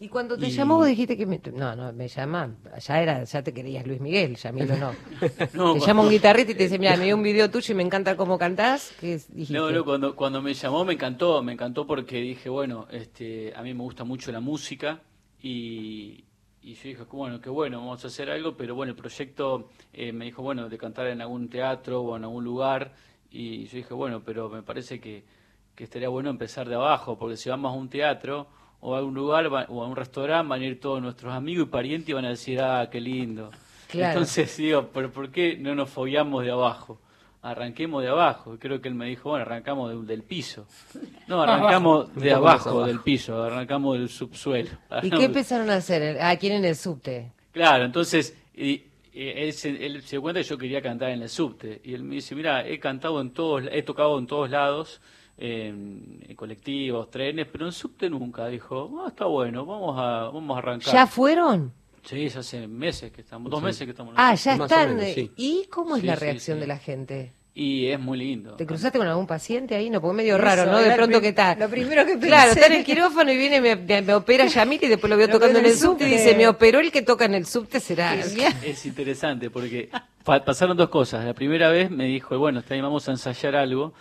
Y 0.00 0.08
cuando 0.08 0.36
te 0.36 0.48
Y- 0.48 0.50
llamó 0.50 0.76
vos 0.78 0.88
dijiste 0.88 1.16
que 1.16 1.26
me... 1.26 1.40
No, 1.54 1.76
no, 1.76 1.92
me 1.92 2.08
llama, 2.08 2.56
ya 2.84 3.00
era, 3.00 3.22
ya 3.22 3.42
te 3.42 3.52
querías 3.54 3.86
Luis 3.86 4.00
Miguel, 4.00 4.36
Yamil 4.36 4.72
o 4.72 4.76
no. 4.76 4.92
No, 5.54 5.74
te 5.74 5.80
llama 5.80 6.02
un 6.02 6.10
guitarrista 6.10 6.50
y 6.52 6.54
te 6.56 6.64
dice, 6.64 6.78
mira, 6.78 6.96
me 6.96 7.04
dio 7.04 7.14
un 7.14 7.22
video 7.22 7.48
tuyo 7.50 7.72
y 7.72 7.76
me 7.76 7.82
encanta 7.84 8.16
cómo 8.16 8.36
cantás. 8.38 8.92
¿Qué 9.00 9.20
dijiste? 9.28 9.52
No, 9.52 9.70
no, 9.70 9.84
cuando, 9.84 10.16
cuando 10.16 10.42
me 10.42 10.54
llamó 10.54 10.84
me 10.84 10.94
encantó, 10.94 11.42
me 11.42 11.52
encantó 11.52 11.86
porque 11.86 12.16
dije, 12.20 12.48
bueno, 12.48 12.88
este, 12.90 13.52
a 13.54 13.62
mí 13.62 13.74
me 13.74 13.82
gusta 13.82 14.02
mucho 14.02 14.32
la 14.32 14.40
música 14.40 15.00
y, 15.40 16.24
y 16.62 16.74
yo 16.74 16.82
dije, 16.84 17.04
bueno, 17.12 17.40
qué 17.40 17.50
bueno, 17.50 17.78
vamos 17.78 18.02
a 18.04 18.08
hacer 18.08 18.30
algo, 18.30 18.56
pero 18.56 18.74
bueno, 18.74 18.90
el 18.92 18.96
proyecto 18.96 19.68
eh, 19.92 20.12
me 20.12 20.24
dijo, 20.24 20.42
bueno, 20.42 20.68
de 20.68 20.78
cantar 20.78 21.06
en 21.08 21.20
algún 21.20 21.48
teatro 21.48 22.00
o 22.00 22.16
en 22.16 22.24
algún 22.24 22.42
lugar 22.44 22.94
y 23.30 23.66
yo 23.66 23.76
dije, 23.76 23.94
bueno, 23.94 24.22
pero 24.24 24.48
me 24.48 24.62
parece 24.62 25.00
que, 25.00 25.22
que 25.74 25.84
estaría 25.84 26.08
bueno 26.08 26.30
empezar 26.30 26.68
de 26.68 26.74
abajo, 26.74 27.18
porque 27.18 27.36
si 27.36 27.48
vamos 27.50 27.72
a 27.72 27.76
un 27.76 27.88
teatro 27.88 28.46
o 28.80 28.94
a 28.96 29.02
un 29.02 29.14
lugar 29.14 29.46
o 29.46 29.82
a 29.82 29.86
un 29.86 29.96
restaurante 29.96 30.48
van 30.48 30.60
a 30.62 30.64
ir 30.64 30.80
todos 30.80 31.00
nuestros 31.00 31.32
amigos 31.32 31.66
y 31.68 31.70
parientes 31.70 32.08
y 32.08 32.12
van 32.12 32.24
a 32.24 32.30
decir, 32.30 32.60
ah, 32.60 32.88
qué 32.90 33.00
lindo. 33.00 33.50
Claro. 33.88 34.12
Entonces 34.12 34.56
digo, 34.58 34.88
¿pero 34.92 35.10
por 35.10 35.30
qué 35.30 35.56
no 35.56 35.74
nos 35.74 35.88
fogueamos 35.90 36.44
de 36.44 36.50
abajo? 36.50 36.98
Arranquemos 37.42 38.02
de 38.02 38.08
abajo. 38.08 38.56
Creo 38.60 38.80
que 38.80 38.88
él 38.88 38.94
me 38.94 39.06
dijo, 39.06 39.30
bueno, 39.30 39.44
arrancamos 39.44 39.90
de- 39.90 40.06
del 40.14 40.22
piso. 40.22 40.66
No, 41.26 41.42
arrancamos 41.42 42.04
Abajo. 42.06 42.20
de 42.20 42.32
abajo, 42.32 42.68
abajo. 42.70 42.86
del 42.86 43.00
piso, 43.00 43.42
arrancamos 43.42 43.98
del 43.98 44.08
subsuelo. 44.08 44.70
¿Y 45.02 45.10
qué 45.10 45.24
empezaron 45.24 45.68
a 45.70 45.76
hacer? 45.76 46.18
¿quién 46.38 46.52
en 46.52 46.64
el 46.64 46.76
subte? 46.76 47.32
Claro, 47.52 47.84
entonces 47.84 48.36
y, 48.54 48.84
y 49.12 49.28
él, 49.28 49.52
se, 49.52 49.70
él 49.84 50.02
se 50.02 50.10
dio 50.16 50.22
cuenta 50.22 50.40
que 50.40 50.46
yo 50.46 50.56
quería 50.56 50.80
cantar 50.80 51.10
en 51.10 51.22
el 51.22 51.28
subte. 51.28 51.80
Y 51.84 51.94
él 51.94 52.04
me 52.04 52.14
dice, 52.16 52.34
mira, 52.36 52.66
he 52.66 52.78
cantado 52.78 53.20
en 53.20 53.30
todos, 53.32 53.64
he 53.72 53.82
tocado 53.82 54.18
en 54.20 54.26
todos 54.28 54.48
lados, 54.48 55.00
en, 55.38 56.24
en 56.28 56.36
colectivos, 56.36 57.10
trenes, 57.10 57.46
pero 57.50 57.66
en 57.66 57.72
subte 57.72 58.08
nunca. 58.08 58.46
Dijo, 58.48 59.02
ah, 59.04 59.08
está 59.08 59.24
bueno, 59.26 59.64
vamos 59.66 59.96
a, 59.98 60.30
vamos 60.32 60.54
a 60.56 60.58
arrancar. 60.58 60.92
¿Ya 60.92 61.06
fueron? 61.06 61.72
Sí, 62.04 62.28
ya 62.28 62.40
hace 62.40 62.66
meses 62.66 63.12
que 63.12 63.20
estamos, 63.20 63.50
dos 63.50 63.60
Sí. 63.60 63.66
meses 63.66 63.84
que 63.84 63.90
estamos. 63.90 64.14
en 64.14 64.20
Ah, 64.20 64.34
ya 64.34 64.54
están. 64.54 64.98
eh, 65.00 65.30
¿Y 65.36 65.66
cómo 65.70 65.96
es 65.96 66.00
Sí, 66.02 66.06
la 66.06 66.16
reacción 66.16 66.56
sí. 66.56 66.60
de 66.60 66.66
la 66.66 66.78
gente? 66.78 67.32
Y 67.54 67.86
es 67.88 68.00
muy 68.00 68.16
lindo. 68.18 68.54
¿Te 68.54 68.64
cruzaste 68.66 68.96
con 68.96 69.06
algún 69.06 69.26
paciente 69.26 69.74
ahí? 69.74 69.90
No, 69.90 70.00
porque 70.00 70.12
es 70.12 70.16
medio 70.16 70.36
Eso, 70.36 70.42
raro, 70.44 70.66
¿no? 70.72 70.78
De 70.78 70.90
pronto 70.94 71.20
que 71.20 71.28
está. 71.28 71.54
lo 71.54 71.68
primero 71.68 72.06
que 72.06 72.18
Claro, 72.18 72.46
pensé. 72.54 72.60
está 72.60 72.72
en 72.72 72.78
el 72.80 72.84
quirófano 72.84 73.30
y 73.30 73.36
viene, 73.36 73.60
me, 73.60 73.76
me- 73.76 74.00
me 74.00 74.14
opera 74.14 74.46
Yamil 74.46 74.80
y 74.82 74.88
después 74.88 75.10
lo 75.10 75.18
veo 75.18 75.26
Lo 75.28 75.34
tocando 75.34 75.58
en 75.58 75.66
el 75.66 75.76
subte 75.76 76.08
y 76.08 76.12
dice, 76.12 76.34
me 76.34 76.48
operó 76.48 76.80
el 76.80 76.90
que 76.90 77.02
toca 77.02 77.26
en 77.26 77.34
el 77.34 77.44
subte, 77.44 77.78
será. 77.78 78.14
Es 78.14 78.86
interesante 78.86 79.50
porque 79.50 79.90
pa- 80.24 80.42
pasaron 80.42 80.78
dos 80.78 80.88
cosas. 80.88 81.26
La 81.26 81.34
primera 81.34 81.68
vez 81.70 81.90
me 81.90 82.06
dijo, 82.06 82.38
bueno, 82.38 82.60
está 82.60 82.72
bien, 82.74 82.84
vamos 82.84 83.06
a 83.08 83.12
ensayar 83.12 83.54
algo. 83.54 83.92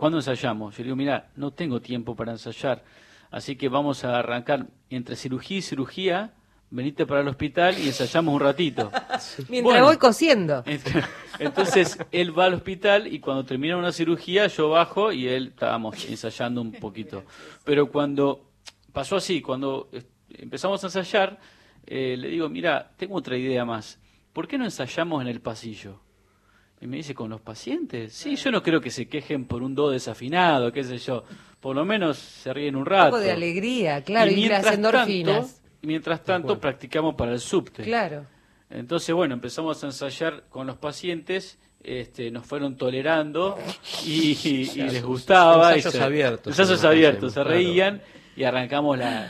¿Cuándo 0.00 0.16
ensayamos? 0.16 0.74
Yo 0.78 0.78
le 0.78 0.84
digo, 0.84 0.96
mira, 0.96 1.28
no 1.36 1.50
tengo 1.50 1.82
tiempo 1.82 2.16
para 2.16 2.32
ensayar. 2.32 2.82
Así 3.30 3.56
que 3.56 3.68
vamos 3.68 4.02
a 4.02 4.18
arrancar 4.18 4.66
entre 4.88 5.14
cirugía 5.14 5.58
y 5.58 5.60
cirugía. 5.60 6.32
Venite 6.70 7.04
para 7.04 7.20
el 7.20 7.28
hospital 7.28 7.76
y 7.78 7.88
ensayamos 7.88 8.32
un 8.32 8.40
ratito. 8.40 8.90
Mientras 9.50 9.74
Bueno. 9.74 9.84
voy 9.84 9.98
cosiendo. 9.98 10.64
Entonces 11.38 11.98
él 12.12 12.36
va 12.36 12.46
al 12.46 12.54
hospital 12.54 13.08
y 13.12 13.20
cuando 13.20 13.44
termina 13.44 13.76
una 13.76 13.92
cirugía 13.92 14.46
yo 14.46 14.70
bajo 14.70 15.12
y 15.12 15.28
él 15.28 15.48
estábamos 15.48 16.02
ensayando 16.08 16.62
un 16.62 16.72
poquito. 16.72 17.24
Pero 17.64 17.90
cuando 17.90 18.52
pasó 18.94 19.16
así, 19.16 19.42
cuando 19.42 19.90
empezamos 20.30 20.82
a 20.82 20.86
ensayar, 20.86 21.38
eh, 21.86 22.16
le 22.16 22.28
digo, 22.28 22.48
mira, 22.48 22.90
tengo 22.96 23.16
otra 23.16 23.36
idea 23.36 23.66
más. 23.66 24.00
¿Por 24.32 24.48
qué 24.48 24.56
no 24.56 24.64
ensayamos 24.64 25.20
en 25.20 25.28
el 25.28 25.42
pasillo? 25.42 26.00
Y 26.82 26.86
me 26.86 26.96
dice, 26.96 27.14
¿con 27.14 27.28
los 27.30 27.40
pacientes? 27.42 28.12
Sí, 28.14 28.36
yo 28.36 28.50
no 28.50 28.62
creo 28.62 28.80
que 28.80 28.90
se 28.90 29.06
quejen 29.06 29.44
por 29.44 29.62
un 29.62 29.74
do 29.74 29.90
desafinado, 29.90 30.72
qué 30.72 30.82
sé 30.82 30.96
yo. 30.98 31.24
Por 31.60 31.76
lo 31.76 31.84
menos 31.84 32.16
se 32.18 32.52
ríen 32.54 32.74
un 32.74 32.82
Un 32.82 32.86
rato. 32.86 33.10
poco 33.10 33.20
de 33.20 33.32
alegría, 33.32 34.02
claro, 34.02 34.30
y, 34.30 34.36
las 34.36 34.48
mientras 34.50 34.74
endorfinas. 34.74 35.36
tanto, 35.36 35.60
mientras 35.82 36.24
tanto 36.24 36.58
practicamos 36.58 37.14
para 37.16 37.32
el 37.32 37.40
subte. 37.40 37.82
Claro. 37.82 38.24
Entonces, 38.70 39.14
bueno, 39.14 39.34
empezamos 39.34 39.82
a 39.84 39.86
ensayar 39.88 40.44
con 40.48 40.66
los 40.66 40.78
pacientes, 40.78 41.58
este, 41.82 42.30
nos 42.30 42.46
fueron 42.46 42.76
tolerando 42.76 43.58
y, 44.06 44.38
y- 44.42 44.70
y 44.74 44.82
les 44.90 45.02
gustaba. 45.04 45.74
Ensayos 45.74 45.94
y 45.94 45.98
se- 45.98 46.04
abiertos, 46.04 46.58
Ensayos 46.58 46.84
abiertos, 46.84 47.32
se 47.32 47.40
claro. 47.40 47.50
reían 47.50 48.00
y 48.36 48.44
arrancamos 48.44 48.96
la, 48.96 49.28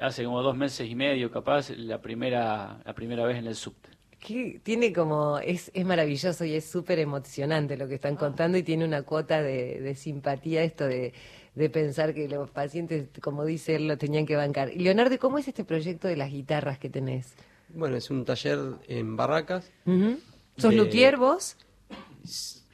hace 0.00 0.24
como 0.24 0.42
dos 0.42 0.56
meses 0.56 0.88
y 0.90 0.94
medio 0.96 1.30
capaz, 1.30 1.70
la 1.70 2.00
primera, 2.00 2.78
la 2.84 2.94
primera 2.94 3.24
vez 3.26 3.36
en 3.38 3.46
el 3.46 3.54
subte. 3.54 3.90
Que 4.20 4.60
tiene 4.62 4.92
como, 4.92 5.38
es, 5.38 5.70
es 5.72 5.84
maravilloso 5.86 6.44
y 6.44 6.54
es 6.54 6.66
súper 6.66 6.98
emocionante 6.98 7.76
lo 7.78 7.88
que 7.88 7.94
están 7.94 8.16
contando 8.16 8.58
y 8.58 8.62
tiene 8.62 8.84
una 8.84 9.02
cuota 9.02 9.42
de, 9.42 9.80
de 9.80 9.94
simpatía 9.94 10.62
esto 10.62 10.86
de, 10.86 11.14
de 11.54 11.70
pensar 11.70 12.12
que 12.14 12.28
los 12.28 12.50
pacientes, 12.50 13.08
como 13.22 13.46
dice 13.46 13.76
él, 13.76 13.88
lo 13.88 13.96
tenían 13.96 14.26
que 14.26 14.36
bancar. 14.36 14.72
Y 14.74 14.80
Leonardo, 14.80 15.18
¿cómo 15.18 15.38
es 15.38 15.48
este 15.48 15.64
proyecto 15.64 16.06
de 16.06 16.16
las 16.16 16.30
guitarras 16.30 16.78
que 16.78 16.90
tenés? 16.90 17.32
Bueno, 17.68 17.96
es 17.96 18.10
un 18.10 18.24
taller 18.26 18.58
en 18.88 19.16
Barracas. 19.16 19.70
¿Sos 20.58 20.70
de- 20.70 20.76
luthier 20.76 21.16
vos? 21.16 21.56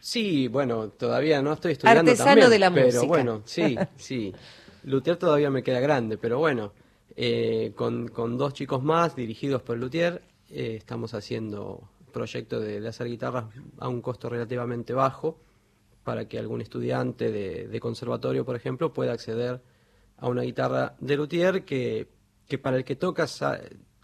Sí, 0.01 0.49
bueno, 0.49 0.89
todavía 0.91 1.43
no 1.43 1.53
estoy 1.53 1.73
estudiando 1.73 2.11
Artesano 2.11 2.31
también, 2.31 2.51
de 2.51 2.59
la 2.59 2.71
pero 2.71 2.87
música. 2.87 3.07
bueno, 3.07 3.43
sí, 3.47 3.79
sí. 3.97 4.35
Luthier 4.85 5.17
todavía 5.17 5.51
me 5.51 5.63
queda 5.63 5.81
grande, 5.81 6.17
pero 6.19 6.39
bueno, 6.39 6.73
eh, 7.17 7.73
con, 7.77 8.09
con 8.09 8.37
dos 8.39 8.53
chicos 8.55 8.83
más 8.83 9.17
dirigidos 9.17 9.63
por 9.63 9.77
Luthier, 9.79 10.23
eh, 10.51 10.77
estamos 10.77 11.15
haciendo 11.15 11.89
proyecto 12.13 12.61
de, 12.61 12.87
hacer 12.89 13.09
guitarras 13.09 13.45
a 13.79 13.89
un 13.89 14.01
costo 14.01 14.29
relativamente 14.29 14.95
bajo 14.95 15.39
para 16.03 16.29
que 16.29 16.39
algún 16.39 16.61
estudiante 16.61 17.31
de, 17.31 17.81
conservatorio, 17.81 18.45
por 18.45 18.57
ejemplo, 18.57 18.93
pueda 18.93 19.13
acceder 19.13 19.61
a 20.17 20.29
una 20.29 20.43
guitarra 20.43 20.95
de 21.01 21.17
Luthier 21.17 21.65
que, 21.65 22.09
que 22.47 22.59
para 22.59 22.77
el 22.77 22.85
que 22.85 22.97
tocas 22.97 23.43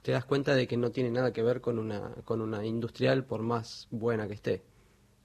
te 0.03 0.13
das 0.13 0.25
cuenta 0.25 0.55
de 0.55 0.67
que 0.67 0.77
no 0.77 0.91
tiene 0.91 1.11
nada 1.11 1.33
que 1.33 1.43
ver 1.43 1.61
con 1.61 1.79
una, 1.79 2.13
con 2.25 2.41
una 2.41 2.67
industrial 2.67 3.25
por 3.25 3.43
más 3.43 3.87
buena 3.91 4.27
que 4.27 4.35
esté. 4.35 4.63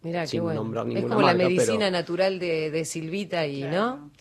Mirá, 0.04 0.26
qué 0.28 0.40
bueno. 0.40 0.62
nombrar 0.64 0.88
Es 0.90 1.06
como 1.06 1.22
la 1.22 1.34
pero- 1.36 1.50
medicina 1.50 1.90
natural 1.90 2.38
de, 2.40 2.70
de 2.72 2.86
Silvita 2.86 3.46
y, 3.48 3.64
¿no? 3.64 4.12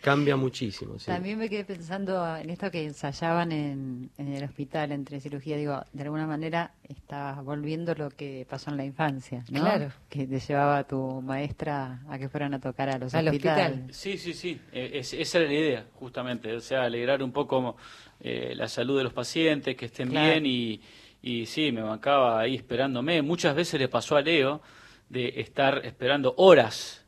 Cambia 0.00 0.36
muchísimo, 0.36 0.98
sí. 0.98 1.06
También 1.06 1.38
me 1.38 1.48
quedé 1.48 1.64
pensando 1.64 2.36
en 2.36 2.50
esto 2.50 2.70
que 2.70 2.84
ensayaban 2.84 3.52
en, 3.52 4.10
en 4.18 4.32
el 4.34 4.42
hospital 4.44 4.90
entre 4.92 5.20
cirugía. 5.20 5.56
Digo, 5.56 5.80
de 5.92 6.02
alguna 6.02 6.26
manera 6.26 6.72
está 6.88 7.40
volviendo 7.42 7.94
lo 7.94 8.10
que 8.10 8.44
pasó 8.50 8.70
en 8.70 8.76
la 8.76 8.84
infancia, 8.84 9.44
¿no? 9.50 9.60
Claro. 9.60 9.92
Que 10.08 10.26
te 10.26 10.40
llevaba 10.40 10.78
a 10.78 10.84
tu 10.86 11.22
maestra 11.22 12.02
a 12.08 12.18
que 12.18 12.28
fueran 12.28 12.52
a 12.54 12.60
tocar 12.60 12.90
a 12.90 12.98
los 12.98 13.14
Al 13.14 13.28
hospitales. 13.28 13.96
Sí, 13.96 14.18
sí, 14.18 14.34
sí, 14.34 14.60
eh, 14.72 14.90
es- 14.94 15.14
esa 15.14 15.38
era 15.38 15.46
la 15.46 15.54
idea, 15.54 15.86
justamente, 15.94 16.52
o 16.52 16.60
sea, 16.60 16.82
alegrar 16.82 17.22
un 17.22 17.30
poco 17.32 17.76
eh, 18.20 18.54
la 18.56 18.68
salud 18.68 18.98
de 18.98 19.04
los 19.04 19.12
pacientes, 19.12 19.76
que 19.76 19.86
estén 19.86 20.08
Claro. 20.08 20.32
bien 20.32 20.46
y, 20.46 20.80
y 21.22 21.46
sí, 21.46 21.70
me 21.72 21.82
bancaba 21.82 22.40
ahí 22.40 22.56
esperándome. 22.56 23.22
Muchas 23.22 23.54
veces 23.54 23.78
le 23.78 23.88
pasó 23.88 24.16
a 24.16 24.20
Leo 24.22 24.60
de 25.08 25.40
estar 25.40 25.82
esperando 25.84 26.34
horas 26.38 27.04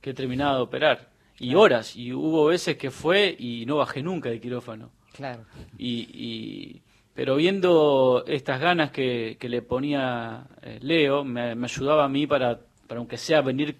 que 0.00 0.14
terminaba 0.14 0.56
de 0.56 0.62
operar, 0.62 1.10
y 1.38 1.54
horas, 1.54 1.96
y 1.96 2.12
hubo 2.12 2.46
veces 2.46 2.76
que 2.76 2.90
fue 2.90 3.34
y 3.38 3.64
no 3.66 3.76
bajé 3.76 4.02
nunca 4.02 4.28
de 4.30 4.40
quirófano. 4.40 4.90
Claro. 5.12 5.44
Y, 5.78 6.08
y- 6.12 6.82
pero 7.14 7.36
viendo 7.36 8.24
estas 8.26 8.60
ganas 8.60 8.90
que, 8.92 9.36
que 9.38 9.48
le 9.48 9.60
ponía 9.62 10.46
eh, 10.62 10.78
Leo, 10.80 11.24
me, 11.24 11.54
me 11.54 11.66
ayudaba 11.66 12.04
a 12.04 12.08
mí 12.08 12.26
para, 12.26 12.60
para 12.86 12.98
aunque 12.98 13.18
sea 13.18 13.40
venir. 13.42 13.76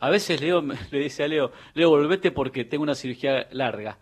A 0.00 0.10
veces 0.10 0.40
Leo 0.40 0.60
me- 0.62 0.76
le 0.90 0.98
dice 0.98 1.24
a 1.24 1.28
Leo, 1.28 1.50
Leo, 1.74 1.88
volvete 1.90 2.30
porque 2.30 2.64
tengo 2.64 2.82
una 2.82 2.94
cirugía 2.94 3.48
larga. 3.52 3.98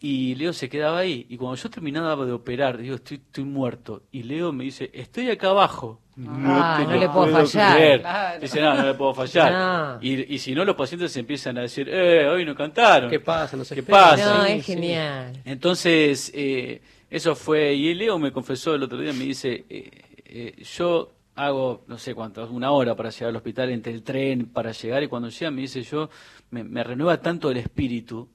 Y 0.00 0.34
Leo 0.34 0.52
se 0.52 0.68
quedaba 0.68 0.98
ahí. 0.98 1.26
Y 1.28 1.36
cuando 1.36 1.56
yo 1.56 1.70
terminaba 1.70 2.24
de 2.26 2.32
operar, 2.32 2.78
digo, 2.78 2.96
estoy, 2.96 3.18
estoy 3.18 3.44
muerto. 3.44 4.02
Y 4.10 4.22
Leo 4.24 4.52
me 4.52 4.64
dice, 4.64 4.90
estoy 4.92 5.30
acá 5.30 5.48
abajo. 5.50 6.00
Ah, 6.28 6.76
te 6.78 6.92
no 6.92 6.98
le 6.98 7.08
puedo 7.08 7.28
fallar. 7.28 7.76
creer". 7.76 8.00
Claro. 8.00 8.40
Dice, 8.40 8.60
no, 8.60 8.74
no 8.74 8.82
le 8.86 8.94
puedo 8.94 9.14
fallar. 9.14 9.52
No. 9.52 9.98
Y, 10.02 10.34
y 10.34 10.38
si 10.38 10.54
no, 10.54 10.64
los 10.64 10.76
pacientes 10.76 11.16
empiezan 11.16 11.56
a 11.58 11.62
decir, 11.62 11.88
eh, 11.90 12.28
hoy 12.28 12.44
no 12.44 12.54
cantaron. 12.54 13.08
¿Qué 13.10 13.20
pasa? 13.20 13.56
No 13.56 13.64
sé 13.64 13.74
¿Qué 13.74 13.82
pasa? 13.82 14.38
No, 14.38 14.44
Sí, 14.44 14.52
es 14.52 14.66
sí. 14.66 14.72
genial. 14.74 15.32
Entonces, 15.44 16.30
eh, 16.34 16.82
eso 17.10 17.34
fue, 17.34 17.74
y 17.74 17.94
Leo 17.94 18.18
me 18.18 18.30
confesó 18.32 18.74
el 18.74 18.82
otro 18.82 18.98
día, 18.98 19.12
me 19.12 19.24
dice, 19.24 19.64
eh, 19.70 19.90
eh, 20.24 20.62
yo 20.62 21.12
hago, 21.34 21.84
no 21.86 21.96
sé 21.98 22.14
cuánto, 22.14 22.46
una 22.50 22.70
hora 22.72 22.94
para 22.94 23.08
llegar 23.10 23.30
al 23.30 23.36
hospital, 23.36 23.70
entre 23.70 23.92
el 23.92 24.02
tren, 24.02 24.46
para 24.46 24.72
llegar, 24.72 25.02
y 25.02 25.08
cuando 25.08 25.28
llega 25.30 25.50
me 25.50 25.62
dice, 25.62 25.82
yo, 25.82 26.10
me, 26.50 26.62
me 26.64 26.84
renueva 26.84 27.18
tanto 27.20 27.50
el 27.50 27.56
espíritu, 27.56 28.28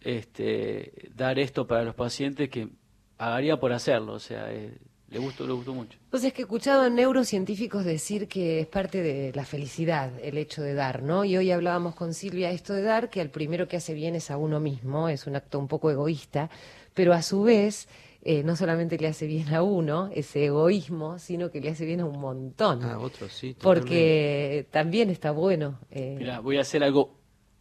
este, 0.00 0.92
dar 1.14 1.38
esto 1.38 1.66
para 1.66 1.82
los 1.84 1.94
pacientes 1.94 2.48
que 2.50 2.68
pagaría 3.16 3.58
por 3.58 3.72
hacerlo, 3.72 4.14
o 4.14 4.18
sea, 4.18 4.52
eh, 4.52 4.74
le 5.12 5.18
gustó, 5.18 5.46
le 5.46 5.52
gustó 5.52 5.74
mucho. 5.74 5.98
Pues 6.10 6.24
es 6.24 6.32
que 6.32 6.40
he 6.42 6.44
escuchado 6.44 6.82
a 6.82 6.88
neurocientíficos 6.88 7.84
decir 7.84 8.28
que 8.28 8.60
es 8.60 8.66
parte 8.66 9.02
de 9.02 9.32
la 9.34 9.44
felicidad 9.44 10.10
el 10.22 10.38
hecho 10.38 10.62
de 10.62 10.74
dar, 10.74 11.02
¿no? 11.02 11.24
Y 11.24 11.36
hoy 11.36 11.50
hablábamos 11.50 11.94
con 11.94 12.14
Silvia 12.14 12.50
esto 12.50 12.72
de 12.72 12.82
dar, 12.82 13.10
que 13.10 13.20
al 13.20 13.28
primero 13.30 13.68
que 13.68 13.76
hace 13.76 13.92
bien 13.94 14.14
es 14.14 14.30
a 14.30 14.36
uno 14.38 14.58
mismo, 14.58 15.08
es 15.08 15.26
un 15.26 15.36
acto 15.36 15.58
un 15.58 15.68
poco 15.68 15.90
egoísta, 15.90 16.48
pero 16.94 17.12
a 17.12 17.20
su 17.22 17.42
vez 17.42 17.88
eh, 18.24 18.42
no 18.42 18.56
solamente 18.56 18.96
le 18.98 19.08
hace 19.08 19.26
bien 19.26 19.52
a 19.52 19.62
uno 19.62 20.08
ese 20.14 20.46
egoísmo, 20.46 21.18
sino 21.18 21.50
que 21.50 21.60
le 21.60 21.70
hace 21.70 21.84
bien 21.84 22.00
a 22.00 22.06
un 22.06 22.18
montón. 22.20 22.82
A 22.82 22.98
otros, 22.98 23.32
sí. 23.32 23.54
porque 23.60 24.66
también 24.70 25.10
está 25.10 25.30
bueno. 25.32 25.78
eh, 25.90 26.16
Mira, 26.18 26.40
voy 26.40 26.56
a 26.56 26.62
hacer 26.62 26.82
algo 26.84 27.18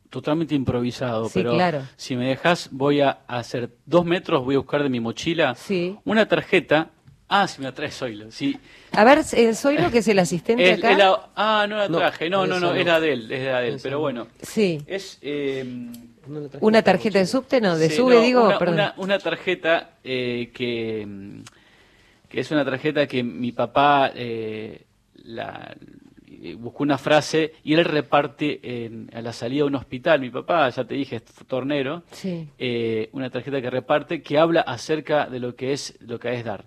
totalmente 0.09 0.53
improvisado, 0.55 1.25
Sí, 1.25 1.31
pero 1.35 1.53
claro. 1.53 1.81
si 1.95 2.15
me 2.15 2.27
dejas, 2.27 2.69
voy 2.71 3.01
a 3.01 3.21
hacer 3.27 3.71
dos 3.85 4.05
metros, 4.05 4.43
voy 4.43 4.55
a 4.55 4.59
buscar 4.59 4.83
de 4.83 4.89
mi 4.89 4.99
mochila 4.99 5.55
Sí. 5.55 5.97
una 6.05 6.27
tarjeta. 6.27 6.91
Ah, 7.33 7.47
si 7.47 7.61
me 7.61 7.67
la 7.67 7.73
trae 7.73 7.89
Zoilo, 7.89 8.29
sí. 8.29 8.57
A 8.91 9.05
ver, 9.05 9.19
eh, 9.31 9.53
soy 9.55 9.77
lo 9.77 9.89
que 9.89 9.99
es 9.99 10.07
el 10.09 10.19
asistente 10.19 10.73
acá. 10.73 11.29
ah, 11.37 11.65
no 11.69 11.77
la 11.77 11.87
No, 11.87 11.97
traje, 11.99 12.29
no, 12.29 12.45
no, 12.45 12.59
no, 12.59 12.73
no. 12.73 12.75
es 12.75 12.85
la 12.85 12.99
de 12.99 13.13
él, 13.13 13.31
es 13.31 13.45
la 13.45 13.61
de 13.61 13.69
él, 13.69 13.79
pero 13.81 13.95
no. 13.95 14.01
bueno. 14.01 14.27
Sí. 14.41 14.81
Es 14.85 15.17
eh, 15.21 15.65
Una 16.59 16.81
tarjeta 16.81 17.19
de 17.19 17.25
subte, 17.25 17.61
no, 17.61 17.77
de 17.77 17.89
sí, 17.89 17.95
sube, 17.95 18.15
no, 18.15 18.21
digo, 18.21 18.43
una, 18.45 18.59
perdón. 18.59 18.73
una- 18.75 18.93
una 18.97 19.19
tarjeta 19.19 19.91
eh, 20.03 20.51
que, 20.53 21.05
mm, 21.07 21.41
que 22.27 22.39
es 22.41 22.51
una 22.51 22.65
tarjeta 22.65 23.07
que 23.07 23.23
mi 23.23 23.53
papá 23.53 24.11
eh, 24.13 24.81
la 25.23 25.73
eh, 26.43 26.55
buscó 26.55 26.83
una 26.83 26.97
frase 26.97 27.53
y 27.63 27.75
él 27.75 27.85
reparte 27.85 28.59
en- 28.85 29.09
a 29.13 29.21
la 29.21 29.31
salida 29.31 29.61
de 29.63 29.67
un 29.67 29.75
hospital. 29.75 30.19
Mi 30.19 30.31
papá, 30.31 30.67
ya 30.69 30.83
te 30.83 30.95
dije, 30.95 31.15
es 31.15 31.23
tornero. 31.47 32.03
Sí. 32.11 32.49
eh, 32.59 33.07
una 33.13 33.29
tarjeta 33.29 33.61
que 33.61 33.69
reparte 33.69 34.21
que 34.21 34.37
habla 34.37 34.59
acerca 34.61 35.27
de 35.27 35.39
lo 35.39 35.55
que 35.55 35.71
es 35.71 35.97
lo 36.01 36.19
que 36.19 36.33
es 36.33 36.43
dar. 36.43 36.65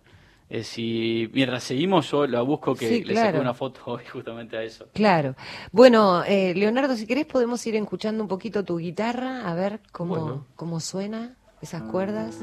Eh, 0.51 0.63
si 0.63 1.31
mientras 1.33 1.65
seguimos 1.65 2.11
yo 2.11 2.27
la 2.27 2.43
busco 2.43 2.75
que 2.75 2.87
Sí, 2.89 3.03
le 3.03 3.15
claro. 3.15 3.29
saqué 3.29 3.41
una 3.41 3.55
foto 3.55 3.81
hoy 3.87 4.05
justamente 4.13 4.57
a 4.57 4.63
eso. 4.63 4.87
Claro. 4.93 5.35
Bueno, 5.73 6.23
eh, 6.25 6.53
Leonardo, 6.55 6.95
si 6.97 7.07
querés 7.07 7.27
podemos 7.27 7.67
ir 7.67 7.75
escuchando 7.77 8.23
un 8.23 8.29
poquito 8.29 8.63
tu 8.65 8.77
guitarra, 8.79 9.49
a 9.51 9.55
ver 9.55 9.81
cómo, 9.91 10.15
Bueno. 10.17 10.47
cómo 10.55 10.81
suena 10.81 11.37
esas 11.63 11.83
cuerdas. 11.83 12.39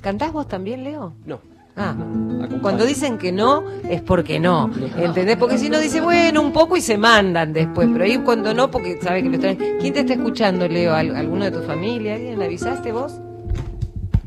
¿Cantás 0.00 0.32
vos 0.32 0.48
también, 0.48 0.84
Leo? 0.84 1.14
No. 1.24 1.40
Ah, 1.76 1.90
Acompaño. 1.90 2.62
cuando 2.62 2.84
dicen 2.84 3.18
que 3.18 3.32
no, 3.32 3.64
es 3.88 4.00
porque 4.02 4.38
no, 4.46 4.70
¿entendés? 4.96 5.36
Porque 5.36 5.58
si 5.58 5.68
no 5.70 5.78
dice, 5.80 6.00
bueno, 6.00 6.40
un 6.42 6.52
poco 6.52 6.76
y 6.76 6.80
se 6.80 6.96
mandan 6.98 7.52
después, 7.52 7.88
pero 7.92 8.04
ahí 8.04 8.18
cuando 8.18 8.52
no, 8.54 8.70
porque 8.70 9.00
sabe 9.00 9.22
que 9.22 9.30
lo 9.30 9.38
traen. 9.40 9.58
¿Quién 9.80 9.92
te 9.94 10.00
está 10.00 10.12
escuchando, 10.14 10.68
Leo? 10.68 10.94
¿Al- 10.94 11.16
¿Alguno 11.16 11.44
de 11.46 11.50
tu 11.52 11.62
familia? 11.62 12.14
¿Alguien? 12.14 12.38
¿Le 12.38 12.44
avisaste 12.44 12.92
vos? 12.92 13.20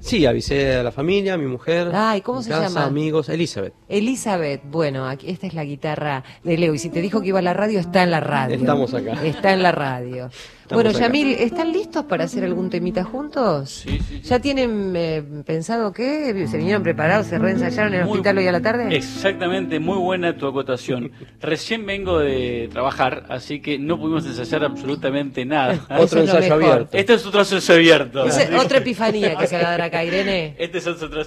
Sí, 0.07 0.25
avisé 0.25 0.77
a 0.77 0.83
la 0.83 0.91
familia, 0.93 1.33
a 1.33 1.37
mi 1.37 1.47
mujer. 1.47 1.91
Ay, 1.93 2.21
¿cómo 2.21 2.37
mi 2.39 2.45
se 2.45 2.49
casa, 2.49 2.69
llama? 2.69 2.85
amigos, 2.85 3.27
Elizabeth. 3.27 3.73
Elizabeth, 3.89 4.61
bueno, 4.63 5.05
aquí, 5.05 5.29
esta 5.29 5.47
es 5.47 5.53
la 5.53 5.65
guitarra 5.65 6.23
de 6.45 6.57
Leo. 6.57 6.73
Y 6.73 6.79
si 6.79 6.89
te 6.89 7.01
dijo 7.01 7.19
que 7.19 7.27
iba 7.27 7.39
a 7.39 7.41
la 7.41 7.53
radio, 7.53 7.77
está 7.77 8.03
en 8.03 8.11
la 8.11 8.21
radio. 8.21 8.55
Estamos 8.55 8.93
acá. 8.93 9.21
Está 9.25 9.51
en 9.51 9.61
la 9.63 9.73
radio. 9.73 10.29
Estamos 10.67 10.83
bueno, 10.83 10.97
acá. 10.97 11.07
Yamil, 11.07 11.31
¿están 11.39 11.71
listos 11.71 12.03
para 12.03 12.25
hacer 12.25 12.43
algún 12.43 12.69
temita 12.69 13.01
juntos? 13.05 13.69
Sí, 13.87 13.99
sí, 14.05 14.19
¿Ya 14.21 14.39
tienen 14.39 14.91
eh, 14.97 15.23
pensado 15.45 15.93
qué? 15.93 16.45
¿Se 16.51 16.57
vinieron 16.57 16.83
preparados? 16.83 17.27
¿Se 17.27 17.39
reensayaron 17.39 17.93
en 17.93 18.01
el 18.01 18.05
Muy- 18.05 18.15
hospital 18.17 18.37
hoy 18.39 18.47
a 18.47 18.51
la 18.51 18.59
tarde? 18.59 18.93
Exactamente, 18.93 19.79
muy 19.79 19.97
buena 19.97 20.35
tu 20.35 20.45
acotación. 20.45 21.13
Recién 21.39 21.85
vengo 21.85 22.19
de 22.19 22.67
trabajar, 22.69 23.25
así 23.29 23.61
que 23.61 23.79
no 23.79 23.97
pudimos 23.97 24.25
ensayar 24.25 24.65
absolutamente 24.65 25.45
nada. 25.45 25.79
Otro 25.97 26.19
ensayo 26.19 26.41
mejor. 26.57 26.63
abierto. 26.73 26.97
Este 26.97 27.13
es 27.13 27.25
otro 27.25 27.39
ensayo 27.39 27.73
abierto. 27.73 28.25
Es 28.25 28.49
otra 28.59 28.79
epifanía 28.79 29.37
que 29.37 29.47
se 29.47 29.55
va 29.55 29.67
a 29.69 29.71
dar 29.71 29.81
acá, 29.83 30.03
Irene. 30.03 30.53
Este 30.59 30.79
es 30.79 30.87
otro. 30.87 31.23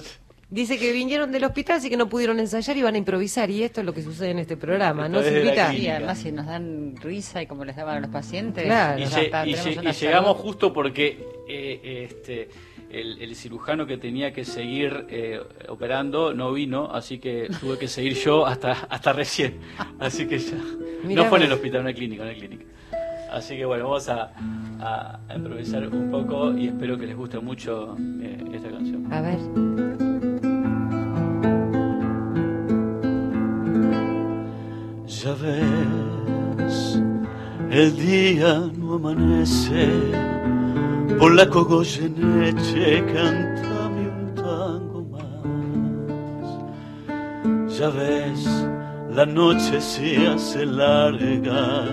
Dice 0.51 0.77
que 0.77 0.91
vinieron 0.91 1.31
del 1.31 1.45
hospital, 1.45 1.77
así 1.77 1.89
que 1.89 1.95
no 1.95 2.09
pudieron 2.09 2.37
ensayar 2.37 2.75
y 2.75 2.81
van 2.81 2.95
a 2.95 2.97
improvisar. 2.97 3.49
Y 3.49 3.63
esto 3.63 3.79
es 3.79 3.85
lo 3.85 3.93
que 3.93 4.01
sucede 4.03 4.31
en 4.31 4.39
este 4.39 4.57
programa, 4.57 5.07
¿no, 5.07 5.23
Silvita? 5.23 5.73
Y 5.73 5.87
además 5.87 6.17
si 6.19 6.31
nos 6.33 6.45
dan 6.45 6.95
risa 7.01 7.41
y 7.41 7.47
como 7.47 7.63
les 7.63 7.77
daban 7.77 7.97
a 7.97 7.99
los 8.01 8.09
pacientes, 8.09 8.65
Claro. 8.65 8.99
Y, 8.99 9.05
ya 9.05 9.09
lle- 9.17 9.23
está, 9.23 9.47
y 9.47 9.53
lle- 9.53 9.93
llegamos 9.99 10.35
justo 10.37 10.73
porque 10.73 11.25
eh, 11.47 12.07
este, 12.11 12.49
el, 12.89 13.21
el 13.21 13.33
cirujano 13.37 13.87
que 13.87 13.97
tenía 13.97 14.33
que 14.33 14.43
seguir 14.43 15.05
eh, 15.09 15.39
operando 15.69 16.33
no 16.33 16.51
vino, 16.51 16.91
así 16.91 17.17
que 17.19 17.47
tuve 17.61 17.77
que 17.79 17.87
seguir 17.87 18.15
yo 18.15 18.45
hasta, 18.45 18.73
hasta 18.89 19.13
recién. 19.13 19.57
Así 19.99 20.27
que 20.27 20.37
ya. 20.37 20.57
Mirá 21.05 21.23
no 21.23 21.29
fue 21.29 21.39
en 21.39 21.45
el 21.45 21.53
hospital, 21.53 21.79
una 21.81 21.93
clínica, 21.93 22.23
una 22.23 22.33
clínica. 22.33 22.65
Así 23.31 23.55
que 23.55 23.63
bueno, 23.63 23.85
vamos 23.85 24.09
a 24.09 25.19
improvisar 25.33 25.87
un 25.87 26.11
poco 26.11 26.51
y 26.57 26.67
espero 26.67 26.97
que 26.97 27.05
les 27.07 27.15
guste 27.15 27.39
mucho 27.39 27.95
eh, 28.21 28.37
esta 28.53 28.69
canción. 28.69 29.07
A 29.13 29.21
ver. 29.21 30.00
Ya 35.23 35.33
ves, 35.35 36.99
el 37.69 37.95
día 37.95 38.59
no 38.75 38.95
amanece, 38.95 39.87
por 41.19 41.35
la 41.35 41.47
Cogoyeneche 41.47 43.05
cántame 43.05 44.07
un 44.09 44.33
tango 44.33 45.05
más. 45.11 45.37
Ya 47.77 47.89
ves, 47.89 48.65
la 49.13 49.27
noche 49.27 49.79
se 49.79 50.25
hace 50.27 50.65
larga, 50.65 51.85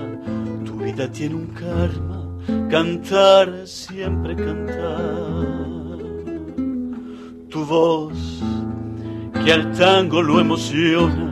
tu 0.64 0.78
vida 0.78 1.12
tiene 1.12 1.34
un 1.34 1.48
karma, 1.48 2.26
cantar, 2.70 3.66
siempre 3.66 4.36
cantar. 4.36 5.44
Tu 7.50 7.62
voz, 7.66 8.42
que 9.44 9.52
al 9.52 9.70
tango 9.72 10.22
lo 10.22 10.40
emociona, 10.40 11.27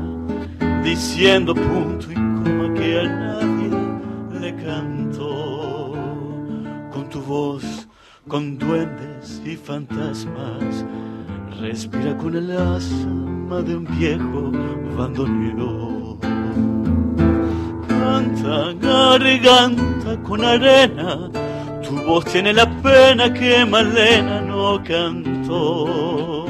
diciendo 0.87 1.53
punto 1.53 2.13
y 2.13 2.15
coma 2.15 2.73
que 2.75 3.01
a 3.01 3.09
nadie 3.09 3.71
le 4.41 4.55
canto. 4.55 5.93
Con 6.93 7.09
tu 7.11 7.21
voz, 7.23 7.89
con 8.29 8.57
duendes 8.57 9.43
y 9.45 9.57
fantasmas, 9.57 10.85
respira 11.61 12.17
con 12.17 12.37
el 12.37 12.53
asma 12.57 13.63
de 13.63 13.77
un 13.77 13.85
viejo 13.99 14.53
bandoneón. 14.97 16.19
Canta 17.89 18.73
garganta 18.81 20.23
con 20.23 20.45
arena, 20.45 21.29
tu 21.83 21.97
voz 22.07 22.25
tiene 22.27 22.53
la 22.53 22.67
pena 22.81 23.35
que 23.35 23.65
Malena 23.65 24.41
no 24.41 24.81
cantó. 24.85 26.47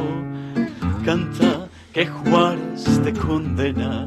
Canta 1.07 1.69
que 1.95 2.07
Juárez 2.07 3.01
te 3.03 3.15
condena 3.15 4.07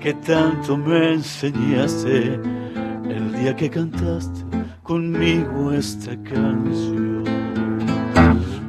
que 0.00 0.14
tanto 0.14 0.76
me 0.76 1.14
enseñaste 1.14 2.40
el 3.08 3.32
día 3.32 3.56
que 3.56 3.68
cantaste 3.68 4.44
conmigo 4.82 5.72
esta 5.72 6.16
canción. 6.22 7.24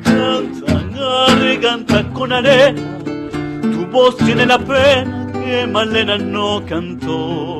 Canta, 0.03 0.83
garganta 0.95 2.09
con 2.13 2.33
arena, 2.33 2.97
tu 3.61 3.85
voz 3.91 4.17
tiene 4.17 4.47
la 4.47 4.57
pena 4.57 5.31
que 5.31 5.67
Malena 5.67 6.17
no 6.17 6.63
cantó. 6.65 7.59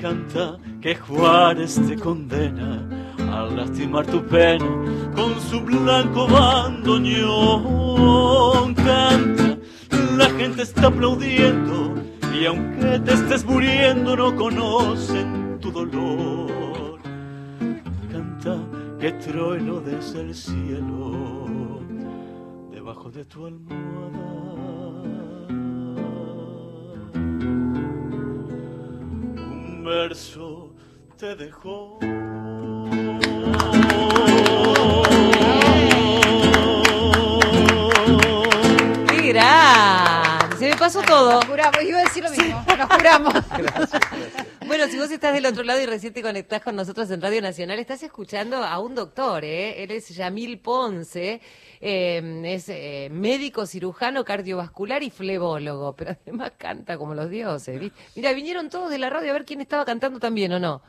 Canta 0.00 0.58
que 0.80 0.96
Juárez 0.96 1.80
te 1.86 1.96
condena 1.96 2.88
a 3.18 3.44
lastimar 3.54 4.06
tu 4.06 4.20
pena 4.26 4.66
con 5.14 5.40
su 5.40 5.60
blanco 5.60 6.26
bandoneón. 6.26 7.54
Canta, 8.74 9.58
la 10.16 10.28
gente 10.30 10.62
está 10.62 10.88
aplaudiendo 10.88 11.99
y 12.32 12.46
aunque 12.46 13.00
te 13.00 13.12
estés 13.12 13.44
muriendo 13.44 14.16
no 14.16 14.34
conocen 14.36 15.58
tu 15.60 15.70
dolor. 15.70 16.98
Canta 18.10 18.58
que 18.98 19.12
trueno 19.12 19.80
desde 19.80 20.20
el 20.20 20.34
cielo 20.34 21.80
debajo 22.70 23.10
de 23.10 23.24
tu 23.24 23.46
almohada. 23.46 24.20
Un 29.52 29.84
verso 29.84 30.74
te 31.16 31.34
dejó. 31.36 31.98
Pasó 40.92 41.06
todo. 41.06 41.32
Nos 41.34 41.44
juramos, 41.44 41.82
iba 41.82 41.98
a 42.00 42.02
decir 42.02 42.24
lo 42.24 42.30
mismo, 42.30 42.64
nos 42.76 42.88
juramos. 42.88 43.34
Bueno, 44.66 44.86
si 44.86 44.98
vos 44.98 45.10
estás 45.10 45.34
del 45.34 45.46
otro 45.46 45.64
lado 45.64 45.80
y 45.80 45.86
recién 45.86 46.12
te 46.12 46.22
conectás 46.22 46.62
con 46.62 46.76
nosotros 46.76 47.10
en 47.10 47.20
Radio 47.20 47.42
Nacional, 47.42 47.80
estás 47.80 48.04
escuchando 48.04 48.58
a 48.58 48.78
un 48.78 48.94
doctor, 48.94 49.44
¿eh? 49.44 49.82
Él 49.82 49.90
es 49.90 50.10
Yamil 50.10 50.60
Ponce, 50.60 51.40
eh, 51.80 52.42
es 52.44 52.68
eh, 52.68 53.08
médico, 53.10 53.66
cirujano, 53.66 54.24
cardiovascular 54.24 55.02
y 55.02 55.10
flebólogo, 55.10 55.96
pero 55.96 56.12
además 56.22 56.52
canta 56.56 56.96
como 56.96 57.16
los 57.16 57.28
dioses. 57.28 57.80
¿viste? 57.80 57.98
Mira, 58.14 58.32
vinieron 58.32 58.70
todos 58.70 58.90
de 58.90 58.98
la 58.98 59.10
radio 59.10 59.30
a 59.30 59.32
ver 59.32 59.44
quién 59.44 59.60
estaba 59.60 59.84
cantando 59.84 60.20
también 60.20 60.52
o 60.52 60.60
no. 60.60 60.82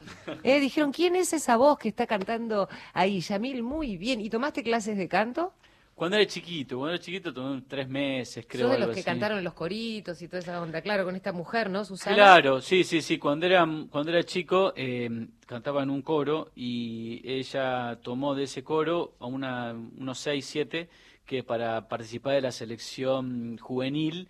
Eh, 0.43 0.59
dijeron, 0.59 0.91
¿quién 0.91 1.15
es 1.15 1.33
esa 1.33 1.57
voz 1.57 1.79
que 1.79 1.89
está 1.89 2.05
cantando 2.05 2.69
ahí? 2.93 3.19
Yamil, 3.19 3.63
muy 3.63 3.97
bien. 3.97 4.21
¿Y 4.21 4.29
tomaste 4.29 4.61
clases 4.61 4.95
de 4.95 5.07
canto? 5.07 5.53
Cuando 6.01 6.17
era 6.17 6.25
chiquito, 6.25 6.79
cuando 6.79 6.95
era 6.95 7.03
chiquito 7.03 7.31
tomé 7.31 7.61
tres 7.67 7.87
meses, 7.87 8.43
creo. 8.49 8.69
De 8.69 8.73
algo 8.73 8.87
los 8.87 8.95
que 8.95 9.01
así. 9.01 9.05
cantaron 9.05 9.43
los 9.43 9.53
coritos 9.53 10.19
y 10.23 10.27
toda 10.27 10.39
esa 10.39 10.59
onda, 10.59 10.81
claro, 10.81 11.05
con 11.05 11.15
esta 11.15 11.31
mujer, 11.31 11.69
¿no, 11.69 11.85
Susana? 11.85 12.15
Claro, 12.15 12.59
sí, 12.59 12.83
sí, 12.83 13.03
sí. 13.03 13.19
Cuando 13.19 13.45
era, 13.45 13.67
cuando 13.91 14.09
era 14.09 14.23
chico 14.23 14.73
eh, 14.75 15.27
cantaba 15.45 15.83
en 15.83 15.91
un 15.91 16.01
coro 16.01 16.49
y 16.55 17.21
ella 17.23 17.99
tomó 18.01 18.33
de 18.33 18.45
ese 18.45 18.63
coro 18.63 19.13
a 19.19 19.27
una, 19.27 19.73
unos 19.73 20.17
seis, 20.17 20.43
siete 20.47 20.89
que 21.23 21.43
para 21.43 21.87
participar 21.87 22.33
de 22.33 22.41
la 22.41 22.51
selección 22.51 23.59
juvenil 23.59 24.27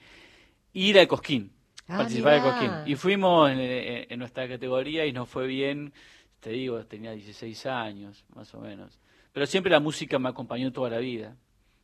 ir 0.73 0.99
al 0.99 1.07
Cosquín. 1.07 1.53
Ah, 1.87 1.99
participar 1.99 2.41
mirá. 2.41 2.43
Cosquín. 2.43 2.71
Y 2.91 2.95
fuimos 2.97 3.49
en, 3.49 3.59
en- 3.61 4.07
en 4.09 4.19
nuestra 4.19 4.45
categoría 4.45 5.05
y 5.05 5.13
nos 5.13 5.29
fue 5.29 5.47
bien. 5.47 5.93
Te 6.41 6.49
digo, 6.49 6.85
tenía 6.85 7.11
16 7.13 7.65
años, 7.65 8.25
más 8.35 8.53
o 8.55 8.59
menos. 8.59 8.99
Pero 9.31 9.45
siempre 9.45 9.71
la 9.71 9.79
música 9.79 10.19
me 10.19 10.27
acompañó 10.27 10.69
toda 10.73 10.89
la 10.89 10.97
vida. 10.97 11.37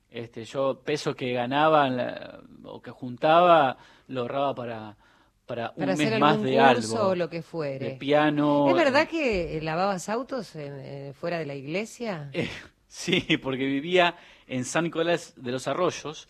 Este, 0.10 0.46
yo 0.46 0.82
peso 0.84 1.16
que 1.16 1.34
ganaba 1.34 1.90
la- 1.90 2.40
o 2.64 2.82
que 2.82 2.92
juntaba 2.92 3.78
lo 4.08 4.22
ahorraba 4.22 4.56
para, 4.56 4.98
para 5.46 5.70
un 5.72 5.76
Para 5.86 5.96
mes 5.96 6.20
más 6.20 6.42
de 6.42 6.58
curso 6.58 6.98
algo. 6.98 7.10
o 7.10 7.16
lo 7.16 7.30
que 7.30 7.42
fuere. 7.42 7.86
De 7.86 7.92
piano. 7.98 8.70
¿Es 8.70 8.76
verdad 8.76 9.08
que 9.08 9.58
eh, 9.58 9.62
lavabas 9.62 10.08
autos 10.10 10.56
en- 10.56 10.80
eh, 10.80 11.14
fuera 11.14 11.38
de 11.40 11.46
la 11.46 11.56
iglesia? 11.56 12.30
Eh, 12.34 12.50
sí, 12.88 13.38
porque 13.42 13.66
vivía 13.66 14.16
en 14.48 14.64
San 14.64 14.86
Nicolás 14.86 15.34
de 15.36 15.52
los 15.52 15.68
Arroyos, 15.68 16.30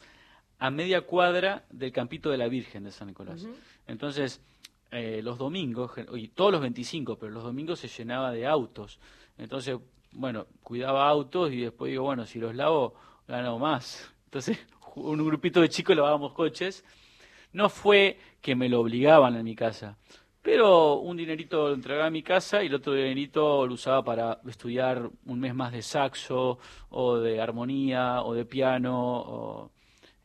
a 0.60 0.72
media 0.72 1.02
cuadra 1.02 1.64
del 1.70 1.92
Campito 1.92 2.32
de 2.32 2.38
la 2.38 2.48
Virgen 2.48 2.84
de 2.84 2.92
San 2.92 3.08
Nicolás. 3.08 3.46
Entonces, 3.86 4.42
eh, 4.90 5.22
los 5.24 5.38
domingos, 5.38 5.92
y 6.16 6.30
todos 6.30 6.52
los 6.52 6.62
25, 6.62 7.18
pero 7.20 7.32
los 7.32 7.44
domingos 7.44 7.80
se 7.80 7.88
llenaba 7.88 8.32
de 8.32 8.48
autos. 8.48 9.00
Entonces, 9.38 9.78
bueno, 10.14 10.48
cuidaba 10.64 11.08
autos 11.08 11.52
y 11.52 11.62
después 11.62 11.92
digo, 11.92 12.06
bueno, 12.06 12.26
si 12.26 12.40
los 12.40 12.56
lavo, 12.56 12.96
gano 13.28 13.60
más. 13.60 14.12
Entonces, 14.26 14.58
un 14.96 15.24
grupito 15.26 15.62
de 15.62 15.70
chicos 15.70 15.96
lavábamos 15.96 16.34
coches. 16.34 16.84
No 17.54 17.70
fue 17.70 18.20
que 18.42 18.56
me 18.56 18.70
lo 18.70 18.82
obligaban 18.82 19.36
en 19.36 19.44
mi 19.44 19.56
casa, 19.56 19.98
pero 20.42 20.96
un 20.96 21.18
dinerito 21.18 21.70
lo 21.70 21.74
entregaba 21.76 22.08
a 22.08 22.12
mi 22.12 22.24
casa 22.24 22.64
y 22.64 22.68
el 22.68 22.76
otro 22.76 22.94
dinerito 22.94 23.66
lo 23.66 23.74
usaba 23.74 24.04
para 24.04 24.40
estudiar 24.48 25.10
un 25.26 25.40
mes 25.40 25.56
más 25.56 25.72
de 25.72 25.82
saxo 25.82 26.60
o 26.90 27.18
de 27.18 27.42
armonía 27.42 28.22
o 28.24 28.34
de 28.34 28.46
piano. 28.46 28.96
O, 29.22 29.72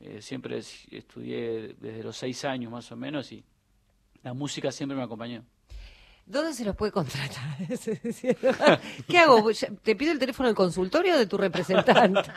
eh, 0.01 0.21
siempre 0.21 0.59
es- 0.59 0.87
estudié 0.91 1.75
desde 1.81 2.03
los 2.03 2.17
seis 2.17 2.45
años 2.45 2.73
más 2.73 2.91
o 2.93 2.97
menos 2.97 3.31
y 3.33 3.45
la 4.23 4.35
música 4.35 4.73
siempre 4.73 4.97
me 4.97 5.05
acompañó. 5.05 5.45
¿Dónde 6.33 6.55
se 6.55 6.65
los 6.65 6.75
puede 6.75 6.91
contratar? 6.93 7.57
¿Qué 9.09 9.19
hago? 9.19 9.51
Ya- 9.51 9.69
¿Te 9.83 9.95
pido 9.97 10.13
el 10.13 10.19
teléfono 10.19 10.49
del 10.49 10.57
consultorio 10.57 11.15
o 11.15 11.19
de 11.19 11.27
tu 11.27 11.37
representante? 11.37 12.21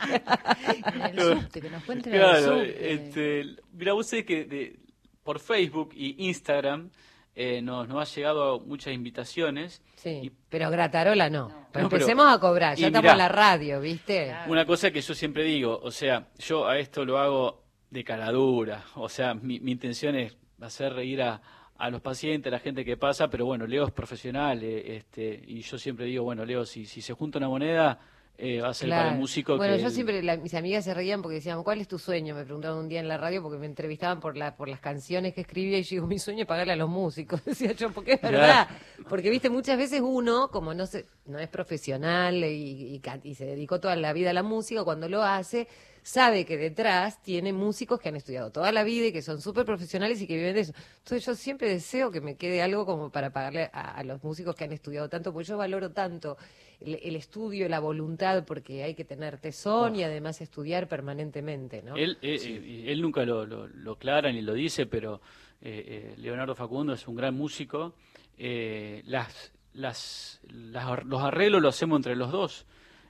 En 0.94 1.02
el 1.18 1.20
subte, 1.20 1.60
que 1.60 1.70
nos 1.70 1.82
cuenten 1.84 2.12
en 2.14 2.20
el 2.20 2.26
Claro, 2.26 2.44
subte. 2.58 2.92
este, 2.92 3.56
mira, 3.72 3.92
vos 3.94 4.06
sabés 4.08 4.24
que 4.26 4.44
de- 4.44 4.78
por 5.22 5.40
Facebook 5.40 5.90
y 5.94 6.26
Instagram 6.28 6.90
eh, 7.34 7.60
nos, 7.62 7.88
nos 7.88 8.00
ha 8.10 8.14
llegado 8.14 8.60
muchas 8.60 8.92
invitaciones. 8.94 9.82
Sí, 9.96 10.30
pero 10.48 10.70
Gratarola 10.70 11.28
no. 11.30 11.48
Pero 11.48 11.58
No, 11.58 11.70
pero- 11.72 11.84
empecemos 12.02 12.34
a 12.34 12.38
cobrar, 12.38 12.76
ya 12.76 12.86
estamos 12.88 13.02
mirá, 13.04 13.12
en 13.12 13.18
la 13.18 13.28
radio, 13.28 13.80
¿viste? 13.80 14.34
Una 14.48 14.64
cosa 14.66 14.90
que 14.90 15.00
yo 15.00 15.14
siempre 15.14 15.42
digo, 15.44 15.78
o 15.82 15.90
sea, 15.90 16.28
yo 16.38 16.66
a 16.66 16.78
esto 16.78 17.04
lo 17.04 17.18
hago 17.18 17.64
de 17.90 18.04
caradura, 18.04 18.84
o 18.94 19.08
sea, 19.08 19.34
mi, 19.34 19.60
mi 19.60 19.72
intención 19.72 20.16
es 20.16 20.36
hacer 20.60 20.92
reír 20.94 21.22
a, 21.22 21.40
a 21.78 21.90
los 21.90 22.00
pacientes, 22.00 22.50
a 22.52 22.56
la 22.56 22.60
gente 22.60 22.84
que 22.84 22.96
pasa, 22.96 23.28
pero 23.28 23.46
bueno, 23.46 23.66
Leo 23.66 23.84
es 23.86 23.92
profesional, 23.92 24.62
eh, 24.62 24.96
este, 24.96 25.42
y 25.46 25.60
yo 25.62 25.78
siempre 25.78 26.06
digo, 26.06 26.24
bueno, 26.24 26.44
Leo, 26.44 26.64
si, 26.64 26.86
si 26.86 27.00
se 27.02 27.12
junta 27.12 27.38
una 27.38 27.48
moneda, 27.48 27.98
eh, 28.38 28.60
va 28.60 28.68
a 28.68 28.74
ser 28.74 28.90
para 28.90 29.12
el 29.12 29.18
músico 29.18 29.56
Bueno, 29.56 29.76
que 29.76 29.80
yo 29.80 29.86
el- 29.88 29.92
siempre, 29.94 30.22
la- 30.22 30.36
mis 30.36 30.52
amigas 30.52 30.84
se 30.84 30.92
reían 30.92 31.22
porque 31.22 31.36
decían, 31.36 31.62
¿cuál 31.62 31.80
es 31.80 31.88
tu 31.88 31.98
sueño? 31.98 32.34
Me 32.34 32.44
preguntaron 32.44 32.78
un 32.80 32.88
día 32.88 33.00
en 33.00 33.08
la 33.08 33.16
radio 33.16 33.42
porque 33.42 33.56
me 33.58 33.64
entrevistaban 33.64 34.20
por, 34.20 34.36
la, 34.36 34.56
por 34.56 34.68
las 34.68 34.80
canciones 34.80 35.32
que 35.32 35.40
escribía 35.40 35.78
y 35.78 35.82
yo 35.84 35.88
digo, 35.96 36.06
mi 36.06 36.18
sueño 36.18 36.42
es 36.42 36.46
pagarle 36.46 36.74
a 36.74 36.76
los 36.76 36.90
músicos. 36.90 37.42
Decía 37.46 37.72
yo, 37.72 37.90
porque 37.92 38.12
es 38.14 38.20
Claro. 38.20 38.36
verdad. 38.36 38.68
Porque, 39.08 39.30
viste, 39.30 39.48
muchas 39.48 39.78
veces 39.78 40.02
uno, 40.02 40.48
como 40.50 40.74
no 40.74 40.84
se, 40.84 41.06
no 41.24 41.38
es 41.38 41.48
profesional 41.48 42.36
y, 42.44 42.96
y 42.96 43.02
y 43.24 43.34
se 43.34 43.46
dedicó 43.46 43.80
toda 43.80 43.96
la 43.96 44.12
vida 44.12 44.30
a 44.30 44.34
la 44.34 44.42
música, 44.42 44.84
cuando 44.84 45.08
lo 45.08 45.22
hace, 45.22 45.66
sabe 46.06 46.44
que 46.44 46.56
detrás 46.56 47.20
tiene 47.20 47.52
músicos 47.52 47.98
que 47.98 48.08
han 48.10 48.14
estudiado 48.14 48.52
toda 48.52 48.70
la 48.70 48.84
vida 48.84 49.06
y 49.06 49.12
que 49.12 49.22
son 49.22 49.40
súper 49.40 49.64
profesionales 49.64 50.22
y 50.22 50.28
que 50.28 50.36
viven 50.36 50.54
de 50.54 50.60
eso. 50.60 50.72
Entonces 50.98 51.26
yo 51.26 51.34
siempre 51.34 51.68
deseo 51.68 52.12
que 52.12 52.20
me 52.20 52.36
quede 52.36 52.62
algo 52.62 52.86
como 52.86 53.10
para 53.10 53.30
pagarle 53.30 53.68
a, 53.72 53.90
a 53.98 54.04
los 54.04 54.22
músicos 54.22 54.54
que 54.54 54.62
han 54.62 54.72
estudiado 54.72 55.08
tanto, 55.08 55.32
porque 55.32 55.48
yo 55.48 55.56
valoro 55.56 55.90
tanto 55.90 56.36
el, 56.80 57.00
el 57.02 57.16
estudio, 57.16 57.68
la 57.68 57.80
voluntad, 57.80 58.44
porque 58.44 58.84
hay 58.84 58.94
que 58.94 59.04
tener 59.04 59.38
tesón 59.40 59.96
y 59.96 60.04
además 60.04 60.40
estudiar 60.40 60.86
permanentemente, 60.86 61.82
¿no? 61.82 61.96
Él, 61.96 62.18
eh, 62.22 62.38
eh, 62.40 62.84
él 62.92 63.02
nunca 63.02 63.24
lo, 63.24 63.44
lo, 63.44 63.66
lo 63.66 63.92
aclara 63.94 64.30
ni 64.30 64.42
lo 64.42 64.54
dice, 64.54 64.86
pero 64.86 65.20
eh, 65.60 66.12
eh, 66.12 66.14
Leonardo 66.18 66.54
Facundo 66.54 66.92
es 66.92 67.08
un 67.08 67.16
gran 67.16 67.34
músico. 67.34 67.94
Eh, 68.38 69.02
las, 69.06 69.52
las, 69.72 70.40
las- 70.50 71.04
los 71.04 71.20
arreglos 71.22 71.60
los 71.62 71.74
hacemos 71.74 71.96
entre 71.98 72.14
los 72.14 72.30
dos. 72.30 72.64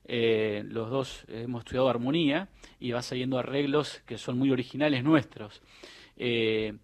Eh, 0.08 0.62
los 0.66 0.88
dos 0.90 1.24
hemos 1.28 1.60
estudiado 1.64 1.88
armonía 1.88 2.48
y 2.78 2.92
va 2.92 3.02
saliendo 3.02 3.38
arreglos 3.38 4.02
que 4.06 4.18
son 4.18 4.38
muy 4.38 4.50
originales 4.50 5.02
nuestros. 5.02 5.62
Eh, 6.16 6.74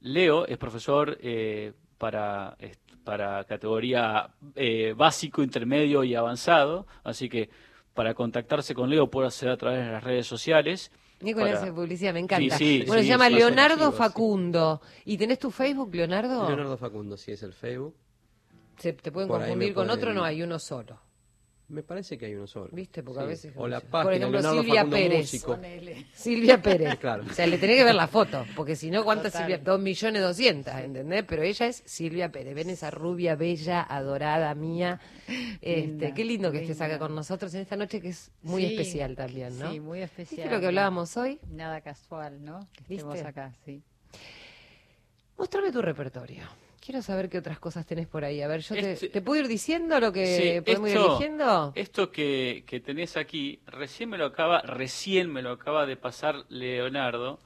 Leo 0.00 0.46
es 0.46 0.58
profesor 0.58 1.16
eh, 1.22 1.72
para, 1.98 2.56
para 3.04 3.44
categoría 3.44 4.30
eh, 4.56 4.94
básico, 4.96 5.42
intermedio 5.42 6.02
y 6.02 6.14
avanzado, 6.16 6.86
así 7.04 7.28
que 7.28 7.48
para 7.94 8.14
contactarse 8.14 8.74
con 8.74 8.90
Leo 8.90 9.08
puede 9.10 9.28
hacer 9.28 9.48
a 9.50 9.56
través 9.56 9.84
de 9.86 9.92
las 9.92 10.02
redes 10.02 10.26
sociales. 10.26 10.90
Nicolás 11.20 11.60
para- 11.60 11.72
publicidad, 11.72 12.12
me 12.12 12.18
encanta. 12.20 12.56
Sí, 12.58 12.80
sí, 12.80 12.84
bueno, 12.86 13.00
sí, 13.02 13.06
se 13.06 13.12
llama 13.12 13.30
Leonardo. 13.30 13.92
Facundo. 13.92 14.80
¿Y 15.04 15.16
tenés 15.16 15.38
tu 15.38 15.52
Facebook, 15.52 15.94
Leonardo? 15.94 16.48
Leonardo 16.48 16.76
Facundo, 16.76 17.16
sí, 17.16 17.30
es 17.30 17.42
el 17.44 17.52
Facebook. 17.52 17.94
Se- 18.78 18.94
¿Te 18.94 19.12
pueden 19.12 19.28
Por 19.28 19.38
confundir 19.38 19.72
con 19.72 19.86
pueden- 19.86 19.98
otro? 20.00 20.12
No, 20.14 20.24
hay 20.24 20.42
uno 20.42 20.58
solo. 20.58 20.98
Me 21.72 21.82
parece 21.82 22.18
que 22.18 22.26
hay 22.26 22.34
uno 22.34 22.46
solo. 22.46 22.68
¿Viste? 22.70 23.02
Porque 23.02 23.20
a 23.20 23.24
veces... 23.24 23.54
O 23.56 23.66
la 23.66 23.80
Por 23.80 23.88
página, 23.90 24.16
ejemplo, 24.16 24.40
Leonardo 24.40 24.60
Silvia 24.62 24.80
Facundo 24.82 24.96
Pérez. 24.96 25.18
Músico. 25.20 25.58
Silvia 26.12 26.62
Pérez. 26.62 26.98
Claro. 26.98 27.24
O 27.30 27.32
sea, 27.32 27.46
le 27.46 27.56
tenés 27.56 27.76
que 27.78 27.84
ver 27.84 27.94
la 27.94 28.08
foto, 28.08 28.44
porque 28.54 28.76
si 28.76 28.90
no, 28.90 29.02
¿cuántas 29.04 29.32
Total. 29.32 29.46
Silvia? 29.46 29.64
Dos 29.64 29.80
millones 29.80 30.20
doscientas, 30.20 30.84
¿entendés? 30.84 31.24
Pero 31.26 31.42
ella 31.42 31.66
es 31.66 31.82
Silvia 31.86 32.30
Pérez. 32.30 32.54
Ven 32.54 32.68
esa 32.68 32.90
rubia, 32.90 33.36
bella, 33.36 33.82
adorada 33.82 34.54
mía. 34.54 35.00
Este, 35.62 35.76
Linda, 35.80 36.14
qué 36.14 36.24
lindo 36.26 36.52
que 36.52 36.58
estés 36.60 36.80
acá 36.82 36.98
con 36.98 37.14
nosotros 37.14 37.54
en 37.54 37.62
esta 37.62 37.76
noche 37.76 38.02
que 38.02 38.10
es 38.10 38.30
muy 38.42 38.66
Sí, 38.66 38.72
especial 38.74 39.16
también, 39.16 39.58
¿no? 39.58 39.72
Sí, 39.72 39.80
muy 39.80 40.02
especial. 40.02 40.40
¿Viste 40.42 40.54
lo 40.54 40.60
que 40.60 40.66
hablábamos 40.66 41.16
hoy? 41.16 41.40
Nada 41.50 41.80
casual, 41.80 42.44
¿no? 42.44 42.60
Que 42.74 42.80
¿Viste? 42.80 42.94
estemos 42.96 43.22
acá, 43.22 43.54
sí. 43.64 43.82
Mostrame 45.38 45.72
tu 45.72 45.80
repertorio. 45.80 46.44
Quiero 46.84 47.00
saber 47.00 47.28
qué 47.28 47.38
otras 47.38 47.60
cosas 47.60 47.86
tenés 47.86 48.08
por 48.08 48.24
ahí. 48.24 48.42
A 48.42 48.48
ver, 48.48 48.60
yo 48.62 48.74
te, 48.74 48.92
Este- 48.94 49.08
¿te 49.08 49.20
puedo 49.22 49.40
ir 49.40 49.46
diciendo 49.46 50.00
lo 50.00 50.12
que 50.12 50.54
Sí, 50.56 50.60
podemos 50.62 50.90
ir 50.90 50.96
eligiendo. 50.96 51.72
Esto 51.76 52.10
que, 52.10 52.64
que 52.66 52.80
tenés 52.80 53.16
aquí, 53.16 53.60
recién 53.66 54.10
me 54.10 54.18
lo 54.18 54.26
acaba, 54.26 54.62
recién 54.62 55.32
me 55.32 55.42
lo 55.42 55.52
acaba 55.52 55.86
de 55.86 55.96
pasar 55.96 56.44
Leonardo, 56.48 57.38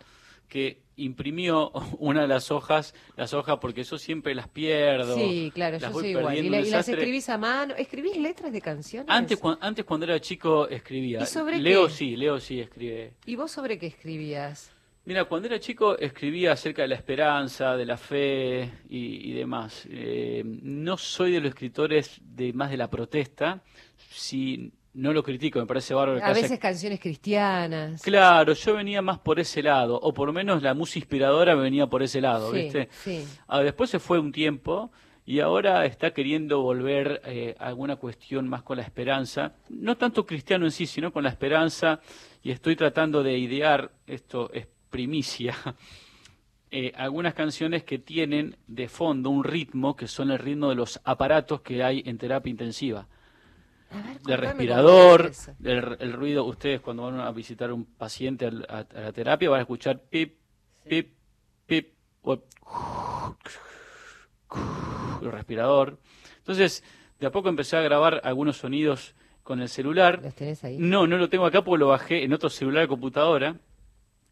que 0.49 0.79
imprimió 0.97 1.71
una 1.99 2.23
de 2.23 2.29
las 2.29 2.51
hojas, 2.51 2.95
las 3.17 3.35
hojas 3.35 3.59
porque 3.61 3.85
yo 3.85 3.99
siempre 3.99 4.35
las 4.35 4.49
pierdo. 4.49 5.15
Sí, 5.15 5.51
claro, 5.53 5.77
yo 5.77 5.93
soy 5.93 6.09
igual. 6.13 6.39
Y, 6.39 6.49
la- 6.49 6.61
las 6.63 6.89
escribís 6.89 7.29
a 7.29 7.37
mano. 7.37 7.75
¿Escribís 7.77 8.17
letras 8.17 8.51
de 8.53 8.63
canciones? 8.63 9.11
Antes, 9.11 9.39
cuan- 9.39 9.59
antes 9.61 9.85
cuando 9.85 10.07
era 10.07 10.19
chico 10.19 10.67
escribía. 10.67 11.21
¿Y 11.23 11.27
sobre 11.27 11.59
Leo 11.59 11.89
qué? 11.89 11.93
sí, 11.93 12.17
Leo 12.17 12.41
sí 12.41 12.59
escribe. 12.61 13.13
¿Y 13.27 13.37
vos 13.37 13.51
sobre 13.51 13.79
qué 13.79 13.87
escribías? 13.89 14.73
Mira, 15.07 15.25
cuando 15.25 15.47
era 15.47 15.61
chico 15.61 15.97
escribía 15.97 16.53
acerca 16.53 16.83
de 16.83 16.89
la 16.89 16.97
esperanza, 16.97 17.77
de 17.77 17.87
la 17.87 17.97
fe 17.97 18.71
y, 18.89 19.31
y 19.31 19.33
demás. 19.35 19.87
Eh, 19.89 20.43
no 20.45 20.97
soy 20.99 21.31
de 21.33 21.41
los 21.41 21.51
escritores 21.51 22.21
de 22.23 22.53
más 22.53 22.71
de 22.71 22.77
la 22.77 22.91
protesta, 22.91 23.63
si 24.11 24.73
no 24.95 25.13
lo 25.13 25.23
critico, 25.23 25.61
me 25.61 25.67
parece 25.67 25.95
bárbaro. 25.95 26.19
que 26.19 26.25
A 26.25 26.29
haya- 26.31 26.43
veces 26.43 26.59
canciones 26.59 26.99
cristianas. 26.99 28.03
Claro, 28.03 28.53
yo 28.55 28.75
venía 28.75 29.01
más 29.01 29.21
por 29.21 29.39
ese 29.39 29.63
lado, 29.63 29.97
o 30.01 30.13
por 30.13 30.27
lo 30.27 30.33
menos 30.33 30.61
la 30.63 30.75
música 30.75 31.05
inspiradora 31.05 31.55
me 31.55 31.63
venía 31.63 31.87
por 31.87 32.03
ese 32.03 32.21
lado, 32.21 32.51
Sí, 32.51 32.63
¿viste? 32.63 32.89
sí. 32.91 33.25
Ah, 33.47 33.61
después 33.61 33.89
se 33.91 34.01
fue 34.01 34.19
un 34.19 34.33
tiempo 34.33 34.91
y 35.25 35.39
ahora 35.39 35.85
está 35.87 36.13
queriendo 36.13 36.63
volver 36.63 37.21
eh, 37.27 37.55
a 37.61 37.67
alguna 37.69 37.95
cuestión 37.97 38.49
más 38.49 38.63
con 38.65 38.79
la 38.79 38.83
esperanza, 38.83 39.55
no 39.69 39.97
tanto 39.97 40.27
cristiano 40.27 40.65
en 40.65 40.73
sí, 40.73 40.87
sino 40.87 41.13
con 41.13 41.23
la 41.23 41.31
esperanza, 41.31 42.01
y 42.43 42.51
estoy 42.51 42.75
tratando 42.75 43.23
de 43.23 43.37
idear, 43.39 43.93
esto 44.07 44.51
es 44.53 44.67
primicia, 44.91 45.55
eh, 46.71 46.93
algunas 46.97 47.35
canciones 47.35 47.85
que 47.85 47.99
tienen 47.99 48.57
de 48.67 48.89
fondo 48.89 49.31
un 49.31 49.45
ritmo 49.45 49.97
que 49.97 50.09
son 50.09 50.31
el 50.31 50.39
ritmo 50.39 50.69
de 50.69 50.75
los 50.75 51.01
aparatos 51.05 51.61
que 51.61 51.83
hay 51.83 52.03
en 52.07 52.19
terapia 52.19 52.51
intensiva. 52.51 53.07
De 54.25 54.37
respirador, 54.37 55.31
el, 55.63 55.97
el 56.01 56.13
ruido, 56.13 56.45
ustedes 56.45 56.81
cuando 56.81 57.05
van 57.05 57.21
a 57.21 57.31
visitar 57.31 57.73
un 57.73 57.85
paciente 57.85 58.47
a 58.47 58.51
la 58.51 59.13
terapia 59.13 59.49
van 59.49 59.61
a 59.61 59.63
escuchar 59.63 60.01
pip, 60.01 60.39
pip, 60.89 61.15
pip, 61.67 61.95
o 62.23 62.43
el 65.23 65.33
respirador. 65.33 65.99
Entonces, 66.39 66.83
de 67.21 67.27
a 67.27 67.31
poco 67.31 67.49
empecé 67.49 67.77
a 67.77 67.81
grabar 67.81 68.21
algunos 68.25 68.57
sonidos 68.57 69.15
con 69.43 69.61
el 69.61 69.69
celular. 69.69 70.21
¿Los 70.23 70.35
tenés 70.35 70.65
ahí? 70.65 70.77
No, 70.79 71.07
no 71.07 71.17
lo 71.17 71.29
tengo 71.29 71.47
acá 71.47 71.63
porque 71.63 71.79
lo 71.79 71.89
bajé 71.89 72.25
en 72.25 72.33
otro 72.33 72.51
celular 72.51 72.83
de 72.83 72.89
computadora 72.89 73.57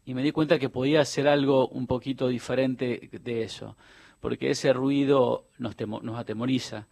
y 0.05 0.13
me 0.13 0.21
di 0.23 0.31
cuenta 0.31 0.59
que 0.59 0.69
podía 0.69 1.01
hacer 1.01 1.27
algo 1.27 1.67
un 1.69 1.87
poquito 1.87 2.27
diferente 2.27 3.09
de 3.23 3.43
eso, 3.43 3.75
porque 4.19 4.49
ese 4.51 4.71
ruido 4.73 5.45
nos, 5.57 5.75
temo- 5.75 6.01
nos 6.01 6.17
atemoriza. 6.19 6.87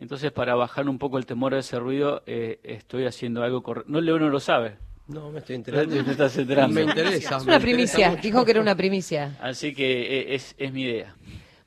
Entonces, 0.00 0.30
para 0.32 0.54
bajar 0.54 0.88
un 0.88 0.98
poco 0.98 1.18
el 1.18 1.26
temor 1.26 1.54
a 1.54 1.58
ese 1.58 1.78
ruido, 1.78 2.22
eh, 2.26 2.60
estoy 2.62 3.04
haciendo 3.06 3.42
algo 3.42 3.62
correcto. 3.62 3.90
No, 3.90 4.00
Leo 4.00 4.18
no 4.18 4.28
lo 4.28 4.38
sabe. 4.40 4.76
No, 5.08 5.30
me 5.32 5.38
estoy 5.40 5.56
enterando. 5.56 5.94
Te 6.04 6.10
estás 6.12 6.36
enterando. 6.38 6.74
Me 6.74 6.82
interesa. 6.82 7.36
Es 7.38 7.42
una 7.44 7.58
primicia, 7.58 8.14
dijo 8.16 8.44
que 8.44 8.50
era 8.52 8.60
una 8.60 8.76
primicia. 8.76 9.36
Así 9.40 9.74
que 9.74 10.20
eh, 10.20 10.34
es, 10.34 10.54
es 10.58 10.72
mi 10.72 10.82
idea. 10.82 11.16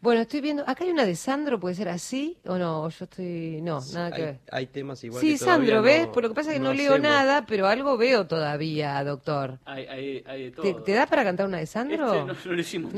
Bueno, 0.01 0.21
estoy 0.21 0.41
viendo, 0.41 0.63
acá 0.65 0.83
hay 0.83 0.89
una 0.89 1.05
de 1.05 1.15
Sandro, 1.15 1.59
¿puede 1.59 1.75
ser 1.75 1.87
así 1.87 2.35
o 2.47 2.57
no? 2.57 2.89
Yo 2.89 3.05
estoy, 3.05 3.59
no, 3.61 3.79
nada 3.93 4.09
que 4.09 4.15
Hay, 4.15 4.21
ver. 4.23 4.39
hay 4.51 4.65
temas 4.65 5.03
igual 5.03 5.21
Sí, 5.21 5.33
que 5.33 5.37
Sandro, 5.37 5.75
no- 5.75 5.81
¿ves? 5.83 6.07
Por 6.07 6.23
lo 6.23 6.29
que 6.29 6.35
pasa 6.35 6.49
es 6.49 6.55
que 6.55 6.59
no, 6.59 6.73
leo 6.73 6.93
hacemos. 6.93 7.07
nada, 7.07 7.45
pero 7.45 7.67
algo 7.67 7.97
veo 7.97 8.25
todavía, 8.25 9.03
doctor. 9.03 9.59
Hay, 9.65 9.85
hay, 9.85 10.23
hay 10.25 10.43
de 10.45 10.51
todo. 10.51 10.63
¿Te, 10.63 10.73
te 10.81 10.93
da 10.93 11.05
para 11.05 11.23
cantar 11.23 11.45
una 11.45 11.59
de 11.59 11.67
Sandro? 11.67 12.13
Este 12.31 12.47
no, 12.47 12.53
lo 12.55 12.59
hicimos. 12.59 12.93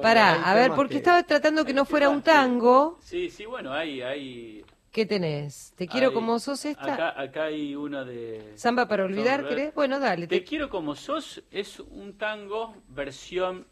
Pará, 0.00 0.48
a 0.48 0.54
ver, 0.54 0.70
porque 0.76 0.92
que- 0.92 0.98
estaba 0.98 1.20
tratando 1.24 1.64
que 1.64 1.74
no 1.74 1.84
fuera 1.84 2.08
un 2.08 2.22
tango. 2.22 2.98
Sí, 3.02 3.28
sí, 3.28 3.44
bueno, 3.46 3.72
hay... 3.72 4.00
hay 4.00 4.64
¿Qué 4.92 5.06
tenés? 5.06 5.72
¿Te 5.76 5.86
quiero 5.86 6.08
hay- 6.08 6.14
como 6.14 6.40
sos 6.40 6.64
esta? 6.64 6.94
Acá, 6.94 7.20
acá 7.20 7.44
hay 7.44 7.76
una 7.76 8.04
de... 8.04 8.52
Samba 8.56 8.88
para 8.88 9.04
olvidar. 9.04 9.46
¿querés? 9.48 9.72
Bueno, 9.72 10.00
dale. 10.00 10.26
Te 10.26 10.38
te- 10.40 10.44
quiero 10.44 10.68
como 10.68 10.96
sos 10.96 11.42
es 11.52 11.78
un 11.78 12.18
tango 12.18 12.74
versión. 12.88 13.66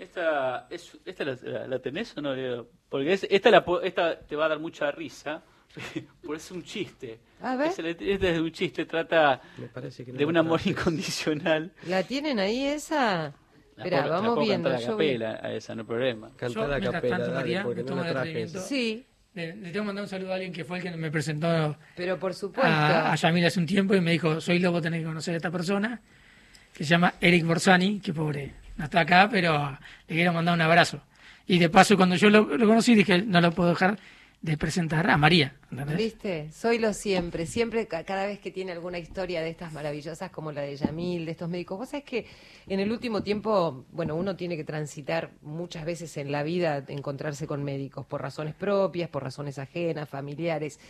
Esta, 0.00 0.66
es, 0.70 0.96
esta 1.04 1.24
la, 1.24 1.36
la- 1.42 1.66
la 1.66 1.78
tenés 1.78 2.16
o 2.16 2.22
no, 2.22 2.34
Leo? 2.34 2.68
Porque 2.88 3.12
es- 3.12 3.26
esta, 3.30 3.50
la, 3.50 3.64
esta 3.82 4.18
te 4.20 4.34
va 4.36 4.46
a 4.46 4.48
dar 4.48 4.58
mucha 4.58 4.90
risa, 4.90 5.42
porque 6.22 6.36
es 6.38 6.50
un 6.50 6.62
chiste. 6.62 7.20
A 7.42 7.56
ver. 7.56 7.68
Esta 7.68 7.88
es 7.88 8.20
de 8.20 8.40
un 8.40 8.50
chiste, 8.52 8.86
trata 8.86 9.40
Me 9.58 9.66
parece 9.68 10.04
que 10.04 10.12
no 10.12 10.18
de 10.18 10.24
un 10.24 10.36
amor 10.36 10.60
incondicional. 10.64 11.72
¿La 11.86 12.02
tienen 12.02 12.38
ahí 12.38 12.64
esa? 12.64 13.34
Espera, 13.76 14.06
vamos 14.08 14.34
puedo 14.34 14.46
viendo. 14.46 14.68
cantar 14.70 14.84
a 14.84 14.90
capela 14.90 15.40
a 15.42 15.52
esa, 15.54 15.74
no 15.74 15.82
hay 15.82 15.86
problema. 15.86 16.30
Cantar 16.36 16.72
a 16.72 16.80
capela, 16.80 17.16
tanto, 17.16 17.30
dale, 17.32 17.34
María, 17.34 17.62
porque 17.62 17.82
no 17.82 17.96
traje. 17.96 18.10
atrevimiento. 18.18 18.60
Sí, 18.60 19.06
Le, 19.34 19.56
le 19.56 19.70
tengo 19.70 19.72
que 19.84 19.86
mandar 19.86 20.02
un 20.04 20.08
saludo 20.08 20.32
a 20.32 20.34
alguien 20.34 20.52
que 20.52 20.64
fue 20.64 20.78
el 20.78 20.82
que 20.82 20.90
me 20.90 21.10
presentó 21.10 21.76
pero 21.96 22.18
por 22.18 22.34
supuesto. 22.34 22.68
a, 22.70 23.12
a 23.12 23.14
Yamil 23.16 23.46
hace 23.46 23.60
un 23.60 23.66
tiempo 23.66 23.94
y 23.94 24.00
me 24.02 24.10
dijo, 24.12 24.40
soy 24.40 24.58
lobo, 24.58 24.82
tenés 24.82 25.00
que 25.00 25.06
conocer 25.06 25.34
a 25.34 25.36
esta 25.38 25.50
persona, 25.50 26.00
que 26.74 26.84
se 26.84 26.90
llama 26.90 27.14
Eric 27.20 27.46
Borsani, 27.46 28.00
que 28.00 28.12
pobre, 28.12 28.52
no 28.80 28.84
está 28.86 29.00
acá, 29.00 29.28
pero 29.30 29.78
le 30.08 30.14
quiero 30.14 30.32
mandar 30.32 30.54
un 30.54 30.62
abrazo. 30.62 31.02
Y 31.46 31.58
de 31.58 31.68
paso, 31.68 31.96
cuando 31.98 32.16
yo 32.16 32.30
lo, 32.30 32.48
conocí, 32.48 32.94
dije, 32.94 33.20
no 33.22 33.40
lo 33.42 33.52
puedo 33.52 33.68
dejar 33.70 33.98
de 34.40 34.56
presentar 34.56 35.10
a 35.10 35.18
María. 35.18 35.54
¿entendés? 35.70 35.98
¿Viste? 35.98 36.50
Soy 36.50 36.78
lo 36.78 36.94
siempre, 36.94 37.44
siempre 37.44 37.86
ca- 37.86 38.04
cada 38.04 38.24
vez 38.24 38.38
que 38.38 38.50
tiene 38.50 38.72
alguna 38.72 38.98
historia 38.98 39.42
de 39.42 39.50
estas 39.50 39.74
maravillosas 39.74 40.30
como 40.30 40.50
la 40.50 40.62
de 40.62 40.76
Yamil, 40.76 41.26
de 41.26 41.32
estos 41.32 41.50
médicos. 41.50 41.76
Vos 41.76 41.90
sabés 41.90 42.04
que 42.04 42.26
en 42.66 42.80
el 42.80 42.90
último 42.90 43.22
tiempo, 43.22 43.84
bueno, 43.92 44.14
uno 44.14 44.36
tiene 44.36 44.56
que 44.56 44.64
transitar 44.64 45.32
muchas 45.42 45.84
veces 45.84 46.16
en 46.16 46.32
la 46.32 46.42
vida, 46.42 46.82
encontrarse 46.88 47.46
con 47.46 47.62
médicos 47.62 48.06
por 48.06 48.22
razones 48.22 48.54
propias, 48.54 49.10
por 49.10 49.22
razones 49.22 49.58
ajenas, 49.58 50.08
familiares. 50.08 50.80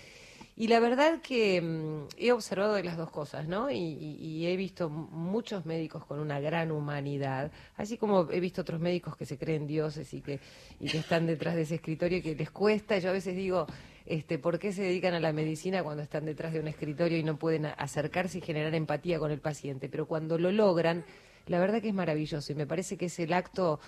Y 0.60 0.68
la 0.68 0.78
verdad 0.78 1.22
que 1.22 1.58
mm, 1.62 2.08
he 2.18 2.32
observado 2.32 2.74
de 2.74 2.84
las 2.84 2.98
dos 2.98 3.10
cosas, 3.10 3.48
¿no? 3.48 3.70
Y, 3.70 3.78
y- 3.78 4.16
y 4.20 4.46
he 4.46 4.56
visto 4.56 4.90
muchos 4.90 5.64
médicos 5.64 6.04
con 6.04 6.20
una 6.20 6.38
gran 6.38 6.70
humanidad, 6.70 7.50
así 7.78 7.96
como 7.96 8.30
he 8.30 8.40
visto 8.40 8.60
otros 8.60 8.78
médicos 8.78 9.16
que 9.16 9.24
se 9.24 9.38
creen 9.38 9.66
dioses 9.66 10.12
y 10.12 10.20
que, 10.20 10.38
y 10.78 10.88
que 10.90 10.98
están 10.98 11.26
detrás 11.26 11.54
de 11.54 11.62
ese 11.62 11.76
escritorio 11.76 12.18
y 12.18 12.20
que 12.20 12.34
les 12.34 12.50
cuesta. 12.50 12.98
Yo 12.98 13.08
a 13.08 13.12
veces 13.14 13.34
digo, 13.34 13.66
este, 14.04 14.38
¿por 14.38 14.58
qué 14.58 14.74
se 14.74 14.82
dedican 14.82 15.14
a 15.14 15.20
la 15.20 15.32
medicina 15.32 15.82
cuando 15.82 16.02
están 16.02 16.26
detrás 16.26 16.52
de 16.52 16.60
un 16.60 16.68
escritorio 16.68 17.16
y 17.16 17.22
no 17.22 17.38
pueden 17.38 17.64
acercarse 17.64 18.36
y 18.36 18.40
generar 18.42 18.74
empatía 18.74 19.18
con 19.18 19.30
el 19.30 19.40
paciente? 19.40 19.88
Pero 19.88 20.04
cuando 20.06 20.36
lo 20.36 20.52
logran, 20.52 21.06
la 21.46 21.58
verdad 21.58 21.80
que 21.80 21.88
es 21.88 21.94
maravilloso 21.94 22.52
y 22.52 22.54
me 22.54 22.66
parece 22.66 22.98
que 22.98 23.06
es 23.06 23.18
el 23.18 23.32
acto 23.32 23.80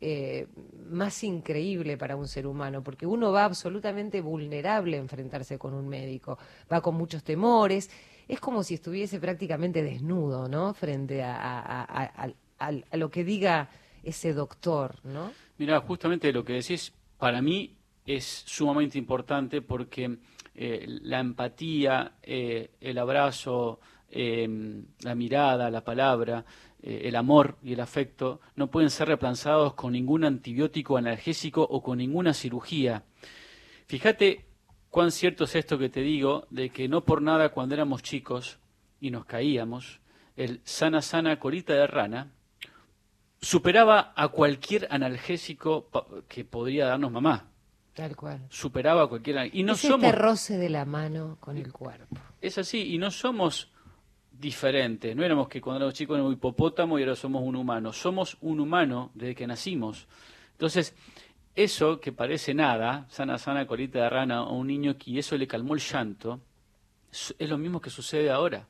eh, 0.00 0.46
más 0.88 1.22
increíble 1.24 1.96
para 1.96 2.16
un 2.16 2.26
ser 2.26 2.46
humano, 2.46 2.82
porque 2.82 3.06
uno 3.06 3.32
va 3.32 3.44
absolutamente 3.44 4.20
vulnerable 4.20 4.96
a 4.96 5.00
enfrentarse 5.00 5.58
con 5.58 5.74
un 5.74 5.88
médico, 5.88 6.38
va 6.72 6.80
con 6.80 6.94
muchos 6.94 7.22
temores, 7.22 7.90
es 8.26 8.40
como 8.40 8.62
si 8.62 8.74
estuviese 8.74 9.20
prácticamente 9.20 9.82
desnudo. 9.82 10.48
Frente 10.74 11.22
a 11.22 12.32
lo 12.92 13.10
que 13.10 13.24
diga 13.24 13.68
ese 14.02 14.32
doctor, 14.32 14.96
¿no? 15.04 15.32
Mira, 15.58 15.80
justamente 15.80 16.32
lo 16.32 16.44
que 16.44 16.54
decís, 16.54 16.92
para 17.18 17.42
mí 17.42 17.76
es 18.06 18.24
sumamente 18.46 18.98
importante 18.98 19.62
porque 19.62 20.18
eh, 20.54 20.84
la 21.02 21.20
empatía, 21.20 22.14
eh, 22.22 22.70
el 22.80 22.98
abrazo, 22.98 23.80
eh, 24.10 24.82
la 25.02 25.14
mirada, 25.14 25.70
la 25.70 25.84
palabra, 25.84 26.44
eh, 26.82 27.02
el 27.04 27.16
amor 27.16 27.56
y 27.62 27.74
el 27.74 27.80
afecto 27.80 28.40
no 28.56 28.70
pueden 28.70 28.90
ser 28.90 29.08
reemplazados 29.08 29.74
con 29.74 29.92
ningún 29.92 30.24
antibiótico 30.24 30.96
analgésico 30.96 31.62
o 31.62 31.82
con 31.82 31.98
ninguna 31.98 32.32
cirugía. 32.34 33.04
Fíjate 33.86 34.46
cuán 34.88 35.12
cierto 35.12 35.44
es 35.44 35.54
esto 35.54 35.78
que 35.78 35.88
te 35.88 36.00
digo, 36.00 36.46
de 36.50 36.70
que 36.70 36.88
no 36.88 37.04
por 37.04 37.22
nada 37.22 37.50
cuando 37.50 37.74
éramos 37.74 38.02
chicos 38.02 38.58
y 39.00 39.10
nos 39.10 39.24
caíamos, 39.24 40.00
el 40.36 40.60
sana 40.64 41.02
sana 41.02 41.38
colita 41.38 41.74
de 41.74 41.86
rana 41.86 42.32
superaba 43.40 44.12
a 44.16 44.28
cualquier 44.28 44.88
analgésico 44.90 45.88
que 46.28 46.44
podría 46.44 46.86
darnos 46.86 47.12
mamá. 47.12 47.50
Tal 47.94 48.16
cual. 48.16 48.46
Superaba 48.48 49.02
a 49.02 49.06
cualquier 49.06 49.54
y 49.54 49.62
no 49.62 49.72
es 49.72 49.80
somos 49.80 50.04
este 50.04 50.18
roce 50.18 50.58
de 50.58 50.70
la 50.70 50.84
mano 50.84 51.36
con 51.40 51.56
el 51.56 51.72
cuerpo. 51.72 52.16
es 52.40 52.56
así 52.58 52.94
y 52.94 52.98
no 52.98 53.10
somos 53.10 53.70
diferentes. 54.40 55.14
No 55.14 55.24
éramos 55.24 55.48
que 55.48 55.60
cuando 55.60 55.78
éramos 55.78 55.94
chicos 55.94 56.14
éramos 56.14 56.32
hipopótamo 56.32 56.98
y 56.98 57.02
ahora 57.02 57.16
somos 57.16 57.42
un 57.42 57.56
humano. 57.56 57.92
Somos 57.92 58.36
un 58.40 58.60
humano 58.60 59.10
desde 59.14 59.34
que 59.34 59.46
nacimos. 59.46 60.06
Entonces, 60.52 60.94
eso 61.54 62.00
que 62.00 62.12
parece 62.12 62.54
nada, 62.54 63.06
sana 63.10 63.38
sana 63.38 63.66
colita 63.66 64.02
de 64.02 64.10
rana 64.10 64.38
a 64.38 64.50
un 64.50 64.66
niño 64.66 64.96
que 64.96 65.18
eso 65.18 65.36
le 65.36 65.46
calmó 65.46 65.74
el 65.74 65.80
llanto, 65.80 66.40
es 67.10 67.48
lo 67.48 67.58
mismo 67.58 67.80
que 67.80 67.90
sucede 67.90 68.30
ahora. 68.30 68.66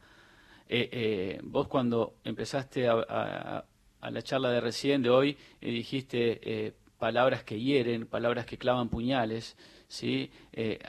Eh, 0.69 0.89
eh, 0.93 1.41
vos 1.43 1.69
cuando 1.69 2.15
empezaste 2.25 2.89
a, 2.89 3.65
la 4.01 4.23
charla 4.23 4.51
de 4.51 4.61
recién 4.61 5.03
de 5.03 5.11
hoy 5.11 5.37
eh, 5.61 5.71
dijiste 5.71 6.41
eh, 6.43 6.73
palabras 6.99 7.43
que 7.43 7.61
hieren, 7.61 8.07
palabras 8.07 8.47
que 8.47 8.57
clavan 8.57 8.89
puñales, 8.89 9.57
¿sí? 9.89 10.31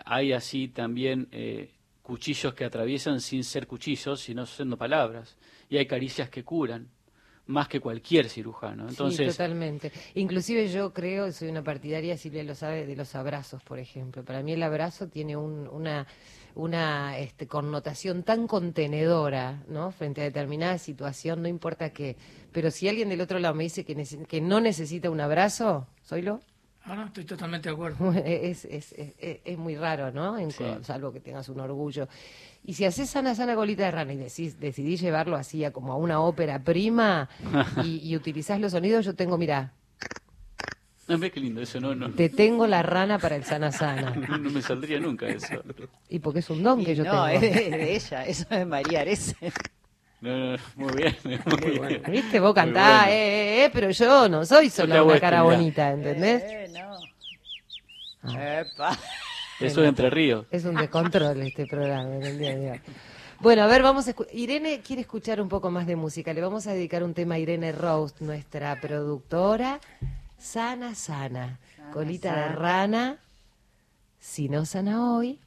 Hay 0.06 0.34
así 0.34 0.68
también 0.68 1.28
cuchillos 2.02 2.54
que 2.54 2.66
atraviesan 2.66 3.22
sin 3.22 3.44
ser 3.44 3.68
cuchillos, 3.68 4.20
sino 4.22 4.46
siendo 4.46 4.78
palabras, 4.78 5.36
y 5.70 5.78
hay 5.78 5.86
caricias 5.88 6.30
que 6.30 6.44
curan, 6.44 6.88
más 7.48 7.68
que 7.68 7.80
cualquier 7.80 8.30
cirujano. 8.30 8.84
sí, 8.84 8.90
Entonces, 8.90 9.28
totalmente. 9.28 9.92
Inclusive 10.16 10.68
yo 10.70 10.94
creo, 10.94 11.32
soy 11.32 11.50
una 11.50 11.64
partidaria, 11.64 12.18
Silvia 12.18 12.44
lo 12.44 12.56
sabe, 12.56 12.86
de 12.86 12.96
los 12.96 13.16
abrazos, 13.16 13.62
por 13.64 13.80
ejemplo. 13.80 14.24
Para 14.24 14.42
mí 14.44 14.54
el 14.54 14.64
abrazo 14.64 15.08
tiene 15.08 15.36
un- 15.38 15.68
una, 15.68 16.08
una 16.56 17.18
este, 17.18 17.48
connotación 17.48 18.24
tan 18.24 18.48
contenedora, 18.48 19.64
¿no? 19.68 19.92
Frente 19.92 20.22
a 20.22 20.26
determinada 20.26 20.78
situación, 20.78 21.42
no 21.42 21.48
importa 21.48 21.92
qué. 21.92 22.16
Pero 22.52 22.72
si 22.72 22.88
alguien 22.88 23.10
del 23.10 23.22
otro 23.22 23.40
lado 23.40 23.56
me 23.56 23.64
dice 23.64 23.84
que, 23.86 23.96
que 24.28 24.42
no 24.42 24.60
necesita 24.60 25.10
un 25.10 25.22
abrazo, 25.22 25.88
¿soylo? 26.04 26.42
Ah, 26.84 26.96
no, 26.96 27.06
estoy 27.06 27.26
totalmente 27.26 27.70
de 27.70 27.76
acuerdo. 27.76 28.12
Es, 28.26 28.66
es, 28.66 28.92
es, 28.94 29.14
es- 29.20 29.40
es 29.46 29.58
muy 29.58 29.76
raro, 29.76 30.12
¿no? 30.12 30.38
En 30.38 30.52
Sí. 30.52 30.64
co- 30.64 30.84
salvo 30.84 31.12
que 31.14 31.20
tengas 31.20 31.48
un 31.50 31.60
orgullo. 31.60 32.08
Y 32.64 32.74
si 32.74 32.86
haces 32.86 33.10
sana, 33.10 33.34
sana 33.36 33.56
colita 33.56 33.84
de 33.86 33.92
rana 33.92 34.14
y 34.14 34.18
decís, 34.18 34.60
decidís 34.60 35.00
llevarlo 35.02 35.36
así 35.36 35.64
a 35.64 35.72
como 35.72 35.94
a 35.94 35.98
una 35.98 36.22
ópera 36.22 36.64
prima 36.64 37.30
y, 37.84 37.98
y 38.04 38.16
utilizás 38.16 38.60
los 38.60 38.72
sonidos, 38.72 39.06
yo 39.06 39.16
tengo, 39.16 39.38
mira, 39.38 39.74
no 41.08 41.18
ves 41.18 41.32
qué 41.32 41.40
lindo 41.40 41.62
eso, 41.62 41.80
no, 41.82 41.94
no, 41.94 42.10
te 42.12 42.30
tengo 42.30 42.68
la 42.68 42.84
rana 42.84 43.20
para 43.20 43.36
el 43.36 43.44
sana 43.44 43.72
sana. 43.72 44.16
no, 44.30 44.38
no 44.38 44.50
me 44.50 44.62
saldría 44.62 45.00
nunca 45.00 45.28
eso. 45.28 45.62
Y 46.10 46.20
porque 46.20 46.40
es 46.40 46.50
un 46.50 46.64
don 46.64 46.84
que 46.86 46.96
yo 46.96 47.04
no, 47.04 47.12
tengo. 47.12 47.28
es 47.28 47.42
de, 47.42 47.72
de 47.72 47.96
ella, 47.96 48.26
eso 48.26 48.46
es 48.50 48.66
María 48.68 49.02
Arese. 49.02 49.36
No, 50.22 50.38
no, 50.52 50.58
muy 50.76 50.94
bien, 50.94 51.18
muy 51.46 51.80
bien. 51.80 52.04
¿Viste? 52.08 52.40
Vos 52.40 52.54
cantás, 52.54 53.02
bueno. 53.06 53.12
eh, 53.12 53.62
eh, 53.62 53.66
eh, 53.66 53.70
pero 53.74 53.90
yo 53.90 54.30
no 54.30 54.46
soy 54.46 54.70
solo 54.70 55.04
una 55.04 55.14
esto, 55.16 55.22
cara 55.22 55.42
bonita, 55.42 55.92
¿entendés? 55.92 56.44
Eh, 56.46 56.72
no. 56.74 56.98
Ah. 58.24 58.60
Epa. 58.62 58.98
Eso 59.60 59.82
es 59.84 59.90
Entre 59.90 60.10
Ríos. 60.10 60.46
Es 60.52 60.66
un 60.66 60.76
descontrol 60.76 61.42
este 61.42 61.66
programa, 61.66 62.16
¿entendés? 62.16 62.82
Bueno, 63.40 63.64
a 63.64 63.68
ver, 63.68 63.82
vamos 63.82 64.08
a 64.08 64.16
escu- 64.16 64.28
Irene 64.32 64.82
quiere 64.82 65.02
escuchar 65.02 65.42
un 65.42 65.50
poco 65.50 65.72
más 65.72 65.88
de 65.88 65.96
música. 65.96 66.32
Le 66.34 66.42
vamos 66.42 66.68
a 66.68 66.74
dedicar 66.74 67.04
un 67.04 67.16
tema 67.16 67.36
a 67.36 67.40
Irene 67.40 67.72
Rose, 67.72 68.14
nuestra 68.20 68.80
productora. 68.80 69.80
Sana, 70.38 70.94
sana. 70.94 71.58
Colita 71.94 72.30
de 72.36 72.42
sana. 72.44 72.56
rana. 72.56 73.18
Si 74.20 74.50
no 74.50 74.66
sana 74.66 75.12
hoy, 75.16 75.40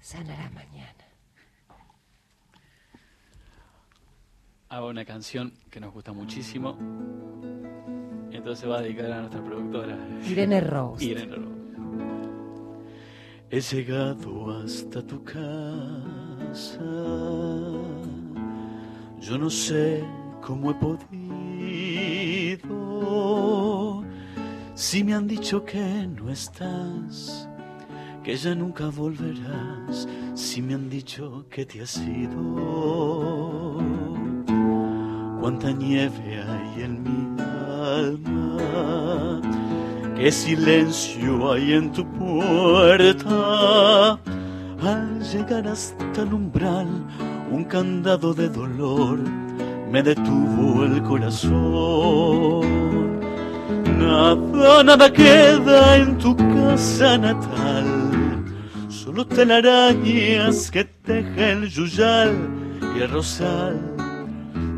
sanará 0.00 0.50
mañana. 0.50 0.93
Hago 4.74 4.88
una 4.88 5.04
canción 5.04 5.52
que 5.70 5.78
nos 5.78 5.94
gusta 5.94 6.12
muchísimo. 6.12 6.76
Entonces 8.32 8.68
va 8.68 8.78
a 8.78 8.82
dedicar 8.82 9.12
a 9.12 9.20
nuestra 9.20 9.40
productora. 9.40 9.96
Irene 10.28 10.60
Rose. 10.62 11.04
Irene 11.04 11.36
Rose. 11.36 11.48
He 13.50 13.60
llegado 13.60 14.50
hasta 14.50 15.00
tu 15.06 15.22
casa. 15.22 16.80
Yo 19.20 19.38
no 19.38 19.48
sé 19.48 20.02
cómo 20.42 20.72
he 20.72 20.74
podido. 20.74 21.22
Si 24.74 25.04
me 25.04 25.14
han 25.14 25.28
dicho 25.28 25.64
que 25.64 26.08
no 26.08 26.30
estás, 26.30 27.48
que 28.24 28.34
ya 28.34 28.56
nunca 28.56 28.88
volverás. 28.88 30.08
Si 30.34 30.60
me 30.60 30.74
han 30.74 30.90
dicho 30.90 31.46
que 31.48 31.64
te 31.64 31.80
has 31.80 31.96
ido. 31.98 33.33
Cuánta 35.44 35.72
nieve 35.72 36.40
hay 36.40 36.84
en 36.84 37.02
mi 37.02 37.36
alma. 38.00 39.42
Qué 40.16 40.32
silencio 40.32 41.52
hay 41.52 41.74
en 41.74 41.92
tu 41.92 42.02
puerta. 42.12 44.18
Al 44.82 45.20
llegar 45.20 45.68
hasta 45.68 46.22
el 46.22 46.32
umbral, 46.32 46.88
un 47.52 47.64
candado 47.64 48.32
de 48.32 48.48
dolor 48.48 49.18
me 49.92 50.02
detuvo 50.02 50.86
el 50.86 51.02
corazón. 51.02 52.62
Nada, 53.98 54.82
nada 54.82 55.12
queda 55.12 55.98
en 55.98 56.16
tu 56.16 56.34
casa 56.34 57.18
natal. 57.18 57.84
Solo 58.88 59.26
telarañas 59.26 60.70
que 60.70 60.84
teje 60.84 61.52
el 61.52 61.68
yuyal 61.68 62.34
y 62.96 63.00
el 63.02 63.10
rosal. 63.10 64.03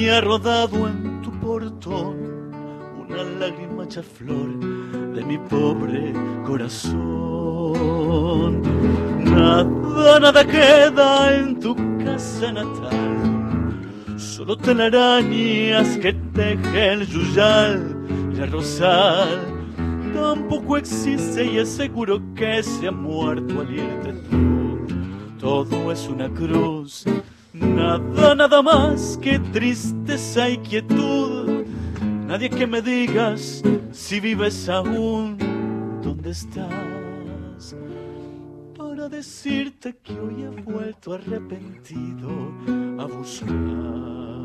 y 0.00 0.08
ha 0.08 0.20
rodado 0.22 0.88
en 0.88 1.20
tu 1.20 1.30
portón 1.40 2.16
una 3.06 3.22
lágrima 3.38 3.84
hecha 3.84 4.02
flor 4.02 4.58
de 5.14 5.22
mi 5.22 5.36
pobre 5.36 6.14
corazón. 6.46 7.02
Nada, 9.24 10.18
nada 10.20 10.46
queda 10.46 11.36
en 11.36 11.60
tu 11.60 11.76
casa 12.02 12.50
natal, 12.50 13.78
solo 14.16 14.56
telarañas 14.56 15.98
que 15.98 16.14
teje 16.34 16.92
el 16.92 17.06
yuyal 17.06 17.94
y 18.34 18.40
el 18.40 18.50
rosal. 18.50 19.38
Tampoco 20.14 20.78
existe 20.78 21.44
y 21.44 21.58
es 21.58 21.68
seguro 21.68 22.22
que 22.34 22.62
se 22.62 22.88
ha 22.88 22.92
muerto 22.92 23.60
al 23.60 23.70
irte 23.70 24.14
tú. 24.30 24.78
Todo 25.38 25.92
es 25.92 26.08
una 26.08 26.30
cruz, 26.30 27.04
nada, 27.52 28.34
nada 28.34 28.62
más 28.62 29.18
que 29.20 29.38
tristeza 29.38 30.48
y 30.48 30.58
quietud. 30.58 31.64
Nadie 32.26 32.48
que 32.50 32.66
me 32.66 32.80
digas 32.80 33.62
si 33.92 34.20
vives 34.20 34.68
aún, 34.68 35.36
¿dónde 36.02 36.30
estás? 36.30 37.76
Para 38.76 39.08
decirte 39.08 39.96
que 40.02 40.12
hoy 40.12 40.44
he 40.44 40.62
vuelto 40.62 41.14
arrepentido 41.14 42.30
a 42.98 43.06
buscar 43.06 44.39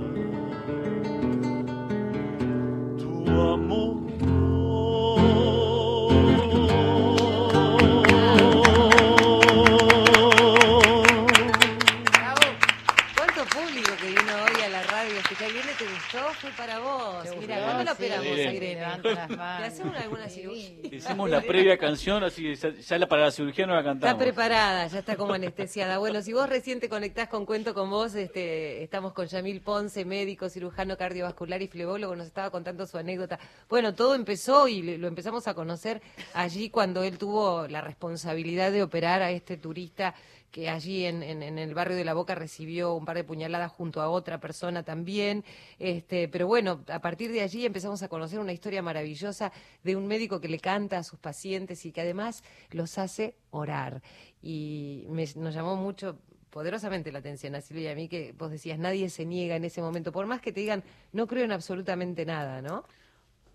previa 21.47 21.77
canción, 21.77 22.23
así 22.23 22.43
que 22.43 22.55
ya, 22.55 22.69
ya 22.69 22.97
la- 22.97 23.07
para 23.07 23.23
la 23.23 23.31
cirugía 23.31 23.65
no 23.65 23.73
la 23.75 23.83
cantamos. 23.83 24.11
Está 24.13 24.17
preparada, 24.17 24.87
ya 24.87 24.99
está 24.99 25.15
como 25.15 25.33
anestesiada. 25.33 25.97
Bueno, 25.97 26.21
si 26.21 26.33
vos 26.33 26.47
recién 26.49 26.79
te 26.79 26.89
conectás 26.89 27.27
con 27.29 27.45
Cuento 27.45 27.73
con 27.73 27.89
Vos, 27.89 28.15
este, 28.15 28.83
estamos 28.83 29.13
con 29.13 29.27
Yamil 29.27 29.61
Ponce, 29.61 30.05
médico, 30.05 30.49
cirujano 30.49 30.97
cardiovascular 30.97 31.61
y 31.61 31.67
flebólogo, 31.67 32.15
nos 32.15 32.27
estaba 32.27 32.49
contando 32.49 32.85
su 32.85 32.97
anécdota. 32.97 33.39
Bueno, 33.69 33.93
todo 33.93 34.15
empezó 34.15 34.67
y 34.67 34.97
lo 34.97 35.07
empezamos 35.07 35.47
a 35.47 35.53
conocer 35.53 36.01
allí 36.33 36.69
cuando 36.69 37.03
él 37.03 37.17
tuvo 37.17 37.67
la 37.67 37.81
responsabilidad 37.81 38.71
de 38.71 38.83
operar 38.83 39.21
a 39.21 39.31
este 39.31 39.57
turista 39.57 40.13
que 40.55 40.69
allí 40.69 41.03
en, 41.03 41.21
el 41.21 41.73
barrio 41.73 41.97
de 41.97 42.05
La 42.05 42.13
Boca 42.13 42.33
recibió 42.33 42.93
un 42.95 43.03
par 43.03 43.17
de 43.17 43.25
puñaladas 43.25 43.73
junto 43.73 44.01
a 44.01 44.07
otra 44.07 44.39
persona 44.39 44.83
también. 44.83 45.43
Este, 45.79 46.29
pero 46.29 46.47
bueno, 46.47 46.85
a 46.87 47.01
partir 47.01 47.29
de 47.33 47.41
allí 47.41 47.65
empezamos 47.65 48.01
a 48.03 48.07
conocer 48.07 48.39
una 48.39 48.53
historia 48.53 48.81
maravillosa 48.81 49.51
de 49.83 49.97
un 49.97 50.07
médico 50.07 50.39
que 50.39 50.47
le 50.47 50.59
canta 50.59 50.97
a 50.97 51.03
sus 51.03 51.19
pacientes 51.19 51.85
y 51.85 51.91
que 51.91 51.99
además 51.99 52.41
los 52.71 52.97
hace 52.97 53.35
orar. 53.51 54.01
Y 54.41 55.03
me- 55.09 55.27
nos 55.35 55.53
llamó 55.53 55.75
mucho 55.75 56.19
poderosamente 56.51 57.11
la 57.11 57.19
atención 57.19 57.53
a 57.55 57.59
Silvia 57.59 57.91
a 57.91 57.95
mí 57.95 58.07
que 58.07 58.31
vos 58.31 58.49
decías, 58.49 58.79
nadie 58.79 59.09
se 59.09 59.25
niega 59.25 59.57
en 59.57 59.65
ese 59.65 59.81
momento, 59.81 60.13
por 60.13 60.25
más 60.25 60.39
que 60.39 60.53
te 60.53 60.61
digan, 60.61 60.85
no 61.11 61.27
creo 61.27 61.43
en 61.43 61.51
absolutamente 61.51 62.25
nada, 62.25 62.61
¿no? 62.61 62.85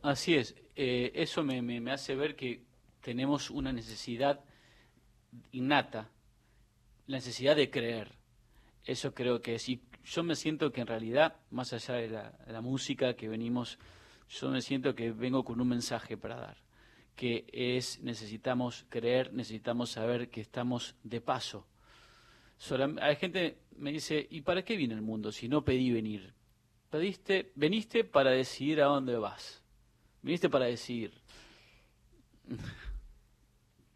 Así 0.02 0.36
es, 0.36 0.54
eh, 0.76 1.12
eso 1.14 1.42
me 1.44 1.90
hace 1.90 2.14
ver 2.14 2.36
que 2.36 2.60
tenemos 3.00 3.48
una 3.48 3.72
necesidad 3.72 4.44
innata, 5.52 6.10
la 7.10 7.16
necesidad 7.16 7.56
de 7.56 7.70
creer. 7.70 8.12
Eso 8.84 9.12
creo 9.12 9.42
que 9.42 9.58
sí. 9.58 9.82
Yo 10.04 10.22
me 10.22 10.36
siento 10.36 10.70
que 10.72 10.80
en 10.80 10.86
realidad, 10.86 11.36
más 11.50 11.72
allá 11.72 11.94
de 11.94 12.08
la, 12.08 12.38
la 12.46 12.60
música 12.60 13.14
que 13.14 13.28
venimos, 13.28 13.78
yo 14.28 14.48
me 14.48 14.62
siento 14.62 14.94
que 14.94 15.10
vengo 15.12 15.44
con 15.44 15.60
un 15.60 15.68
mensaje 15.68 16.16
para 16.16 16.36
dar, 16.36 16.56
que 17.16 17.44
es 17.52 18.00
necesitamos 18.00 18.86
creer, 18.88 19.32
necesitamos 19.32 19.90
saber 19.90 20.30
que 20.30 20.40
estamos 20.40 20.94
de 21.02 21.20
paso. 21.20 21.66
Solam- 22.58 22.98
hay 23.02 23.16
gente 23.16 23.58
me 23.76 23.90
dice, 23.92 24.26
¿y 24.30 24.42
para 24.42 24.64
qué 24.64 24.76
viene 24.76 24.94
el 24.94 25.02
mundo 25.02 25.32
si 25.32 25.48
no 25.48 25.64
pedí 25.64 25.90
venir? 25.90 26.32
Pediste, 26.90 27.52
veniste 27.56 28.04
para 28.04 28.30
decidir 28.30 28.80
a 28.82 28.86
dónde 28.86 29.16
vas. 29.16 29.62
Viniste 30.22 30.48
para 30.48 30.66
decidir. 30.66 31.12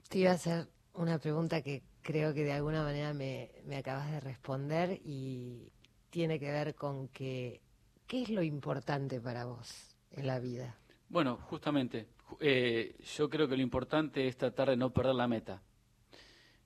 Te 0.09 0.19
iba 0.19 0.31
a 0.31 0.35
hacer 0.35 0.69
una 0.95 1.19
pregunta 1.19 1.63
que 1.63 1.83
creo 2.05 2.33
que 2.35 2.45
de 2.45 2.53
alguna 2.53 2.83
manera 2.85 3.13
me, 3.15 3.51
me 3.67 3.77
acabas 3.79 4.11
de 4.13 4.21
responder 4.21 5.01
y 5.05 5.73
tiene 6.11 6.39
que 6.39 6.53
ver 6.53 6.75
con 6.77 7.09
que, 7.09 7.61
¿qué 8.07 8.23
es 8.23 8.29
lo 8.31 8.43
importante 8.43 9.21
para 9.21 9.47
vos 9.47 9.89
en 10.13 10.27
la 10.29 10.39
vida? 10.39 10.77
Bueno, 11.09 11.39
justamente, 11.49 12.07
ju- 12.29 12.37
eh, 12.41 12.95
yo 13.17 13.29
creo 13.29 13.49
que 13.49 13.57
lo 13.57 13.63
importante 13.63 14.29
es 14.29 14.37
tratar 14.37 14.69
de 14.71 14.77
no 14.77 14.91
perder 14.93 15.15
la 15.15 15.27
meta. 15.27 15.63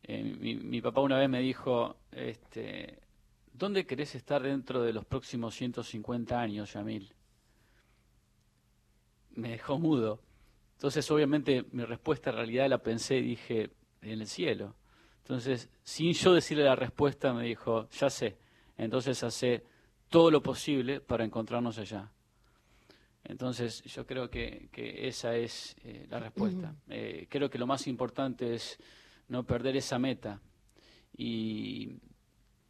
Eh, 0.03 0.23
mi, 0.23 0.57
mi 0.57 0.81
papá 0.83 1.01
una 1.03 1.19
vez 1.19 1.29
me 1.29 1.41
dijo, 1.41 1.97
este, 2.11 2.99
¿dónde 3.53 3.87
querés 3.87 4.15
estar 4.17 4.43
dentro 4.43 4.83
de 4.83 4.93
los 4.93 5.05
próximos 5.05 5.55
150 5.55 6.41
años, 6.41 6.73
Yamil? 6.75 7.15
Me 9.37 9.51
dejó 9.51 9.79
mudo. 9.79 10.21
Entonces, 10.75 11.09
obviamente, 11.11 11.65
mi 11.73 11.85
respuesta 11.85 12.31
en 12.31 12.37
realidad 12.37 12.69
la 12.69 12.79
pensé 12.83 13.19
y 13.19 13.23
dije, 13.23 13.71
en 14.03 14.21
el 14.21 14.27
cielo. 14.27 14.75
Entonces, 15.29 15.69
sin 15.83 16.15
yo 16.15 16.33
decirle 16.33 16.65
la 16.65 16.75
respuesta, 16.75 17.35
me 17.35 17.45
dijo, 17.45 17.87
ya 17.91 18.09
sé. 18.09 18.39
Entonces, 18.79 19.23
hace 19.23 19.63
todo 20.09 20.31
lo 20.31 20.43
posible 20.43 21.01
para 21.01 21.23
encontrarnos 21.23 21.77
allá. 21.79 22.11
Entonces, 23.25 23.83
yo 23.85 24.07
creo 24.07 24.31
que, 24.31 24.71
esa 24.75 25.37
es 25.37 25.77
eh, 25.85 26.07
la 26.09 26.19
respuesta. 26.19 26.75
Eh, 26.89 27.27
creo 27.29 27.51
que 27.51 27.59
lo 27.59 27.67
más 27.67 27.87
importante 27.89 28.55
es 28.55 28.79
no 29.29 29.45
perder 29.45 29.77
esa 29.77 29.99
meta. 29.99 30.41
Y, 31.15 31.99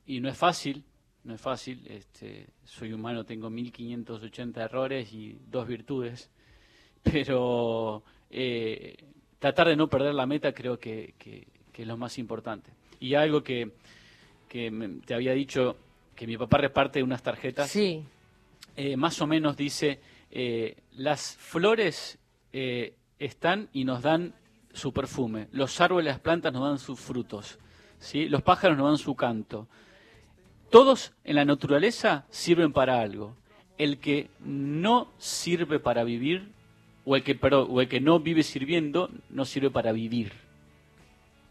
y 0.06 0.18
no 0.18 0.28
es 0.28 0.36
fácil, 0.36 0.84
no 1.22 1.34
es 1.34 1.40
fácil. 1.40 1.86
Este, 1.86 2.48
soy 2.64 2.92
humano, 2.92 3.24
tengo 3.24 3.50
1580 3.50 4.64
errores 4.64 5.12
y 5.12 5.38
dos 5.46 5.68
virtudes. 5.68 6.28
Pero 7.04 8.02
eh, 8.28 8.96
tratar 9.38 9.68
de 9.68 9.76
no 9.76 9.88
perder 9.88 10.14
la 10.14 10.26
meta 10.26 10.52
creo 10.52 10.80
que, 10.80 11.14
es 11.82 11.86
lo 11.86 11.96
más 11.96 12.18
importante. 12.18 12.70
Y 13.00 13.14
algo 13.14 13.42
que, 13.42 13.72
te 14.48 15.14
había 15.14 15.32
dicho, 15.32 15.76
que 16.14 16.26
mi 16.26 16.36
papá 16.36 16.58
reparte 16.58 17.02
unas 17.02 17.22
tarjetas. 17.22 17.70
Sí. 17.70 18.04
más 18.96 19.20
o 19.20 19.26
menos 19.26 19.56
dice 19.56 20.00
eh, 20.30 20.76
las 20.92 21.36
flores 21.36 22.18
eh, 22.52 22.94
están 23.18 23.68
y 23.72 23.84
nos 23.84 24.02
dan 24.02 24.34
su 24.72 24.92
perfume, 24.92 25.48
los 25.52 25.80
árboles, 25.80 26.12
las 26.12 26.20
plantas 26.20 26.52
nos 26.52 26.62
dan 26.62 26.78
sus 26.78 27.00
frutos, 27.00 27.58
¿sí? 27.98 28.28
los 28.28 28.42
pájaros 28.42 28.76
nos 28.76 28.88
dan 28.88 28.98
su 28.98 29.14
canto. 29.14 29.68
Todos 30.70 31.14
en 31.24 31.36
la 31.36 31.44
naturaleza 31.46 32.26
sirven 32.30 32.72
para 32.72 33.00
algo. 33.00 33.34
El 33.78 33.98
que 33.98 34.28
no 34.40 35.08
sirve 35.16 35.80
para 35.80 36.04
vivir, 36.04 36.50
o 37.06 37.16
el 37.16 37.22
que, 37.22 37.38
o 37.40 37.80
el 37.80 37.88
que 37.88 38.00
no 38.00 38.20
vive 38.20 38.42
sirviendo, 38.42 39.08
no 39.30 39.46
sirve 39.46 39.70
para 39.70 39.92
vivir. 39.92 40.32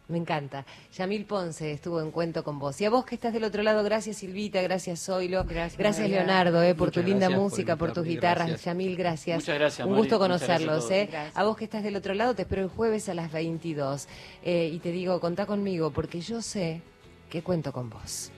Me 0.09 0.17
encanta. 0.17 0.65
Yamil 0.93 1.25
Ponce 1.25 1.73
estuvo 1.73 2.01
en 2.01 2.11
cuento 2.11 2.43
con 2.43 2.59
vos. 2.59 2.79
Y 2.79 2.85
a 2.85 2.89
vos 2.89 3.03
que 3.03 3.15
estás 3.15 3.33
del 3.33 3.43
otro 3.43 3.61
lado, 3.61 3.83
gracias 3.83 4.17
Silvita, 4.17 4.61
gracias 4.61 5.03
Zoilo, 5.03 5.43
gracias, 5.43 6.09
Leonardo 6.09 6.63
eh, 6.63 6.75
por 6.75 6.91
tu 6.91 7.01
linda 7.01 7.29
música, 7.29 7.75
por, 7.75 7.91
tus 7.91 8.05
guitarras. 8.05 8.63
Yamil, 8.63 8.95
gracias. 8.95 9.39
Muchas 9.39 9.59
gracias. 9.59 9.87
Un 9.87 9.95
gusto 9.95 10.17
conocerlos. 10.17 10.89
eh. 10.91 11.09
A 11.33 11.43
vos 11.43 11.57
que 11.57 11.65
estás 11.65 11.83
del 11.83 11.95
otro 11.97 12.13
lado, 12.13 12.35
te 12.35 12.43
espero 12.43 12.61
el 12.61 12.69
jueves 12.69 13.09
a 13.09 13.13
las 13.13 13.31
22. 13.31 14.07
Eh, 14.43 14.69
y 14.73 14.79
te 14.79 14.91
digo, 14.91 15.19
contá 15.19 15.45
conmigo, 15.45 15.91
porque 15.91 16.21
yo 16.21 16.41
sé 16.41 16.81
que 17.29 17.43
cuento 17.43 17.73
con 17.73 17.89
vos. 17.89 18.31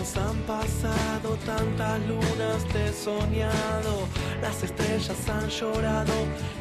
Años 0.00 0.16
han 0.16 0.36
pasado, 0.42 1.36
tantas 1.44 2.00
lunas 2.06 2.64
te 2.72 2.86
he 2.86 2.92
soñado, 2.92 4.08
las 4.40 4.62
estrellas 4.62 5.28
han 5.28 5.48
llorado, 5.48 6.12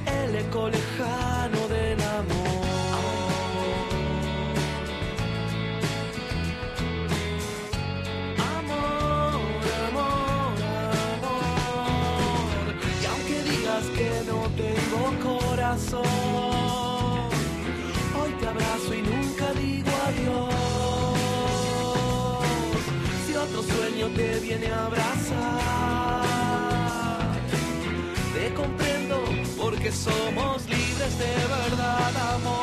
el 0.05 0.35
eco 0.35 0.69
lejano 0.69 1.67
del 1.69 2.01
amor. 2.01 2.65
Amor, 8.57 9.41
amor, 9.87 10.61
amor. 11.21 12.73
Y 13.01 13.05
aunque 13.05 13.43
digas 13.43 13.85
que 13.97 14.09
no 14.27 14.39
tengo 14.57 15.01
corazón, 15.23 16.38
te 24.07 24.39
viene 24.39 24.67
a 24.71 24.85
abrazar. 24.85 26.23
Te 28.33 28.53
comprendo 28.53 29.21
porque 29.57 29.91
somos 29.91 30.65
libres 30.67 31.19
de 31.19 31.35
verdad, 31.47 32.35
amor 32.35 32.58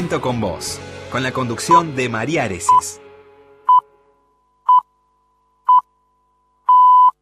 Cuento 0.00 0.22
con 0.22 0.40
vos, 0.40 0.80
con 1.12 1.22
la 1.22 1.30
conducción 1.30 1.94
de 1.94 2.08
María 2.08 2.44
Areces. 2.44 2.99